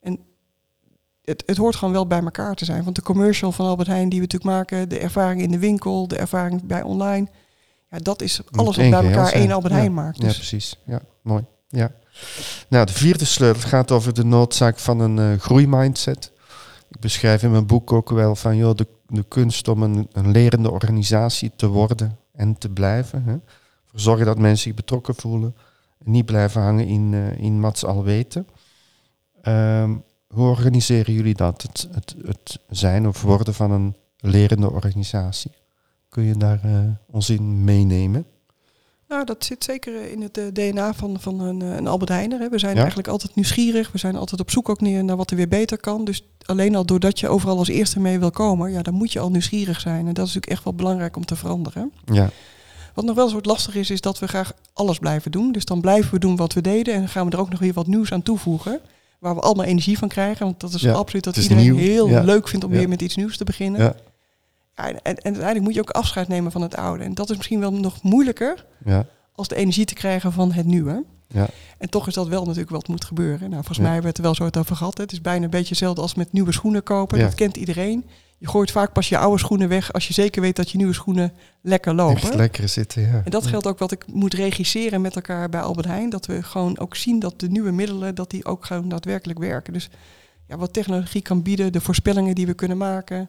En 0.00 0.18
het, 1.24 1.42
het 1.46 1.56
hoort 1.56 1.76
gewoon 1.76 1.94
wel 1.94 2.06
bij 2.06 2.22
elkaar 2.22 2.54
te 2.54 2.64
zijn. 2.64 2.84
Want 2.84 2.96
de 2.96 3.02
commercial 3.02 3.52
van 3.52 3.66
Albert 3.66 3.88
Heijn 3.88 4.08
die 4.08 4.20
we 4.20 4.26
natuurlijk 4.26 4.52
maken, 4.56 4.88
de 4.88 4.98
ervaring 4.98 5.42
in 5.42 5.50
de 5.50 5.58
winkel, 5.58 6.08
de 6.08 6.16
ervaring 6.16 6.62
bij 6.62 6.82
online. 6.82 7.26
Ja, 7.90 7.98
dat 7.98 8.22
is 8.22 8.40
alles 8.50 8.76
wat 8.76 8.90
bij 8.90 9.04
elkaar 9.04 9.32
één 9.32 9.50
Albert 9.50 9.72
Heijn 9.72 9.94
maakt. 9.94 10.20
Dus. 10.20 10.30
Ja, 10.30 10.34
precies. 10.34 10.78
Ja, 10.86 11.00
mooi. 11.22 11.44
Ja. 11.68 11.90
Nou, 12.68 12.86
de 12.86 12.92
vierde 12.92 13.24
sleutel 13.24 13.68
gaat 13.68 13.90
over 13.90 14.14
de 14.14 14.24
noodzaak 14.24 14.78
van 14.78 15.00
een 15.00 15.16
uh, 15.16 15.40
groeimindset. 15.40 16.32
Ik 16.90 17.00
beschrijf 17.00 17.42
in 17.42 17.50
mijn 17.50 17.66
boek 17.66 17.92
ook 17.92 18.10
wel 18.10 18.36
van 18.36 18.56
joh, 18.56 18.74
de, 18.74 18.86
de 19.06 19.24
kunst 19.28 19.68
om 19.68 19.82
een, 19.82 20.08
een 20.12 20.30
lerende 20.30 20.70
organisatie 20.70 21.50
te 21.56 21.66
worden 21.66 22.18
en 22.32 22.58
te 22.58 22.68
blijven. 22.68 23.22
Hè. 23.24 23.36
Zorgen 23.92 24.26
dat 24.26 24.38
mensen 24.38 24.62
zich 24.62 24.74
betrokken 24.74 25.14
voelen. 25.14 25.56
En 26.04 26.10
niet 26.10 26.26
blijven 26.26 26.62
hangen 26.62 26.86
in, 26.86 27.12
uh, 27.12 27.38
in 27.38 27.60
mats 27.60 27.84
al 27.84 28.04
weten. 28.04 28.46
Um, 29.42 30.04
hoe 30.28 30.48
organiseren 30.48 31.14
jullie 31.14 31.34
dat? 31.34 31.62
Het, 31.62 31.88
het, 31.92 32.16
het 32.26 32.58
zijn 32.68 33.08
of 33.08 33.22
worden 33.22 33.54
van 33.54 33.70
een 33.70 33.96
lerende 34.16 34.70
organisatie. 34.70 35.50
Kun 36.08 36.22
je 36.22 36.36
daar 36.36 36.60
uh, 36.64 36.78
ons 37.06 37.30
in 37.30 37.64
meenemen? 37.64 38.26
Nou, 39.08 39.24
dat 39.24 39.44
zit 39.44 39.64
zeker 39.64 40.10
in 40.10 40.22
het 40.22 40.38
eh, 40.38 40.44
DNA 40.52 40.94
van, 40.94 41.20
van 41.20 41.40
een, 41.40 41.62
uh, 41.62 41.76
een 41.76 41.86
Albert 41.86 42.10
Heijner. 42.10 42.40
Hè. 42.40 42.48
We 42.48 42.58
zijn 42.58 42.76
eigenlijk 42.76 43.08
altijd 43.08 43.34
nieuwsgierig. 43.34 43.92
We 43.92 43.98
zijn 43.98 44.16
altijd 44.16 44.40
op 44.40 44.50
zoek 44.50 44.68
ook 44.68 44.80
naar 44.80 45.16
wat 45.16 45.30
er 45.30 45.36
weer 45.36 45.48
beter 45.48 45.78
kan. 45.78 46.04
Dus 46.04 46.24
alleen 46.44 46.76
al 46.76 46.86
doordat 46.86 47.20
je 47.20 47.28
overal 47.28 47.58
als 47.58 47.68
eerste 47.68 48.00
mee 48.00 48.18
wil 48.18 48.30
komen, 48.30 48.70
ja, 48.70 48.82
dan 48.82 48.94
moet 48.94 49.12
je 49.12 49.20
al 49.20 49.30
nieuwsgierig 49.30 49.80
zijn. 49.80 50.06
En 50.06 50.14
dat 50.14 50.26
is 50.26 50.34
natuurlijk 50.34 50.52
echt 50.52 50.64
wel 50.64 50.74
belangrijk 50.74 51.16
om 51.16 51.24
te 51.24 51.36
veranderen. 51.36 51.92
Ja. 52.04 52.30
Wat 52.94 53.04
nog 53.04 53.14
wel 53.14 53.24
een 53.24 53.30
soort 53.30 53.46
lastig 53.46 53.74
is, 53.74 53.90
is 53.90 54.00
dat 54.00 54.18
we 54.18 54.28
graag 54.28 54.52
alles 54.72 54.98
blijven 54.98 55.30
doen. 55.30 55.52
Dus 55.52 55.64
dan 55.64 55.80
blijven 55.80 56.12
we 56.12 56.18
doen 56.18 56.36
wat 56.36 56.52
we 56.52 56.60
deden 56.60 56.94
en 56.94 57.00
dan 57.00 57.08
gaan 57.08 57.26
we 57.26 57.32
er 57.32 57.40
ook 57.40 57.50
nog 57.50 57.60
weer 57.60 57.72
wat 57.72 57.86
nieuws 57.86 58.12
aan 58.12 58.22
toevoegen 58.22 58.80
waar 59.18 59.34
we 59.34 59.40
allemaal 59.40 59.64
energie 59.64 59.98
van 59.98 60.08
krijgen. 60.08 60.46
Want 60.46 60.60
dat 60.60 60.74
is 60.74 60.86
absoluut 60.86 61.24
dat 61.24 61.36
iedereen 61.36 61.76
heel 61.76 62.08
leuk 62.08 62.48
vindt 62.48 62.64
om 62.64 62.70
weer 62.70 62.88
met 62.88 63.02
iets 63.02 63.16
nieuws 63.16 63.36
te 63.36 63.44
beginnen. 63.44 63.96
Ja. 64.76 64.84
En, 64.84 65.02
en, 65.02 65.22
uiteindelijk 65.22 65.64
moet 65.64 65.74
je 65.74 65.80
ook 65.80 65.90
afscheid 65.90 66.28
nemen 66.28 66.52
van 66.52 66.62
het 66.62 66.76
oude. 66.76 67.04
En 67.04 67.14
dat 67.14 67.30
is 67.30 67.36
misschien 67.36 67.60
wel 67.60 67.72
nog 67.72 68.02
moeilijker 68.02 68.64
als 69.32 69.48
de 69.48 69.56
energie 69.56 69.84
te 69.84 69.94
krijgen 69.94 70.32
van 70.32 70.52
het 70.52 70.66
nieuwe. 70.66 71.04
Ja. 71.28 71.46
En 71.78 71.90
toch 71.90 72.06
is 72.06 72.14
dat 72.14 72.28
wel 72.28 72.42
natuurlijk 72.42 72.70
wat 72.70 72.88
moet 72.88 73.04
gebeuren. 73.04 73.50
Nou, 73.50 73.64
volgens 73.64 73.88
mij 73.88 74.02
werd 74.02 74.16
er 74.16 74.22
wel 74.22 74.34
zo 74.34 74.44
het 74.44 74.56
over 74.56 74.76
gehad. 74.76 74.98
Het 74.98 75.12
is 75.12 75.20
bijna 75.20 75.44
een 75.44 75.50
beetje 75.50 75.68
hetzelfde 75.68 76.00
als 76.00 76.14
met 76.14 76.32
nieuwe 76.32 76.52
schoenen 76.52 76.82
kopen. 76.82 77.18
Dat 77.18 77.34
kent 77.34 77.56
iedereen. 77.56 78.04
Je 78.38 78.48
gooit 78.48 78.70
vaak 78.70 78.92
pas 78.92 79.08
je 79.08 79.18
oude 79.18 79.38
schoenen 79.38 79.68
weg 79.68 79.92
als 79.92 80.06
je 80.08 80.12
zeker 80.12 80.42
weet 80.42 80.56
dat 80.56 80.70
je 80.70 80.76
nieuwe 80.76 80.92
schoenen 80.92 81.32
lekker 81.60 81.94
lopen. 81.94 82.16
Echt 82.16 82.34
lekker 82.34 82.68
zitten, 82.68 83.02
ja. 83.02 83.22
En 83.24 83.30
dat 83.30 83.46
geldt 83.46 83.66
ook 83.66 83.78
wat 83.78 83.92
ik 83.92 84.04
moet 84.12 84.34
regisseren 84.34 85.00
met 85.00 85.14
elkaar 85.14 85.48
bij 85.48 85.60
Albert 85.60 85.86
Heijn. 85.86 86.10
Dat 86.10 86.26
we 86.26 86.42
gewoon 86.42 86.78
ook 86.78 86.96
zien 86.96 87.18
dat 87.18 87.40
de 87.40 87.48
nieuwe 87.48 87.70
middelen, 87.70 88.14
dat 88.14 88.30
die 88.30 88.44
ook 88.44 88.64
gewoon 88.64 88.88
daadwerkelijk 88.88 89.38
werken. 89.38 89.72
Dus 89.72 89.88
ja, 90.48 90.56
wat 90.56 90.72
technologie 90.72 91.22
kan 91.22 91.42
bieden, 91.42 91.72
de 91.72 91.80
voorspellingen 91.80 92.34
die 92.34 92.46
we 92.46 92.54
kunnen 92.54 92.76
maken. 92.76 93.28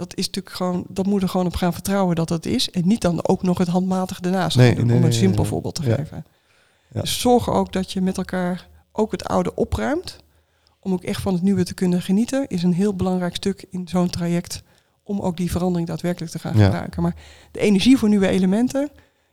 Dat 0.00 0.16
is 0.16 0.26
natuurlijk 0.26 0.56
gewoon, 0.56 0.84
dat 0.88 1.06
moet 1.06 1.22
er 1.22 1.28
gewoon 1.28 1.46
op 1.46 1.54
gaan 1.54 1.72
vertrouwen 1.72 2.16
dat 2.16 2.28
het 2.28 2.46
is. 2.46 2.70
En 2.70 2.86
niet 2.86 3.00
dan 3.00 3.28
ook 3.28 3.42
nog 3.42 3.58
het 3.58 3.68
handmatig 3.68 4.20
ernaast 4.20 4.56
nee, 4.56 4.74
doen, 4.74 4.92
om 4.92 5.04
een 5.04 5.12
simpel 5.12 5.44
voorbeeld 5.44 5.74
te 5.74 5.82
geven. 5.82 6.24
Ja. 6.92 7.00
Dus 7.00 7.20
zorg 7.20 7.50
ook 7.50 7.72
dat 7.72 7.92
je 7.92 8.00
met 8.00 8.16
elkaar 8.16 8.68
ook 8.92 9.12
het 9.12 9.24
oude 9.24 9.54
opruimt. 9.54 10.16
Om 10.80 10.92
ook 10.92 11.02
echt 11.02 11.22
van 11.22 11.32
het 11.32 11.42
nieuwe 11.42 11.64
te 11.64 11.74
kunnen 11.74 12.02
genieten, 12.02 12.48
is 12.48 12.62
een 12.62 12.72
heel 12.72 12.94
belangrijk 12.94 13.34
stuk 13.34 13.64
in 13.70 13.88
zo'n 13.88 14.10
traject. 14.10 14.62
Om 15.02 15.20
ook 15.20 15.36
die 15.36 15.50
verandering 15.50 15.88
daadwerkelijk 15.88 16.32
te 16.32 16.38
gaan 16.38 16.54
gebruiken. 16.54 17.02
Maar 17.02 17.14
de 17.52 17.60
energie 17.60 17.98
voor 17.98 18.08
nieuwe 18.08 18.28
elementen, 18.28 18.90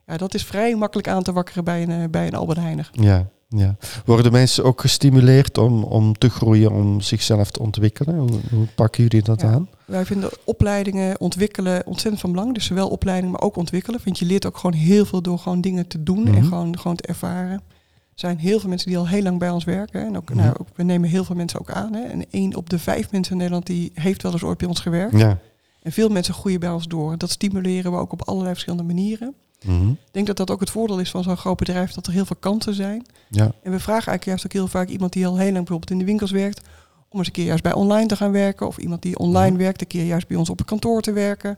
ja, 0.08 0.18
dat 0.18 0.34
is 0.34 0.46
vrij 0.46 0.76
makkelijk 0.76 1.08
aan 1.08 1.24
te 1.24 1.34
wakkeren 1.34 1.64
bij 1.64 1.84
een, 1.84 2.02
eh, 2.02 2.10
bij 2.10 2.28
een 2.28 2.36
Albert 2.36 2.60
Heijner. 2.60 2.90
Ja, 2.92 3.30
ja. 3.48 3.76
Worden 4.06 4.32
mensen 4.32 4.64
ook 4.64 4.82
gestimuleerd 4.82 5.58
om, 5.58 5.84
om 5.84 6.18
te 6.18 6.30
groeien, 6.30 6.72
om 6.72 7.02
zichzelf 7.02 7.52
te 7.52 7.60
ontwikkelen? 7.60 8.18
Hoe, 8.18 8.40
hoe 8.50 8.68
pakken 8.76 9.04
jullie 9.04 9.22
dat 9.22 9.44
aan? 9.44 9.70
Wij 9.86 10.06
vinden 10.06 10.30
opleidingen 10.44 11.20
ontwikkelen 11.20 11.86
ontzettend 11.86 12.22
van 12.22 12.32
belang. 12.32 12.54
Dus 12.54 12.66
zowel 12.66 12.90
opleiding, 12.90 13.32
maar 13.32 13.42
ook 13.42 13.56
ontwikkelen. 13.56 14.00
Want 14.04 14.20
je 14.20 14.26
leert 14.26 14.46
ook 14.46 14.58
gewoon 14.58 14.80
heel 14.80 15.06
veel 15.06 15.22
door 15.22 15.40
gewoon 15.40 15.62
dingen 15.62 15.88
te 15.88 16.04
doen 16.04 16.28
en 16.28 16.34
mhm. 16.34 16.44
gewoon, 16.44 16.78
gewoon 16.80 16.96
te 16.96 17.08
ervaren. 17.08 17.52
Er 17.52 18.24
zijn 18.24 18.38
heel 18.38 18.60
veel 18.60 18.70
mensen 18.70 18.88
die 18.88 18.98
al 18.98 19.08
heel 19.08 19.24
lang 19.24 19.40
bij 19.40 19.50
ons 19.50 19.64
werken. 19.64 20.06
En 20.06 20.18
ook, 20.18 20.30
mhm. 20.30 20.38
nou, 20.38 20.56
ook, 20.60 20.68
we 20.76 20.84
nemen 20.84 21.10
heel 21.10 21.24
veel 21.24 21.36
mensen 21.36 21.60
ook 21.60 21.72
aan. 21.72 21.94
Hè. 21.94 22.02
En 22.02 22.26
één 22.30 22.56
op 22.56 22.70
de 22.70 22.80
vijf 22.80 23.12
mensen 23.12 23.32
in 23.32 23.38
Nederland 23.38 23.66
die 23.66 23.92
heeft 23.94 24.24
wel 24.24 24.32
eens 24.32 24.44
ooit 24.44 24.58
bij 24.58 24.68
ons 24.68 24.80
gewerkt. 24.80 25.18
Ja. 25.18 25.40
En 25.82 25.92
veel 25.92 26.10
mensen 26.10 26.34
groeien 26.34 26.60
bij 26.60 26.72
ons 26.72 26.88
door. 26.88 27.18
Dat 27.18 27.30
stimuleren 27.30 27.92
we 27.92 27.98
ook 27.98 28.12
op 28.12 28.28
allerlei 28.28 28.54
verschillende 28.54 28.94
manieren. 28.94 29.36
Mhm. 29.68 29.90
Ik 29.90 29.98
denk 30.12 30.28
dat 30.28 30.38
dat 30.38 30.52
ook 30.52 30.60
het 30.60 30.70
voordeel 30.70 31.00
is 31.00 31.10
van 31.10 31.24
zo'n 31.24 31.38
groot 31.38 31.58
bedrijf, 31.58 31.92
dat 31.92 32.08
er 32.08 32.14
heel 32.14 32.26
veel 32.26 32.36
kansen 32.40 32.74
zijn. 32.74 33.06
Ja. 33.30 33.44
En 33.44 33.72
we 33.72 33.80
vragen 33.80 34.08
eigenlijk 34.08 34.26
juist 34.26 34.46
ook 34.46 34.54
heel 34.54 34.68
vaak 34.68 34.88
iemand 34.88 35.14
die 35.14 35.28
al 35.28 35.38
heel 35.38 35.52
lang 35.52 35.56
bijvoorbeeld 35.56 35.92
in 35.92 35.98
de 35.98 36.06
winkels 36.06 36.32
werkt, 36.32 36.62
om 37.10 37.18
eens 37.18 37.28
een 37.28 37.34
keer 37.34 37.46
juist 37.46 37.64
bij 37.64 37.74
online 37.74 38.08
te 38.08 38.16
gaan 38.16 38.32
werken. 38.32 38.68
Of 38.68 38.78
iemand 38.78 39.02
die 39.02 39.18
online 39.18 39.58
werkt, 39.58 39.82
een 39.82 39.88
keer 39.88 40.06
juist 40.06 40.28
bij 40.28 40.38
ons 40.38 40.50
op 40.50 40.58
het 40.58 40.68
kantoor 40.68 41.02
te 41.02 41.12
werken. 41.12 41.58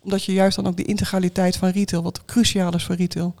Omdat 0.00 0.24
je 0.24 0.32
juist 0.32 0.56
dan 0.56 0.66
ook 0.66 0.76
de 0.76 0.84
integraliteit 0.84 1.56
van 1.56 1.68
retail, 1.68 2.02
wat 2.02 2.24
cruciaal 2.24 2.74
is 2.74 2.84
voor 2.84 2.94
retail, 2.94 3.34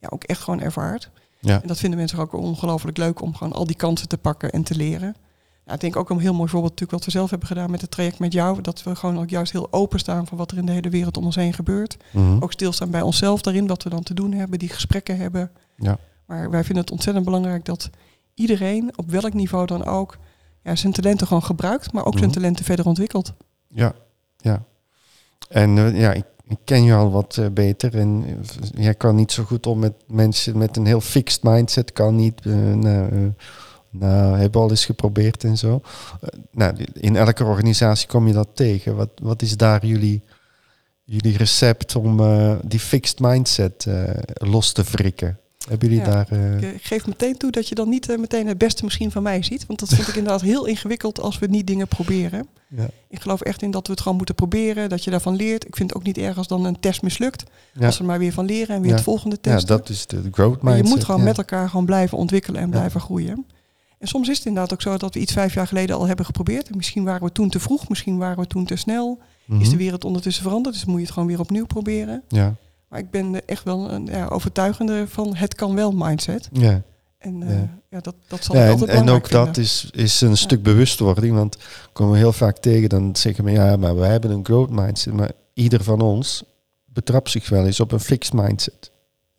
ja, 0.00 0.08
ook 0.10 0.24
echt 0.24 0.40
gewoon 0.40 0.60
ervaart. 0.60 1.10
Ja. 1.40 1.62
En 1.62 1.68
dat 1.68 1.78
vinden 1.78 1.98
mensen 1.98 2.18
ook 2.18 2.32
ongelooflijk 2.32 2.96
leuk 2.96 3.20
om 3.20 3.34
gewoon 3.34 3.52
al 3.52 3.66
die 3.66 3.76
kansen 3.76 4.08
te 4.08 4.18
pakken 4.18 4.50
en 4.50 4.62
te 4.62 4.74
leren. 4.74 5.16
Nou, 5.64 5.76
ik 5.76 5.80
denk 5.80 5.96
ook 5.96 6.10
een 6.10 6.18
heel 6.18 6.34
mooi 6.34 6.48
voorbeeld 6.48 6.72
natuurlijk 6.72 6.98
wat 6.98 7.04
we 7.04 7.18
zelf 7.18 7.30
hebben 7.30 7.48
gedaan 7.48 7.70
met 7.70 7.80
het 7.80 7.90
traject 7.90 8.18
met 8.18 8.32
jou. 8.32 8.60
Dat 8.60 8.82
we 8.82 8.96
gewoon 8.96 9.18
ook 9.18 9.30
juist 9.30 9.52
heel 9.52 9.68
openstaan 9.70 10.26
voor 10.26 10.38
wat 10.38 10.50
er 10.50 10.58
in 10.58 10.66
de 10.66 10.72
hele 10.72 10.88
wereld 10.88 11.16
om 11.16 11.24
ons 11.24 11.34
heen 11.34 11.52
gebeurt. 11.52 11.96
Mhm. 12.10 12.42
Ook 12.42 12.52
stilstaan 12.52 12.90
bij 12.90 13.02
onszelf 13.02 13.40
daarin, 13.40 13.66
wat 13.66 13.82
we 13.82 13.90
dan 13.90 14.02
te 14.02 14.14
doen 14.14 14.32
hebben, 14.32 14.58
die 14.58 14.68
gesprekken 14.68 15.16
hebben. 15.16 15.50
Ja. 15.76 15.98
Maar 16.26 16.50
wij 16.50 16.64
vinden 16.64 16.82
het 16.82 16.92
ontzettend 16.92 17.24
belangrijk 17.24 17.64
dat 17.64 17.90
iedereen, 18.34 18.92
op 18.96 19.10
welk 19.10 19.34
niveau 19.34 19.66
dan 19.66 19.84
ook, 19.84 20.18
ja, 20.62 20.76
zijn 20.76 20.92
talenten 20.92 21.26
gewoon 21.26 21.44
gebruikt, 21.44 21.92
maar 21.92 22.04
ook 22.04 22.18
zijn 22.18 22.30
mhm. 22.30 22.38
talenten 22.38 22.64
verder 22.64 22.86
ontwikkelt. 22.86 23.32
Ja, 23.68 23.94
ja. 24.36 24.64
En 25.48 25.76
uh, 25.76 26.00
ja, 26.00 26.12
ik, 26.12 26.24
ik, 26.48 26.58
ken 26.64 26.84
je 26.84 26.94
al 26.94 27.10
wat 27.10 27.36
uh, 27.40 27.46
beter 27.52 27.98
en 27.98 28.24
uh, 28.26 28.34
jij 28.74 28.94
kan 28.94 29.14
niet 29.14 29.32
zo 29.32 29.44
goed 29.44 29.66
om 29.66 29.78
met 29.78 29.94
mensen 30.06 30.58
met 30.58 30.76
een 30.76 30.86
heel 30.86 31.00
fixed 31.00 31.42
mindset, 31.42 31.92
kan 31.92 32.16
niet. 32.16 32.40
Nou, 33.98 34.38
hebben 34.38 34.60
al 34.60 34.70
eens 34.70 34.84
geprobeerd 34.84 35.44
en 35.44 35.56
zo. 35.56 35.80
Uh, 36.24 36.28
nou, 36.50 36.74
in 36.92 37.16
elke 37.16 37.44
organisatie 37.44 38.08
kom 38.08 38.26
je 38.26 38.32
dat 38.32 38.48
tegen. 38.54 38.96
Wat, 38.96 39.10
wat 39.22 39.42
is 39.42 39.56
daar 39.56 39.86
jullie, 39.86 40.22
jullie 41.04 41.36
recept 41.36 41.96
om 41.96 42.20
uh, 42.20 42.54
die 42.64 42.80
fixed 42.80 43.18
mindset 43.18 43.84
uh, 43.88 44.10
los 44.34 44.72
te 44.72 44.82
wrikken? 44.82 45.38
Hebben 45.68 45.88
jullie 45.88 46.04
daar... 46.04 46.32
Ik 46.74 46.84
geef 46.84 47.06
meteen 47.06 47.36
toe 47.36 47.50
dat 47.50 47.68
je 47.68 47.74
dan 47.74 47.88
niet 47.88 48.18
meteen 48.18 48.46
het 48.46 48.58
beste 48.58 48.84
misschien 48.84 49.10
van 49.10 49.22
mij 49.22 49.42
ziet. 49.42 49.66
Want 49.66 49.78
dat 49.78 49.88
vind 49.88 50.08
ik 50.08 50.14
inderdaad 50.20 50.40
heel 50.40 50.66
ingewikkeld 50.66 51.20
als 51.20 51.38
we 51.38 51.46
niet 51.46 51.66
dingen 51.66 51.88
proberen. 51.88 52.46
Ja. 52.68 52.88
Ik 53.08 53.20
geloof 53.20 53.40
echt 53.40 53.62
in 53.62 53.70
dat 53.70 53.86
we 53.86 53.92
het 53.92 54.00
gewoon 54.02 54.16
moeten 54.16 54.34
proberen, 54.34 54.88
dat 54.88 55.04
je 55.04 55.10
daarvan 55.10 55.36
leert. 55.36 55.66
Ik 55.66 55.76
vind 55.76 55.90
het 55.90 55.98
ook 55.98 56.04
niet 56.04 56.18
erg 56.18 56.36
als 56.36 56.46
dan 56.46 56.64
een 56.64 56.80
test 56.80 57.02
mislukt. 57.02 57.44
Als 57.80 57.94
we 57.94 58.00
er 58.00 58.08
maar 58.08 58.18
weer 58.18 58.32
van 58.32 58.44
leren 58.44 58.76
en 58.76 58.82
weer 58.82 58.92
het 58.92 59.02
volgende 59.02 59.40
testen. 59.40 59.74
Ja, 59.74 59.76
dat 59.76 59.88
is 59.88 60.06
de 60.06 60.22
growth 60.30 60.62
mindset. 60.62 60.86
je 60.86 60.94
moet 60.94 61.04
gewoon 61.04 61.22
met 61.22 61.38
elkaar 61.38 61.68
gewoon 61.68 61.86
blijven 61.86 62.18
ontwikkelen 62.18 62.60
en 62.60 62.70
blijven 62.70 63.00
groeien. 63.00 63.46
En 64.04 64.10
soms 64.10 64.28
is 64.28 64.36
het 64.36 64.46
inderdaad 64.46 64.72
ook 64.72 64.82
zo 64.82 64.96
dat 64.96 65.14
we 65.14 65.20
iets 65.20 65.32
vijf 65.32 65.54
jaar 65.54 65.66
geleden 65.66 65.96
al 65.96 66.06
hebben 66.06 66.24
geprobeerd. 66.24 66.68
En 66.68 66.76
misschien 66.76 67.04
waren 67.04 67.26
we 67.26 67.32
toen 67.32 67.48
te 67.48 67.60
vroeg, 67.60 67.88
misschien 67.88 68.18
waren 68.18 68.38
we 68.38 68.46
toen 68.46 68.64
te 68.64 68.76
snel. 68.76 69.18
Is 69.48 69.58
de 69.58 69.64
mhm. 69.64 69.76
wereld 69.76 70.04
ondertussen 70.04 70.42
veranderd, 70.42 70.74
dus 70.74 70.84
moet 70.84 70.96
je 70.96 71.02
het 71.02 71.12
gewoon 71.12 71.28
weer 71.28 71.40
opnieuw 71.40 71.66
proberen. 71.66 72.22
Ja. 72.28 72.54
Maar 72.88 72.98
ik 72.98 73.10
ben 73.10 73.46
echt 73.46 73.64
wel 73.64 73.90
een 73.90 74.06
ja, 74.06 74.26
overtuigende 74.26 75.04
van 75.08 75.34
het 75.34 75.54
kan 75.54 75.74
wel 75.74 75.92
mindset. 75.92 76.48
Ja. 76.52 76.82
En 77.18 77.40
uh, 77.40 77.50
ja. 77.50 77.68
ja. 77.90 78.00
dat, 78.00 78.14
dat 78.28 78.44
zal 78.44 78.56
ja, 78.56 78.70
altijd 78.70 78.90
En, 78.90 78.96
en 78.96 79.08
ook 79.08 79.30
dat 79.30 79.56
is, 79.56 79.88
is 79.92 80.20
een 80.20 80.36
stuk 80.36 80.62
bewustwording, 80.62 81.34
want 81.34 81.56
komen 81.92 82.12
we 82.12 82.18
heel 82.18 82.32
vaak 82.32 82.58
tegen, 82.58 82.88
dan 82.88 83.16
zeggen 83.16 83.44
we 83.44 83.50
ja, 83.50 83.76
maar 83.76 83.96
wij 83.96 84.10
hebben 84.10 84.30
een 84.30 84.44
growth 84.44 84.70
mindset. 84.70 85.12
Maar 85.12 85.32
ieder 85.54 85.84
van 85.84 86.00
ons 86.00 86.44
betrapt 86.84 87.30
zich 87.30 87.48
wel 87.48 87.66
eens 87.66 87.80
op 87.80 87.92
een 87.92 88.00
fixed 88.00 88.32
mindset. 88.32 88.90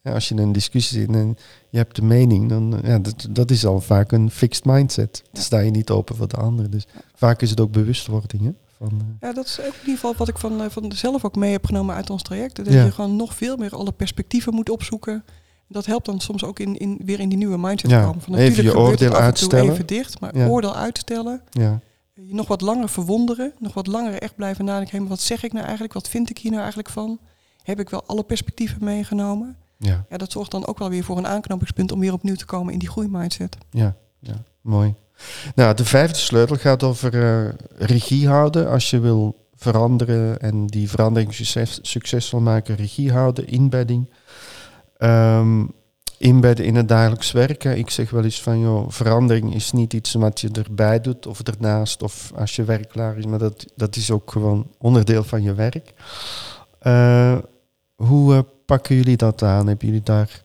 Ja, 0.06 0.14
als 0.14 0.30
je 0.30 0.36
in 0.36 0.42
een 0.42 0.52
discussie 0.52 1.00
zit 1.00 1.16
en 1.16 1.38
je 1.70 1.78
hebt 1.78 1.96
de 1.96 2.02
mening, 2.02 2.50
dan 2.50 2.80
ja, 2.84 3.00
dat, 3.00 3.28
dat 3.30 3.52
is 3.52 3.66
al 3.66 3.82
vaak 3.82 4.12
een 4.12 4.32
fixed 4.32 4.66
mindset. 4.66 5.24
Dan 5.32 5.44
sta 5.44 5.60
je 5.60 5.72
niet 5.72 5.90
open 5.90 6.16
voor 6.16 6.28
de 6.28 6.38
anderen. 6.38 6.72
Dus 6.72 6.88
vaak 7.16 7.42
is 7.42 7.50
het 7.50 7.60
ook 7.60 7.72
bewustwording. 7.72 8.44
Hè? 8.44 8.52
Van, 8.78 8.92
uh... 8.94 9.08
Ja, 9.20 9.34
dat 9.34 9.46
is 9.46 9.58
in 9.60 9.66
ieder 9.66 9.94
geval 9.94 10.16
wat 10.18 10.28
ik 10.28 10.38
van, 10.38 10.62
uh, 10.62 10.66
van 10.70 10.92
zelf 10.92 11.26
ook 11.26 11.36
mee 11.36 11.52
heb 11.52 11.66
genomen 11.66 11.96
uit 11.96 12.10
ons 12.10 12.24
traject. 12.24 12.56
Dat 12.56 12.74
je 12.74 12.92
gewoon 12.92 13.16
nog 13.16 13.36
veel 13.36 13.58
meer 13.58 13.76
alle 13.76 13.92
perspectieven 13.92 14.54
moet 14.54 14.70
opzoeken. 14.70 15.24
Dat 15.68 15.86
helpt 15.86 16.06
dan 16.06 16.20
soms 16.20 16.44
ook 16.44 16.60
in, 16.60 16.78
in, 16.78 17.00
weer 17.06 17.20
in 17.20 17.30
die 17.30 17.38
nieuwe 17.38 17.58
mindset 17.58 17.90
ja, 17.90 18.06
komen. 18.06 18.22
Van, 18.22 18.36
even 18.36 18.64
je 18.64 18.78
oordeel 18.78 19.16
uitstellen. 19.16 19.72
Even 19.72 19.86
dicht, 19.86 20.20
maar 20.20 20.36
oordeel 20.36 20.76
uitstellen. 20.76 21.42
Ja. 21.50 21.80
Je 22.14 22.34
nog 22.34 22.48
wat 22.48 22.62
langer 22.62 22.90
verwonderen. 22.90 23.54
Nog 23.60 23.74
wat 23.74 23.88
langer 23.88 24.22
echt 24.22 24.36
blijven 24.36 24.66
nadenken. 24.66 25.08
wat 25.08 25.22
zeg 25.22 25.44
ik 25.44 25.52
nou 25.52 25.64
eigenlijk? 25.64 25.94
Wat 25.94 26.10
vind 26.10 26.30
ik 26.30 26.38
hier 26.38 26.52
nou 26.52 26.64
eigenlijk 26.64 26.94
van? 26.94 27.20
Heb 27.64 27.80
ik 27.80 27.90
wel 27.90 28.04
alle 28.06 28.24
perspectieven 28.24 28.84
meegenomen? 28.84 29.56
Ja. 29.78 30.06
ja, 30.10 30.18
dat 30.18 30.32
zorgt 30.32 30.52
dan 30.52 30.66
ook 30.66 30.80
wel 30.80 30.90
weer 30.90 31.04
voor 31.04 31.18
een 31.18 31.28
aanknopingspunt 31.28 31.92
om 31.92 32.00
weer 32.00 32.14
opnieuw 32.14 32.36
te 32.36 32.46
komen 32.46 32.74
in 32.74 32.80
die 32.80 32.90
groeimindset. 32.90 33.58
Ja, 33.70 33.96
ja 34.20 34.44
mooi. 34.62 34.94
Nou, 35.56 35.76
de 35.76 35.86
vijfde 35.86 36.20
sleutel 36.20 36.56
gaat 36.56 36.84
over 36.84 37.14
uh, 37.14 37.54
regie 37.78 38.28
houden. 38.28 38.70
Als 38.70 38.90
je 38.90 39.00
wil 39.00 39.48
veranderen 39.56 40.40
en 40.40 40.68
die 40.68 40.90
verandering 40.90 41.34
succes, 41.34 41.80
succesvol 41.82 42.40
maken, 42.40 42.76
regie 42.76 43.12
houden, 43.12 43.48
inbedding. 43.48 44.10
Um, 44.98 45.74
inbedden 46.18 46.66
in 46.66 46.76
het 46.76 46.88
dagelijks 46.88 47.32
werken. 47.32 47.78
Ik 47.78 47.90
zeg 47.90 48.10
wel 48.10 48.24
eens 48.24 48.42
van, 48.42 48.60
joh, 48.60 48.90
verandering 48.90 49.56
is 49.56 49.72
niet 49.72 49.94
iets 49.94 50.14
wat 50.14 50.42
je 50.42 50.50
erbij 50.52 51.02
doet 51.02 51.28
of 51.28 51.40
ernaast 51.40 52.04
of 52.04 52.32
als 52.36 52.56
je 52.56 52.64
werk 52.64 52.90
klaar 52.90 53.18
is, 53.18 53.26
maar 53.26 53.40
dat, 53.40 53.66
dat 53.76 53.96
is 53.96 54.12
ook 54.12 54.32
gewoon 54.32 54.68
onderdeel 54.78 55.24
van 55.24 55.42
je 55.42 55.54
werk. 55.54 55.94
Uh, 56.84 57.38
hoe 57.96 58.34
uh, 58.34 58.40
pakken 58.66 58.96
jullie 58.96 59.18
dat 59.18 59.44
aan? 59.44 59.68
Hebben 59.68 59.88
jullie 59.88 60.04
daar, 60.04 60.44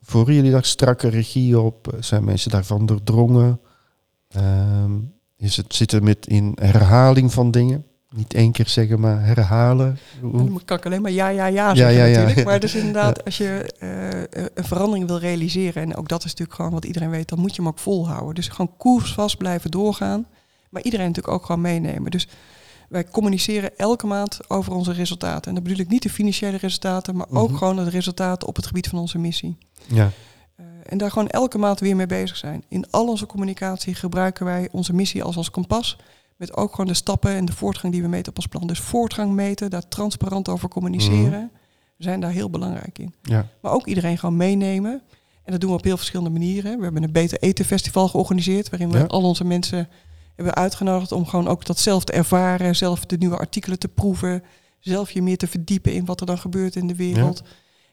voeren 0.00 0.34
jullie 0.34 0.50
daar 0.50 0.64
strakke 0.64 1.08
regie 1.08 1.60
op? 1.60 1.96
Zijn 2.00 2.24
mensen 2.24 2.50
daarvan 2.50 2.86
doordrongen? 2.86 3.60
Um, 4.36 5.12
is 5.36 5.56
het, 5.56 5.74
zit 5.74 5.92
er 5.92 6.02
met 6.02 6.26
in 6.26 6.56
herhaling 6.60 7.32
van 7.32 7.50
dingen? 7.50 7.86
Niet 8.14 8.34
één 8.34 8.52
keer 8.52 8.68
zeggen, 8.68 9.00
maar 9.00 9.24
herhalen. 9.24 9.98
Dan 10.20 10.60
kan 10.64 10.76
ik 10.76 10.86
alleen 10.86 11.02
maar 11.02 11.10
ja, 11.10 11.28
ja, 11.28 11.46
ja 11.46 11.74
zeggen 11.74 11.96
ja, 11.96 12.04
ja, 12.04 12.18
natuurlijk. 12.18 12.46
Maar 12.46 12.60
dus 12.60 12.74
inderdaad, 12.84 13.24
als 13.24 13.36
je 13.36 13.74
uh, 13.80 14.48
een 14.54 14.64
verandering 14.64 15.06
wil 15.06 15.18
realiseren... 15.18 15.82
en 15.82 15.96
ook 15.96 16.08
dat 16.08 16.18
is 16.18 16.30
natuurlijk 16.30 16.56
gewoon 16.56 16.70
wat 16.70 16.84
iedereen 16.84 17.10
weet... 17.10 17.28
dan 17.28 17.38
moet 17.38 17.54
je 17.54 17.62
hem 17.62 17.70
ook 17.70 17.78
volhouden. 17.78 18.34
Dus 18.34 18.48
gewoon 18.48 18.76
koersvast 18.76 19.36
blijven 19.36 19.70
doorgaan. 19.70 20.26
Maar 20.70 20.82
iedereen 20.82 21.06
natuurlijk 21.06 21.34
ook 21.34 21.44
gewoon 21.44 21.60
meenemen. 21.60 22.10
Dus 22.10 22.28
wij 22.92 23.04
communiceren 23.04 23.78
elke 23.78 24.06
maand 24.06 24.50
over 24.50 24.72
onze 24.72 24.92
resultaten. 24.92 25.48
En 25.48 25.54
dat 25.54 25.62
bedoel 25.62 25.78
ik 25.78 25.88
niet 25.88 26.02
de 26.02 26.10
financiële 26.10 26.56
resultaten, 26.56 27.16
maar 27.16 27.26
ook 27.30 27.48
mhm. 27.48 27.58
gewoon 27.58 27.76
de 27.76 27.90
resultaten 27.90 28.48
op 28.48 28.56
het 28.56 28.66
gebied 28.66 28.88
van 28.88 28.98
onze 28.98 29.18
missie. 29.18 29.56
Ja. 29.86 30.10
Uh, 30.60 30.66
en 30.86 30.98
daar 30.98 31.10
gewoon 31.10 31.28
elke 31.28 31.58
maand 31.58 31.80
weer 31.80 31.96
mee 31.96 32.06
bezig 32.06 32.36
zijn. 32.36 32.64
In 32.68 32.90
al 32.90 33.08
onze 33.08 33.26
communicatie 33.26 33.94
gebruiken 33.94 34.44
wij 34.44 34.68
onze 34.72 34.94
missie 34.94 35.22
als 35.22 35.36
ons 35.36 35.50
kompas. 35.50 35.96
Met 36.36 36.56
ook 36.56 36.70
gewoon 36.70 36.86
de 36.86 36.94
stappen 36.94 37.34
en 37.34 37.44
de 37.44 37.52
voortgang 37.52 37.92
die 37.92 38.02
we 38.02 38.08
meten 38.08 38.28
op 38.28 38.36
ons 38.36 38.46
plan. 38.46 38.66
Dus 38.66 38.80
voortgang 38.80 39.32
meten, 39.32 39.70
daar 39.70 39.88
transparant 39.88 40.48
over 40.48 40.68
communiceren. 40.68 41.30
Mhm. 41.30 41.60
We 41.96 42.02
zijn 42.04 42.20
daar 42.20 42.30
heel 42.30 42.50
belangrijk 42.50 42.98
in. 42.98 43.14
Ja. 43.22 43.46
Maar 43.60 43.72
ook 43.72 43.86
iedereen 43.86 44.18
gewoon 44.18 44.36
meenemen. 44.36 45.02
En 45.44 45.52
dat 45.52 45.60
doen 45.60 45.70
we 45.70 45.76
op 45.76 45.84
heel 45.84 45.96
verschillende 45.96 46.30
manieren. 46.30 46.76
We 46.76 46.84
hebben 46.84 47.02
een 47.02 47.12
Beter 47.12 47.38
Eten 47.38 47.64
Festival 47.64 48.08
georganiseerd, 48.08 48.70
waarin 48.70 48.90
we 48.90 49.06
al 49.06 49.22
onze 49.22 49.44
mensen 49.44 49.88
hebben 50.34 50.54
uitgenodigd 50.54 51.12
om 51.12 51.26
gewoon 51.26 51.48
ook 51.48 51.66
dat 51.66 51.78
zelf 51.78 52.04
te 52.04 52.12
ervaren, 52.12 52.76
zelf 52.76 53.06
de 53.06 53.16
nieuwe 53.16 53.38
artikelen 53.38 53.78
te 53.78 53.88
proeven, 53.88 54.42
zelf 54.78 55.10
je 55.10 55.22
meer 55.22 55.36
te 55.36 55.46
verdiepen 55.46 55.92
in 55.92 56.04
wat 56.04 56.20
er 56.20 56.26
dan 56.26 56.38
gebeurt 56.38 56.76
in 56.76 56.86
de 56.86 56.96
wereld. 56.96 57.42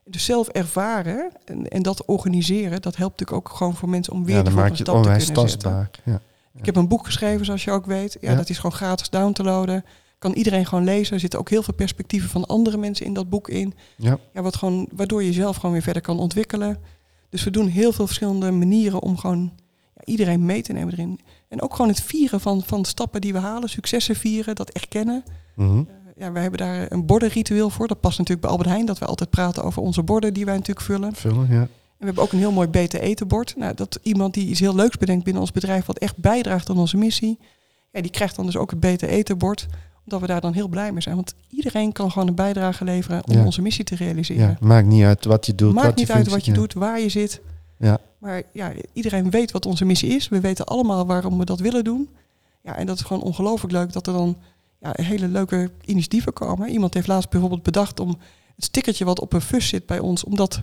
Dus 0.06 0.26
zelf 0.26 0.48
ervaren 0.48 1.32
en, 1.46 1.68
en 1.68 1.82
dat 1.82 2.06
organiseren, 2.06 2.82
dat 2.82 2.96
helpt 2.96 3.20
natuurlijk 3.20 3.48
ook 3.48 3.58
gewoon 3.58 3.76
voor 3.76 3.90
mensen 3.90 4.14
om 4.14 4.26
weer 4.26 4.36
ja, 4.36 4.44
de 4.44 4.52
volgende 4.52 4.76
stap 4.76 5.04
te 5.04 5.12
kunnen 5.12 5.50
zetten. 5.50 5.90
Ja. 6.06 6.22
Ik 6.56 6.66
heb 6.66 6.76
een 6.76 6.88
boek 6.88 7.06
geschreven, 7.06 7.46
zoals 7.46 7.64
je 7.64 7.72
ook 7.72 7.86
weet. 7.86 8.18
Ja, 8.22 8.36
Dat 8.36 8.50
is 8.50 8.56
gewoon 8.56 8.76
gratis 8.76 9.10
down 9.10 9.32
te 9.32 9.44
loaden. 9.44 9.86
Kan 10.18 10.34
iedereen 10.34 10.66
gewoon 10.66 10.84
lezen. 10.84 11.14
Er 11.14 11.20
zitten 11.20 11.40
ook 11.40 11.50
heel 11.50 11.64
veel 11.64 11.74
perspectieven 11.74 12.30
van 12.30 12.46
andere 12.46 12.78
mensen 12.78 13.06
in 13.06 13.14
dat 13.14 13.30
boek 13.30 13.50
in. 13.50 13.74
Ja. 13.96 14.18
Ja, 14.34 14.42
wat 14.42 14.56
gewoon, 14.56 14.90
waardoor 14.92 15.24
je 15.24 15.34
zelf 15.34 15.56
gewoon 15.56 15.72
weer 15.72 15.82
verder 15.82 16.02
kan 16.02 16.20
ontwikkelen. 16.20 16.78
Dus 17.30 17.44
we 17.44 17.52
doen 17.52 17.68
heel 17.68 17.92
veel 17.92 18.06
verschillende 18.06 18.52
manieren 18.52 19.02
om 19.02 19.18
gewoon 19.18 19.54
ja, 19.96 20.02
iedereen 20.04 20.46
mee 20.46 20.62
te 20.62 20.74
nemen 20.74 20.94
erin. 20.94 21.20
En 21.50 21.62
ook 21.62 21.76
gewoon 21.76 21.92
het 21.92 22.02
vieren 22.02 22.40
van, 22.40 22.64
van 22.66 22.86
stappen 22.86 23.22
die 23.22 23.34
we 23.34 23.40
halen, 23.40 23.70
successen 23.70 24.16
vieren, 24.16 24.56
dat 24.56 24.70
erkennen. 24.70 25.24
Eh, 25.58 25.80
ja, 26.16 26.32
wij 26.32 26.42
hebben 26.42 26.60
daar 26.60 26.92
een 26.92 27.06
bordenritueel 27.06 27.70
voor. 27.70 27.88
Dat 27.88 28.00
past 28.00 28.18
natuurlijk 28.18 28.42
bij 28.42 28.56
Albert 28.56 28.70
Heijn, 28.70 28.86
dat 28.86 29.00
we 29.00 29.06
altijd 29.06 29.30
praten 29.30 29.64
over 29.64 29.82
onze 29.82 30.04
borden 30.04 30.34
die 30.34 30.46
wij 30.46 30.56
natuurlijk 30.56 30.86
vullen. 30.86 31.16
Vullen, 31.16 31.48
ja. 31.50 31.62
En 31.62 31.70
we 31.98 32.06
hebben 32.06 32.24
ook 32.24 32.32
een 32.32 32.40
heel 32.40 32.52
mooi 32.52 32.68
beter 32.68 33.00
etenbord. 33.00 33.54
Nou, 33.58 33.74
dat 33.76 34.00
iemand 34.02 34.34
die 34.34 34.48
iets 34.48 34.60
heel 34.60 34.76
leuks 34.76 34.98
bedenkt 34.98 35.24
binnen 35.24 35.42
ons 35.42 35.52
bedrijf, 35.52 35.86
wat 35.86 35.98
echt 35.98 36.18
bijdraagt 36.18 36.70
aan 36.70 36.78
onze 36.78 36.98
missie, 36.98 37.40
ja, 37.92 38.02
die 38.02 38.12
krijgt 38.12 38.36
dan 38.36 38.46
dus 38.46 38.58
ook 38.58 38.70
het 38.70 38.80
beter 38.80 39.10
etenbord 39.10 39.68
omdat 40.10 40.28
we 40.28 40.34
daar 40.34 40.42
dan 40.42 40.54
heel 40.54 40.68
blij 40.68 40.92
mee 40.92 41.02
zijn. 41.02 41.16
Want 41.16 41.36
iedereen 41.50 41.92
kan 41.92 42.12
gewoon 42.12 42.28
een 42.28 42.36
bijdrage 42.36 42.84
leveren 42.84 43.28
om 43.28 43.46
onze 43.46 43.62
missie 43.62 43.84
te 43.84 43.96
realiseren. 43.96 44.48
Ja, 44.48 44.58
maakt 44.60 44.88
niet 44.88 45.04
uit 45.04 45.26
wat 45.26 45.46
je 45.46 45.56
doet. 45.56 45.74
Maakt 45.74 45.88
wat 45.88 45.96
niet 45.96 46.08
je 46.08 46.14
uit 46.14 46.28
wat 46.28 46.46
je 46.46 46.52
doet, 46.52 46.74
waar 46.74 47.00
je 47.00 47.10
zit. 47.10 47.42
Ja. 47.80 48.00
Maar 48.18 48.44
ja, 48.54 48.72
iedereen 48.94 49.30
weet 49.30 49.52
wat 49.52 49.66
onze 49.66 49.86
missie 49.86 50.16
is. 50.16 50.30
We 50.30 50.40
weten 50.40 50.66
allemaal 50.66 51.06
waarom 51.06 51.38
we 51.38 51.46
dat 51.46 51.60
willen 51.60 51.84
doen. 51.84 52.10
Ja, 52.62 52.76
en 52.76 52.86
dat 52.86 52.96
is 52.96 53.02
gewoon 53.02 53.24
ongelooflijk 53.24 53.74
leuk 53.74 53.94
dat 53.94 54.08
er 54.08 54.14
dan 54.14 54.38
ja, 54.80 54.94
hele 54.94 55.28
leuke 55.28 55.72
initiatieven 55.86 56.34
komen. 56.34 56.70
Iemand 56.70 56.94
heeft 56.94 57.08
laatst 57.08 57.30
bijvoorbeeld 57.30 57.64
bedacht 57.64 58.00
om 58.00 58.18
het 58.56 58.64
stickertje 58.64 59.06
wat 59.06 59.20
op 59.20 59.34
een 59.34 59.42
fus 59.42 59.68
zit 59.68 59.86
bij 59.86 60.00
ons, 60.00 60.24
om 60.24 60.36
dat 60.36 60.62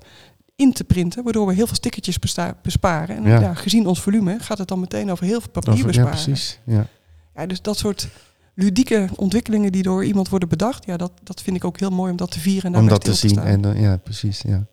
in 0.57 0.72
te 0.72 0.85
printen, 0.85 1.24
waardoor 1.24 1.46
we 1.46 1.55
heel 1.55 1.66
veel 1.66 1.76
stickertjes 1.76 2.18
besparen. 2.62 3.16
En 3.16 3.24
ja. 3.24 3.55
gezien 3.55 3.87
ons 3.87 4.00
volume 4.00 4.38
gaat 4.40 4.59
het 4.59 4.68
dan 4.68 4.81
meteen 4.81 5.11
over 5.11 5.24
heel 5.24 5.40
veel 5.40 5.50
papier 5.50 5.87
besparen. 5.87 6.11
Ja, 6.11 6.24
precies. 6.24 6.61
Ja. 6.64 6.87
Ja, 7.35 7.46
dus 7.46 7.62
dat 7.62 7.79
soort 7.79 8.09
ludieke 8.55 9.09
ontwikkelingen 9.16 9.72
die 9.72 9.83
door 9.83 10.05
iemand 10.05 10.29
worden 10.29 10.48
bedacht, 10.48 10.87
ja, 10.87 10.96
dat, 10.96 11.12
dat 11.22 11.42
vind 11.42 11.57
ik 11.57 11.64
ook 11.64 11.79
heel 11.81 11.90
mooi 11.90 12.11
om 12.11 12.16
dat 12.16 12.31
te 12.31 12.40
vieren 12.40 12.74
en 12.74 12.81
om 12.81 12.88
dat 12.88 13.05
te 13.05 13.14
zien. 13.14 13.38
en, 13.38 13.66
uh, 13.66 13.81
ja, 13.81 13.96
precies. 13.96 14.42
Ja. 14.42 14.66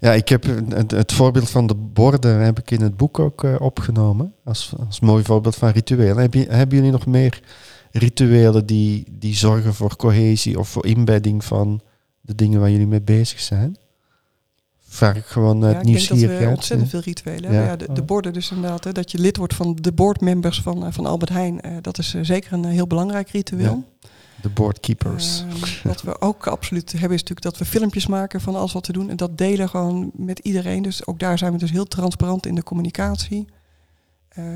Ja, 0.00 0.12
ik 0.12 0.28
heb 0.28 0.44
het, 0.44 0.90
het, 0.90 1.12
voorbeeld 1.12 1.50
van 1.50 1.66
de 1.66 1.74
borden 1.74 2.40
heb 2.40 2.58
ik 2.58 2.70
in 2.70 2.80
het 2.80 2.96
boek 2.96 3.18
ook 3.18 3.44
uh, 3.44 3.54
opgenomen. 3.58 4.34
Als, 4.44 4.72
als 4.86 5.00
mooi 5.00 5.24
voorbeeld 5.24 5.56
van 5.56 5.68
rituelen. 5.68 6.16
Heb 6.16 6.34
je, 6.34 6.46
hebben 6.48 6.76
jullie 6.76 6.92
nog 6.92 7.06
meer 7.06 7.40
rituelen 7.92 8.66
die, 8.66 9.04
die 9.10 9.34
zorgen 9.34 9.74
voor 9.74 9.96
cohesie 9.96 10.58
of 10.58 10.68
voor 10.68 10.86
inbedding 10.86 11.44
van 11.44 11.80
de 12.20 12.34
dingen 12.34 12.60
waar 12.60 12.70
jullie 12.70 12.86
mee 12.86 13.02
bezig 13.02 13.40
zijn? 13.40 13.76
Vraag 14.88 15.16
ik 15.16 15.24
gewoon 15.24 15.64
uh, 15.64 15.72
ja, 15.72 15.82
nieuwsgierigheid. 15.82 16.22
Ik 16.22 16.28
denk 16.28 16.40
dat 16.40 16.48
we 16.48 16.54
ontzettend 16.54 16.90
veel 16.90 17.00
rituelen 17.00 17.52
ja. 17.52 17.64
ja 17.64 17.76
de, 17.76 17.92
de, 17.92 18.02
borden 18.02 18.32
dus 18.32 18.50
inderdaad. 18.50 18.84
Hè, 18.84 18.92
dat 18.92 19.10
je 19.10 19.18
lid 19.18 19.36
wordt 19.36 19.54
van 19.54 19.76
de 19.80 19.92
boardmembers 19.92 20.62
van, 20.62 20.84
uh, 20.84 20.92
van 20.92 21.06
Albert 21.06 21.30
Heijn. 21.30 21.60
Uh, 21.66 21.76
dat 21.80 21.98
is 21.98 22.14
zeker 22.22 22.52
een 22.52 22.64
heel 22.64 22.86
belangrijk 22.86 23.28
ritueel. 23.28 23.84
Ja. 24.00 24.08
De 24.46 24.52
boardkeepers. 24.52 25.44
Ehm, 25.48 25.88
wat 25.88 26.02
we 26.02 26.20
ook 26.20 26.46
absoluut 26.46 26.92
hebben 26.92 27.10
is 27.10 27.20
natuurlijk 27.20 27.42
dat 27.42 27.58
we 27.58 27.64
filmpjes 27.64 28.06
maken 28.06 28.40
van 28.40 28.54
alles 28.54 28.72
wat 28.72 28.86
we 28.86 28.92
doen. 28.92 29.10
En 29.10 29.16
dat 29.16 29.38
delen 29.38 29.68
gewoon 29.68 30.10
met 30.14 30.38
iedereen. 30.38 30.82
Dus 30.82 31.06
ook 31.06 31.18
daar 31.18 31.38
zijn 31.38 31.52
we 31.52 31.58
dus 31.58 31.70
heel 31.70 31.84
transparant 31.84 32.46
in 32.46 32.54
de 32.54 32.62
communicatie. 32.62 33.46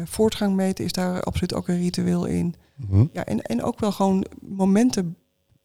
voortgang 0.04 0.54
meten 0.56 0.84
is 0.84 0.92
daar 0.92 1.22
absoluut 1.22 1.54
ook 1.54 1.68
een 1.68 1.78
ritueel 1.78 2.24
in. 2.24 2.54
Mhm. 2.76 3.06
Ja, 3.12 3.24
en, 3.24 3.42
en 3.42 3.62
ook 3.62 3.80
wel 3.80 3.92
gewoon 3.92 4.26
momenten 4.40 5.16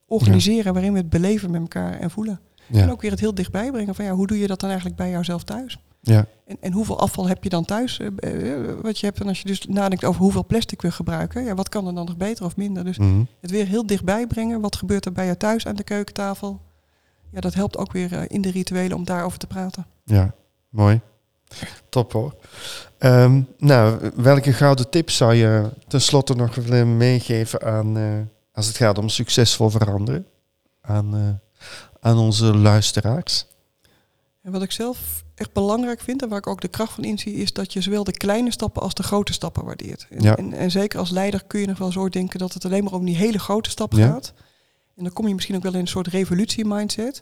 organiseren 0.05 0.73
waarin 0.73 0.91
we 0.91 0.97
het 0.97 1.09
beleven 1.09 1.51
met 1.51 1.61
elkaar 1.61 1.99
en 1.99 2.11
voelen. 2.11 2.39
En 2.71 2.91
ook 2.91 3.01
weer 3.01 3.11
het 3.11 3.19
heel 3.19 3.33
dichtbij 3.33 3.71
brengen 3.71 3.95
van 3.95 4.05
ja, 4.05 4.11
hoe 4.11 4.27
doe 4.27 4.39
je 4.39 4.47
dat 4.47 4.59
dan 4.59 4.69
eigenlijk 4.69 4.99
bij 4.99 5.09
jouzelf 5.09 5.43
thuis? 5.43 5.79
Ja. 6.05 6.25
En, 6.45 6.57
en 6.59 6.71
hoeveel 6.71 6.99
afval 6.99 7.27
heb 7.27 7.43
je 7.43 7.49
dan 7.49 7.65
thuis? 7.65 7.99
Uh, 7.99 8.09
wat 8.81 8.99
je 8.99 9.05
hebt 9.05 9.19
en 9.19 9.27
als 9.27 9.39
je 9.39 9.45
dus 9.45 9.65
nadenkt 9.65 10.03
over 10.03 10.21
hoeveel 10.21 10.45
plastic 10.45 10.81
we 10.81 10.91
gebruiken, 10.91 11.43
ja, 11.43 11.55
wat 11.55 11.69
kan 11.69 11.87
er 11.87 11.95
dan 11.95 12.05
nog 12.05 12.17
beter 12.17 12.45
of 12.45 12.55
minder? 12.55 12.83
Dus 12.83 12.97
mhm. 12.97 13.23
het 13.39 13.51
weer 13.51 13.67
heel 13.67 13.85
dichtbij 13.85 14.27
brengen. 14.27 14.61
Wat 14.61 14.75
gebeurt 14.75 15.05
er 15.05 15.11
bij 15.11 15.25
jou 15.25 15.37
thuis 15.37 15.67
aan 15.67 15.75
de 15.75 15.83
keukentafel? 15.83 16.61
Ja, 17.31 17.39
dat 17.39 17.53
helpt 17.53 17.77
ook 17.77 17.91
weer 17.91 18.31
in 18.31 18.41
de 18.41 18.51
rituelen 18.51 18.97
om 18.97 19.05
daarover 19.05 19.39
te 19.39 19.47
praten. 19.47 19.85
Ja, 20.03 20.33
mooi. 20.69 21.01
Top 21.89 22.11
hoor. 22.11 22.35
Ehm, 22.97 23.41
nou, 23.57 24.11
welke 24.15 24.53
gouden 24.53 24.89
tips 24.89 25.17
zou 25.17 25.33
je 25.33 25.69
tenslotte 25.87 26.35
nog 26.35 26.55
willen 26.55 26.97
meegeven 26.97 27.61
aan, 27.61 27.97
uh, 27.97 28.19
als 28.53 28.67
het 28.67 28.77
gaat 28.77 28.97
om 28.97 29.09
succesvol 29.09 29.69
veranderen? 29.69 30.27
Aan, 30.81 31.15
uh, 31.15 31.29
aan 31.99 32.17
onze 32.17 32.55
luisteraars? 32.57 33.45
En 34.41 34.51
wat 34.51 34.61
ik 34.61 34.71
zelf 34.71 35.24
echt 35.35 35.53
belangrijk 35.53 36.01
vind 36.01 36.21
en 36.21 36.29
waar 36.29 36.37
ik 36.37 36.47
ook 36.47 36.61
de 36.61 36.67
kracht 36.67 36.93
van 36.93 37.03
inzie, 37.03 37.33
is 37.33 37.53
dat 37.53 37.73
je 37.73 37.81
zowel 37.81 38.03
de 38.03 38.11
kleine 38.11 38.51
stappen 38.51 38.81
als 38.81 38.93
de 38.93 39.03
grote 39.03 39.33
stappen 39.33 39.65
waardeert. 39.65 40.07
En, 40.09 40.21
ja. 40.21 40.37
en, 40.37 40.53
en, 40.53 40.71
zeker 40.71 40.99
als 40.99 41.09
leider 41.09 41.43
kun 41.47 41.59
je 41.59 41.67
nog 41.67 41.77
wel 41.77 41.91
zo 41.91 42.09
denken 42.09 42.39
dat 42.39 42.53
het 42.53 42.65
alleen 42.65 42.83
maar 42.83 42.93
om 42.93 43.05
die 43.05 43.15
hele 43.15 43.39
grote 43.39 43.69
stappen 43.69 43.97
gaat. 43.97 44.33
En 44.95 45.03
dan 45.03 45.13
kom 45.13 45.27
je 45.27 45.33
misschien 45.33 45.55
ook 45.55 45.63
wel 45.63 45.73
in 45.73 45.79
een 45.79 45.87
soort 45.87 46.07
revolutie-mindset. 46.07 47.21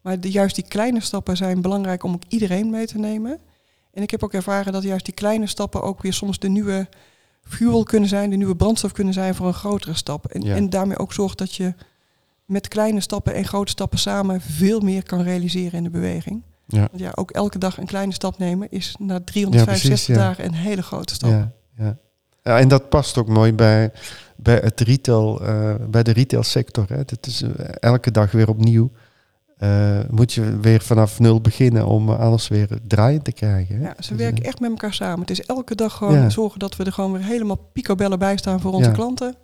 Maar 0.00 0.20
de, 0.20 0.30
juist 0.30 0.54
die 0.54 0.68
kleine 0.68 1.00
stappen 1.00 1.36
zijn 1.36 1.62
belangrijk 1.62 2.02
om 2.02 2.14
ook 2.14 2.22
iedereen 2.28 2.70
mee 2.70 2.86
te 2.86 2.98
nemen. 2.98 3.38
En 3.92 4.02
ik 4.02 4.10
heb 4.10 4.22
ook 4.22 4.32
ervaren 4.32 4.72
dat 4.72 4.82
juist 4.82 5.04
die 5.04 5.14
kleine 5.14 5.46
stappen 5.46 5.82
ook 5.82 6.02
weer 6.02 6.12
soms 6.12 6.38
de 6.38 6.48
nieuwe 6.48 6.88
fuel 7.42 7.82
kunnen 7.82 8.08
zijn, 8.08 8.30
de 8.30 8.36
nieuwe 8.36 8.56
brandstof 8.56 8.92
kunnen 8.92 9.14
zijn 9.14 9.34
voor 9.34 9.46
een 9.46 9.54
grotere 9.54 9.94
stap. 9.94 10.26
En, 10.26 10.42
en 10.42 10.70
daarmee 10.70 10.98
ook 10.98 11.12
zorgt 11.12 11.38
dat 11.38 11.54
je 11.54 11.74
met 12.44 12.68
kleine 12.68 13.00
stappen 13.00 13.34
en 13.34 13.44
grote 13.44 13.70
stappen 13.70 13.98
samen 13.98 14.40
veel 14.40 14.80
meer 14.80 15.02
kan 15.02 15.22
realiseren 15.22 15.72
in 15.72 15.84
de 15.84 15.90
beweging. 15.90 16.42
Ja. 16.70 16.88
Ja, 16.92 17.12
ook 17.14 17.30
elke 17.30 17.58
dag 17.58 17.78
een 17.78 17.86
kleine 17.86 18.12
stap 18.12 18.38
nemen 18.38 18.70
is 18.70 18.96
na 18.98 19.20
365 19.24 20.16
dagen 20.16 20.44
een 20.44 20.54
hele 20.54 20.82
grote 20.82 21.14
stap. 21.14 21.30
Ja, 21.30 21.52
ja. 21.76 21.96
ja, 22.42 22.58
en 22.58 22.68
dat 22.68 22.88
past 22.88 23.18
ook 23.18 23.28
mooi 23.28 23.52
bij, 23.52 23.92
bij, 24.36 24.60
het 24.62 24.80
retail, 24.80 25.42
uh, 25.42 25.74
bij 25.88 26.02
de 26.02 26.10
retailsector. 26.10 26.84
Hè. 26.88 26.96
Het 26.96 27.26
is 27.26 27.42
uh, 27.42 27.50
elke 27.80 28.10
dag 28.10 28.30
weer 28.30 28.48
opnieuw. 28.48 28.90
Uh, 29.58 29.98
moet 30.10 30.32
je 30.32 30.58
weer 30.60 30.80
vanaf 30.80 31.18
nul 31.18 31.40
beginnen 31.40 31.86
om 31.86 32.10
alles 32.10 32.48
weer 32.48 32.68
draaiend 32.86 33.24
te 33.24 33.32
krijgen. 33.32 33.76
Hè? 33.76 33.82
Ja, 33.82 33.94
ze 33.98 34.08
dus, 34.08 34.22
werken 34.22 34.44
echt 34.44 34.60
met 34.60 34.70
elkaar 34.70 34.94
samen. 34.94 35.20
Het 35.20 35.30
is 35.30 35.42
elke 35.42 35.74
dag 35.74 35.96
gewoon 35.96 36.30
zorgen 36.30 36.58
dat 36.58 36.76
we 36.76 36.84
er 36.84 36.92
gewoon 36.92 37.12
weer 37.12 37.24
helemaal 37.24 37.68
picobellen 37.72 38.18
bij 38.18 38.36
staan 38.36 38.60
voor 38.60 38.72
onze 38.72 38.90
klanten. 38.90 39.34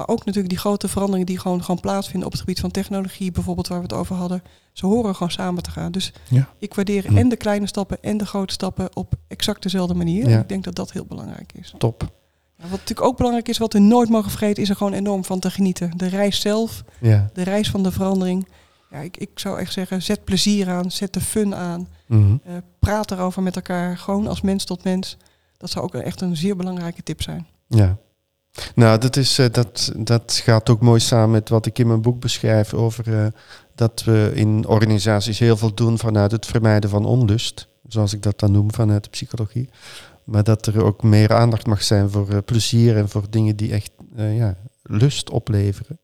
Maar 0.00 0.08
ook 0.08 0.18
natuurlijk 0.18 0.48
die 0.48 0.58
grote 0.58 0.88
veranderingen 0.88 1.26
die 1.26 1.38
gewoon, 1.38 1.64
gewoon 1.64 1.80
plaatsvinden 1.80 2.26
op 2.26 2.32
het 2.32 2.40
gebied 2.40 2.60
van 2.60 2.70
technologie, 2.70 3.32
bijvoorbeeld 3.32 3.68
waar 3.68 3.76
we 3.78 3.82
het 3.82 3.92
over 3.92 4.16
hadden. 4.16 4.42
Ze 4.72 4.86
horen 4.86 5.14
gewoon 5.14 5.30
samen 5.30 5.62
te 5.62 5.70
gaan. 5.70 5.92
Dus 5.92 6.12
ja. 6.28 6.48
ik 6.58 6.74
waardeer 6.74 7.16
en 7.16 7.28
de 7.28 7.36
kleine 7.36 7.66
stappen 7.66 8.02
en 8.02 8.16
de 8.16 8.26
grote 8.26 8.52
stappen 8.52 8.96
op 8.96 9.14
exact 9.28 9.62
dezelfde 9.62 9.94
manier. 9.94 10.28
Ja. 10.28 10.40
Ik 10.40 10.48
denk 10.48 10.64
dat 10.64 10.74
dat 10.74 10.92
heel 10.92 11.04
belangrijk 11.04 11.52
is. 11.54 11.74
Top. 11.78 12.02
Ja, 12.56 12.62
wat 12.62 12.70
natuurlijk 12.70 13.06
ook 13.06 13.16
belangrijk 13.16 13.48
is, 13.48 13.58
wat 13.58 13.72
we 13.72 13.78
nooit 13.78 14.08
mogen 14.08 14.30
vergeten, 14.30 14.62
is 14.62 14.68
er 14.68 14.76
gewoon 14.76 14.92
enorm 14.92 15.24
van 15.24 15.38
te 15.38 15.50
genieten. 15.50 15.96
De 15.96 16.06
reis 16.06 16.40
zelf, 16.40 16.84
de 17.32 17.42
reis 17.42 17.70
van 17.70 17.82
de 17.82 17.92
verandering. 17.92 18.48
Ja, 18.90 18.98
ik, 18.98 19.16
ik 19.16 19.30
zou 19.34 19.58
echt 19.58 19.72
zeggen, 19.72 20.02
zet 20.02 20.24
plezier 20.24 20.68
aan, 20.68 20.90
zet 20.90 21.12
de 21.12 21.20
fun 21.20 21.54
aan. 21.54 21.88
Mm 22.06 22.40
praat 22.78 23.10
erover 23.10 23.42
met 23.42 23.56
elkaar, 23.56 23.98
gewoon 23.98 24.26
als 24.26 24.40
mens 24.40 24.64
tot 24.64 24.84
mens. 24.84 25.16
Dat 25.56 25.70
zou 25.70 25.84
ook 25.84 25.94
echt 25.94 26.20
een 26.20 26.36
zeer 26.36 26.56
belangrijke 26.56 27.02
tip 27.02 27.22
zijn. 27.22 27.46
Ja, 27.66 27.98
nou, 28.74 28.98
dat, 28.98 29.16
is, 29.16 29.38
uh, 29.38 29.46
dat, 29.52 29.92
dat 29.96 30.40
gaat 30.44 30.70
ook 30.70 30.80
mooi 30.80 31.00
samen 31.00 31.30
met 31.30 31.48
wat 31.48 31.66
ik 31.66 31.78
in 31.78 31.86
mijn 31.86 32.02
boek 32.02 32.20
beschrijf 32.20 32.74
over 32.74 33.08
uh, 33.08 33.26
dat 33.74 34.04
we 34.04 34.30
in 34.34 34.66
organisaties 34.66 35.38
heel 35.38 35.56
veel 35.56 35.74
doen 35.74 35.98
vanuit 35.98 36.32
het 36.32 36.46
vermijden 36.46 36.90
van 36.90 37.04
onlust, 37.04 37.68
zoals 37.88 38.12
ik 38.12 38.22
dat 38.22 38.38
dan 38.38 38.52
noem 38.52 38.72
vanuit 38.72 39.04
de 39.04 39.10
psychologie. 39.10 39.68
Maar 40.24 40.44
dat 40.44 40.66
er 40.66 40.84
ook 40.84 41.02
meer 41.02 41.34
aandacht 41.34 41.66
mag 41.66 41.82
zijn 41.82 42.10
voor 42.10 42.32
uh, 42.32 42.38
plezier 42.44 42.96
en 42.96 43.08
voor 43.08 43.24
dingen 43.30 43.56
die 43.56 43.72
echt 43.72 43.90
ja, 44.16 44.56
lust 44.82 45.30
opleveren. 45.30 45.98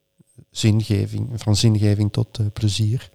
Zingeving, 0.50 1.30
van 1.34 1.56
zingeving 1.56 2.12
tot 2.12 2.52
plezier. 2.52 3.10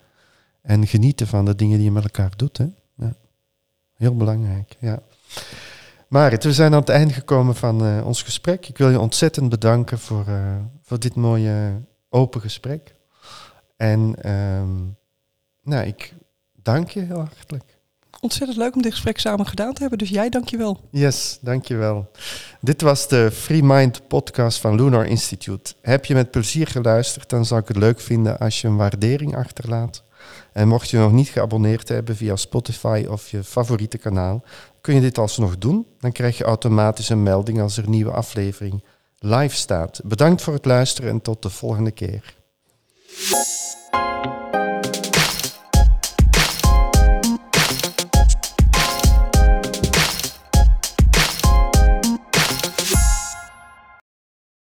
En 0.62 0.88
genieten 0.88 1.28
van 1.28 1.46
de 1.46 1.56
dingen 1.56 1.76
die 1.76 1.86
je 1.86 1.92
met 1.92 2.04
elkaar 2.04 2.34
doet. 2.36 2.58
Hè? 2.58 2.66
Ja. 2.96 3.16
Heel 3.94 4.16
belangrijk, 4.16 4.76
ja. 4.80 5.02
Marit, 6.12 6.44
we 6.44 6.54
zijn 6.54 6.74
aan 6.74 6.80
het 6.80 6.90
eind 6.90 7.12
gekomen 7.12 7.56
van 7.56 7.86
uh, 7.86 8.06
ons 8.06 8.24
gesprek. 8.24 8.68
Ik 8.68 8.78
wil 8.78 8.90
je 8.90 9.00
ontzettend 9.00 9.50
bedanken 9.50 10.00
voor, 10.00 10.26
uh, 10.28 10.56
voor 10.82 11.00
dit 11.00 11.16
mooie 11.16 11.82
open 12.10 12.42
gesprek. 12.42 12.96
En 13.78 14.30
um, 14.32 14.98
nou, 15.64 15.86
ik 15.86 16.14
dank 16.54 16.90
je 16.90 17.00
heel 17.00 17.20
hartelijk. 17.20 17.78
Ontzettend 18.20 18.58
leuk 18.58 18.76
om 18.76 18.82
dit 18.82 18.92
gesprek 18.92 19.20
samen 19.20 19.48
gedaan 19.48 19.74
te 19.74 19.82
hebben, 19.82 20.00
dus 20.00 20.10
jij 20.10 20.30
dank 20.30 20.50
je 20.50 20.58
wel. 20.58 20.80
Yes, 20.90 21.38
dank 21.42 21.66
je 21.66 21.76
wel. 21.76 22.12
Dit 22.62 22.82
was 22.82 23.08
de 23.08 23.32
Free 23.32 23.64
Mind 23.64 24.08
podcast 24.08 24.60
van 24.60 24.76
Lunar 24.76 25.06
Institute. 25.06 25.74
Heb 25.82 26.06
je 26.06 26.14
met 26.14 26.32
plezier 26.32 26.68
geluisterd, 26.68 27.30
dan 27.30 27.46
zou 27.46 27.62
ik 27.62 27.68
het 27.68 27.78
leuk 27.78 28.00
vinden 28.00 28.40
als 28.40 28.62
je 28.62 28.68
een 28.68 28.78
waardering 28.78 29.36
achterlaat. 29.36 30.04
En 30.54 30.68
mocht 30.68 30.90
je 30.90 30.98
nog 30.98 31.12
niet 31.12 31.30
geabonneerd 31.30 31.88
hebben 31.88 32.16
via 32.16 32.36
Spotify 32.36 33.06
of 33.10 33.30
je 33.30 33.44
favoriete 33.44 33.98
kanaal, 33.98 34.44
kun 34.82 34.96
je 34.96 35.02
dit 35.02 35.18
alsnog 35.18 35.58
doen. 35.58 35.88
Dan 36.00 36.12
krijg 36.12 36.38
je 36.38 36.44
automatisch 36.44 37.10
een 37.10 37.24
melding 37.24 37.62
als 37.62 37.78
er 37.78 37.84
een 37.84 37.90
nieuwe 37.90 38.12
aflevering 38.12 38.84
live 39.18 39.56
staat. 39.56 40.02
Bedankt 40.04 40.42
voor 40.42 40.54
het 40.54 40.66
luisteren 40.66 41.10
en 41.10 41.22
tot 41.22 41.42
de 41.42 41.50
volgende 41.50 41.92
keer. 41.92 42.36